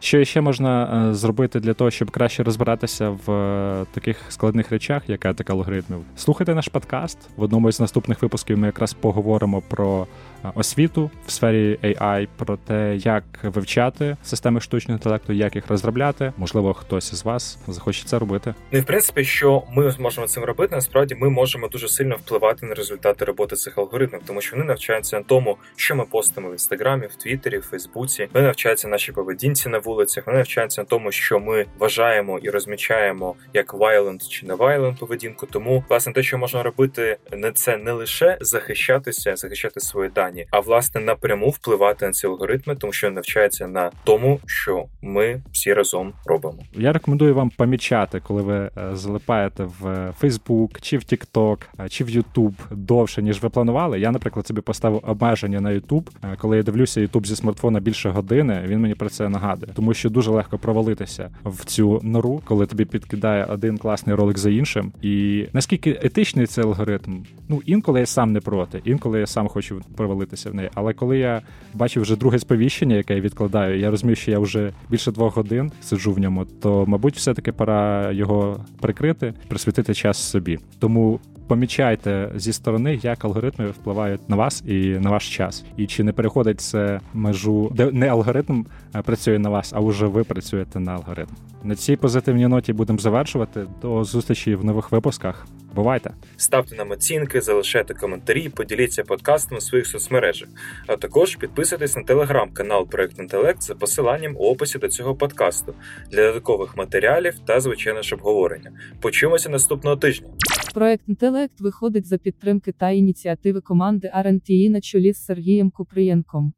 Що 0.00 0.24
ще 0.24 0.40
можна 0.40 1.04
е, 1.10 1.14
зробити 1.14 1.60
для 1.60 1.74
того, 1.74 1.90
щоб 1.90 2.10
краще 2.10 2.42
розбиратися 2.42 3.10
в 3.10 3.32
е, 3.32 3.86
таких 3.92 4.16
складних 4.28 4.70
речах, 4.70 5.02
як 5.08 5.26
етика 5.26 5.52
алгоритмів? 5.52 5.98
Слухайте 6.16 6.54
наш 6.54 6.68
подкаст. 6.68 7.18
В 7.36 7.42
одному 7.42 7.68
із 7.68 7.80
наступних 7.80 8.22
випусків 8.22 8.58
ми 8.58 8.66
якраз 8.66 8.92
поговоримо 8.92 9.62
про 9.68 10.06
освіту 10.54 11.10
в 11.26 11.30
сфері 11.30 11.78
AI, 11.82 12.28
про 12.36 12.56
те, 12.56 12.96
як 12.96 13.24
вивчати 13.42 14.16
системи 14.22 14.60
штучного 14.60 14.98
інтелекту, 14.98 15.32
як 15.32 15.54
їх 15.54 15.68
розробляти. 15.68 16.32
Можливо, 16.36 16.74
хтось 16.74 17.12
із 17.12 17.24
вас 17.24 17.58
захоче 17.68 18.04
це 18.04 18.18
робити. 18.18 18.54
Ну 18.72 18.78
і 18.78 18.82
в 18.82 18.84
принципі, 18.84 19.24
що 19.24 19.62
ми 19.72 19.90
зможемо 19.90 20.26
цим 20.26 20.44
робити, 20.44 20.74
насправді 20.74 21.14
ми 21.14 21.30
можемо 21.30 21.68
дуже 21.68 21.88
сильно 21.88 22.16
впливати 22.16 22.66
на 22.66 22.74
результати 22.74 23.24
роботи 23.24 23.56
цих 23.56 23.78
алгоритмів, 23.78 24.20
тому 24.26 24.40
що 24.40 24.56
вони 24.56 24.66
навчаються 24.68 25.16
на 25.16 25.22
тому, 25.22 25.56
що 25.76 25.96
ми 25.96 26.04
постимо 26.04 26.48
в 26.48 26.52
інстаграмі, 26.52 27.06
в 27.06 27.14
Твіттері, 27.14 27.58
в 27.58 27.62
Фейсбуці. 27.62 28.28
Вони 28.34 28.46
навчаються 28.46 28.88
нашій 28.88 29.12
поведінці 29.12 29.68
на 29.68 29.78
вулицях, 29.78 30.26
вони 30.26 30.38
навчаються 30.38 30.80
на 30.80 30.84
тому, 30.84 31.12
що 31.12 31.40
ми 31.40 31.66
вважаємо 31.78 32.38
і 32.38 32.50
розмічаємо 32.50 33.34
як 33.54 33.74
violent 33.74 34.28
чи 34.28 34.46
не 34.46 34.54
violent 34.54 34.98
поведінку. 34.98 35.46
Тому 35.46 35.84
власне 35.88 36.12
те, 36.12 36.22
що 36.22 36.38
можна 36.38 36.62
робити, 36.62 37.16
не 37.32 37.52
це 37.52 37.76
не 37.76 37.92
лише 37.92 38.38
захищатися, 38.40 39.36
захищати 39.36 39.80
свої 39.80 40.10
дані, 40.10 40.27
а 40.50 40.60
власне 40.60 41.00
напряму 41.00 41.50
впливати 41.50 42.06
на 42.06 42.12
ці 42.12 42.26
алгоритми, 42.26 42.76
тому 42.76 42.92
що 42.92 43.10
навчається 43.10 43.68
на 43.68 43.90
тому, 44.04 44.40
що 44.46 44.84
ми 45.02 45.42
всі 45.52 45.74
разом 45.74 46.12
робимо. 46.26 46.58
Я 46.74 46.92
рекомендую 46.92 47.34
вам 47.34 47.50
помічати, 47.50 48.20
коли 48.20 48.42
ви 48.42 48.56
е, 48.56 48.70
залипаєте 48.92 49.64
в 49.80 50.14
Facebook, 50.22 50.80
чи 50.80 50.98
в 50.98 51.00
TikTok, 51.00 51.58
е, 51.80 51.88
чи 51.88 52.04
в 52.04 52.08
YouTube 52.08 52.54
довше 52.70 53.22
ніж 53.22 53.42
ви 53.42 53.48
планували. 53.48 54.00
Я, 54.00 54.10
наприклад, 54.10 54.46
собі 54.46 54.60
поставив 54.60 55.00
обмеження 55.06 55.60
на 55.60 55.70
YouTube. 55.70 56.08
Е, 56.24 56.36
коли 56.40 56.56
я 56.56 56.62
дивлюся 56.62 57.00
YouTube 57.00 57.26
зі 57.26 57.36
смартфона 57.36 57.80
більше 57.80 58.10
години, 58.10 58.64
він 58.66 58.80
мені 58.80 58.94
про 58.94 59.08
це 59.08 59.28
нагадує, 59.28 59.72
тому 59.76 59.94
що 59.94 60.10
дуже 60.10 60.30
легко 60.30 60.58
провалитися 60.58 61.30
в 61.44 61.64
цю 61.64 62.00
нору, 62.02 62.42
коли 62.44 62.66
тобі 62.66 62.84
підкидає 62.84 63.44
один 63.44 63.78
класний 63.78 64.16
ролик 64.16 64.38
за 64.38 64.50
іншим. 64.50 64.92
І 65.02 65.46
наскільки 65.52 65.90
етичний 66.02 66.46
цей 66.46 66.64
алгоритм? 66.64 67.24
Ну 67.48 67.62
інколи 67.66 68.00
я 68.00 68.06
сам 68.06 68.32
не 68.32 68.40
проти, 68.40 68.82
інколи 68.84 69.20
я 69.20 69.26
сам 69.26 69.48
хочу 69.48 69.82
провалитися 69.96 70.17
в 70.50 70.54
неї. 70.54 70.70
Але 70.74 70.92
коли 70.92 71.18
я 71.18 71.42
бачу 71.74 72.00
вже 72.00 72.16
друге 72.16 72.38
сповіщення, 72.38 72.96
яке 72.96 73.14
я 73.14 73.20
відкладаю, 73.20 73.78
я 73.78 73.90
розумію, 73.90 74.16
що 74.16 74.30
я 74.30 74.38
вже 74.38 74.72
більше 74.90 75.12
двох 75.12 75.36
годин 75.36 75.72
сиджу 75.82 76.12
в 76.12 76.18
ньому, 76.18 76.44
то 76.44 76.84
мабуть, 76.86 77.16
все-таки 77.16 77.52
пора 77.52 78.12
його 78.12 78.64
прикрити, 78.80 79.34
присвятити 79.48 79.94
час 79.94 80.18
собі. 80.18 80.58
Тому 80.78 81.20
помічайте 81.48 82.30
зі 82.36 82.52
сторони, 82.52 83.00
як 83.02 83.24
алгоритми 83.24 83.66
впливають 83.66 84.28
на 84.28 84.36
вас 84.36 84.62
і 84.66 84.74
на 84.88 85.10
ваш 85.10 85.36
час, 85.36 85.64
і 85.76 85.86
чи 85.86 86.04
не 86.04 86.12
переходить 86.12 86.60
це 86.60 87.00
межу, 87.14 87.70
де 87.74 87.90
не 87.92 88.08
алгоритм 88.08 88.64
працює 89.04 89.38
на 89.38 89.50
вас, 89.50 89.72
а 89.76 89.80
вже 89.80 90.06
ви 90.06 90.24
працюєте 90.24 90.80
на 90.80 90.92
алгоритм. 90.92 91.28
На 91.64 91.76
цій 91.76 91.96
позитивній 91.96 92.46
ноті 92.46 92.72
будемо 92.72 92.98
завершувати. 92.98 93.66
До 93.82 94.04
зустрічі 94.04 94.54
в 94.54 94.64
нових 94.64 94.92
випусках. 94.92 95.46
Бувайте! 95.74 96.10
Ставте 96.36 96.76
нам 96.76 96.90
оцінки, 96.90 97.40
залишайте 97.40 97.94
коментарі, 97.94 98.48
поділіться 98.48 99.04
подкастом 99.04 99.58
у 99.58 99.60
своїх 99.60 99.86
соцмережах. 99.86 100.48
А 100.86 100.96
також 100.96 101.36
підписуйтесь 101.36 101.96
на 101.96 102.02
телеграм-канал 102.02 102.88
Проект 102.88 103.18
Інтелект 103.18 103.62
за 103.62 103.74
посиланням 103.74 104.36
у 104.36 104.38
описі 104.38 104.78
до 104.78 104.88
цього 104.88 105.14
подкасту 105.14 105.74
для 106.10 106.26
додаткових 106.26 106.76
матеріалів 106.76 107.34
та 107.46 107.60
звичайно 107.60 108.02
ж 108.02 108.14
обговорення. 108.14 108.70
Почуємося 109.00 109.48
наступного 109.48 109.96
тижня. 109.96 110.28
Проект 110.74 111.02
інтелект 111.08 111.37
виходить 111.58 112.06
за 112.06 112.18
підтримки 112.18 112.72
та 112.72 112.90
ініціативи 112.90 113.60
команди 113.60 114.12
RNTI 114.16 114.70
на 114.70 114.80
чолі 114.80 115.12
з 115.12 115.24
Сергієм 115.24 115.70
Купрієнком. 115.70 116.52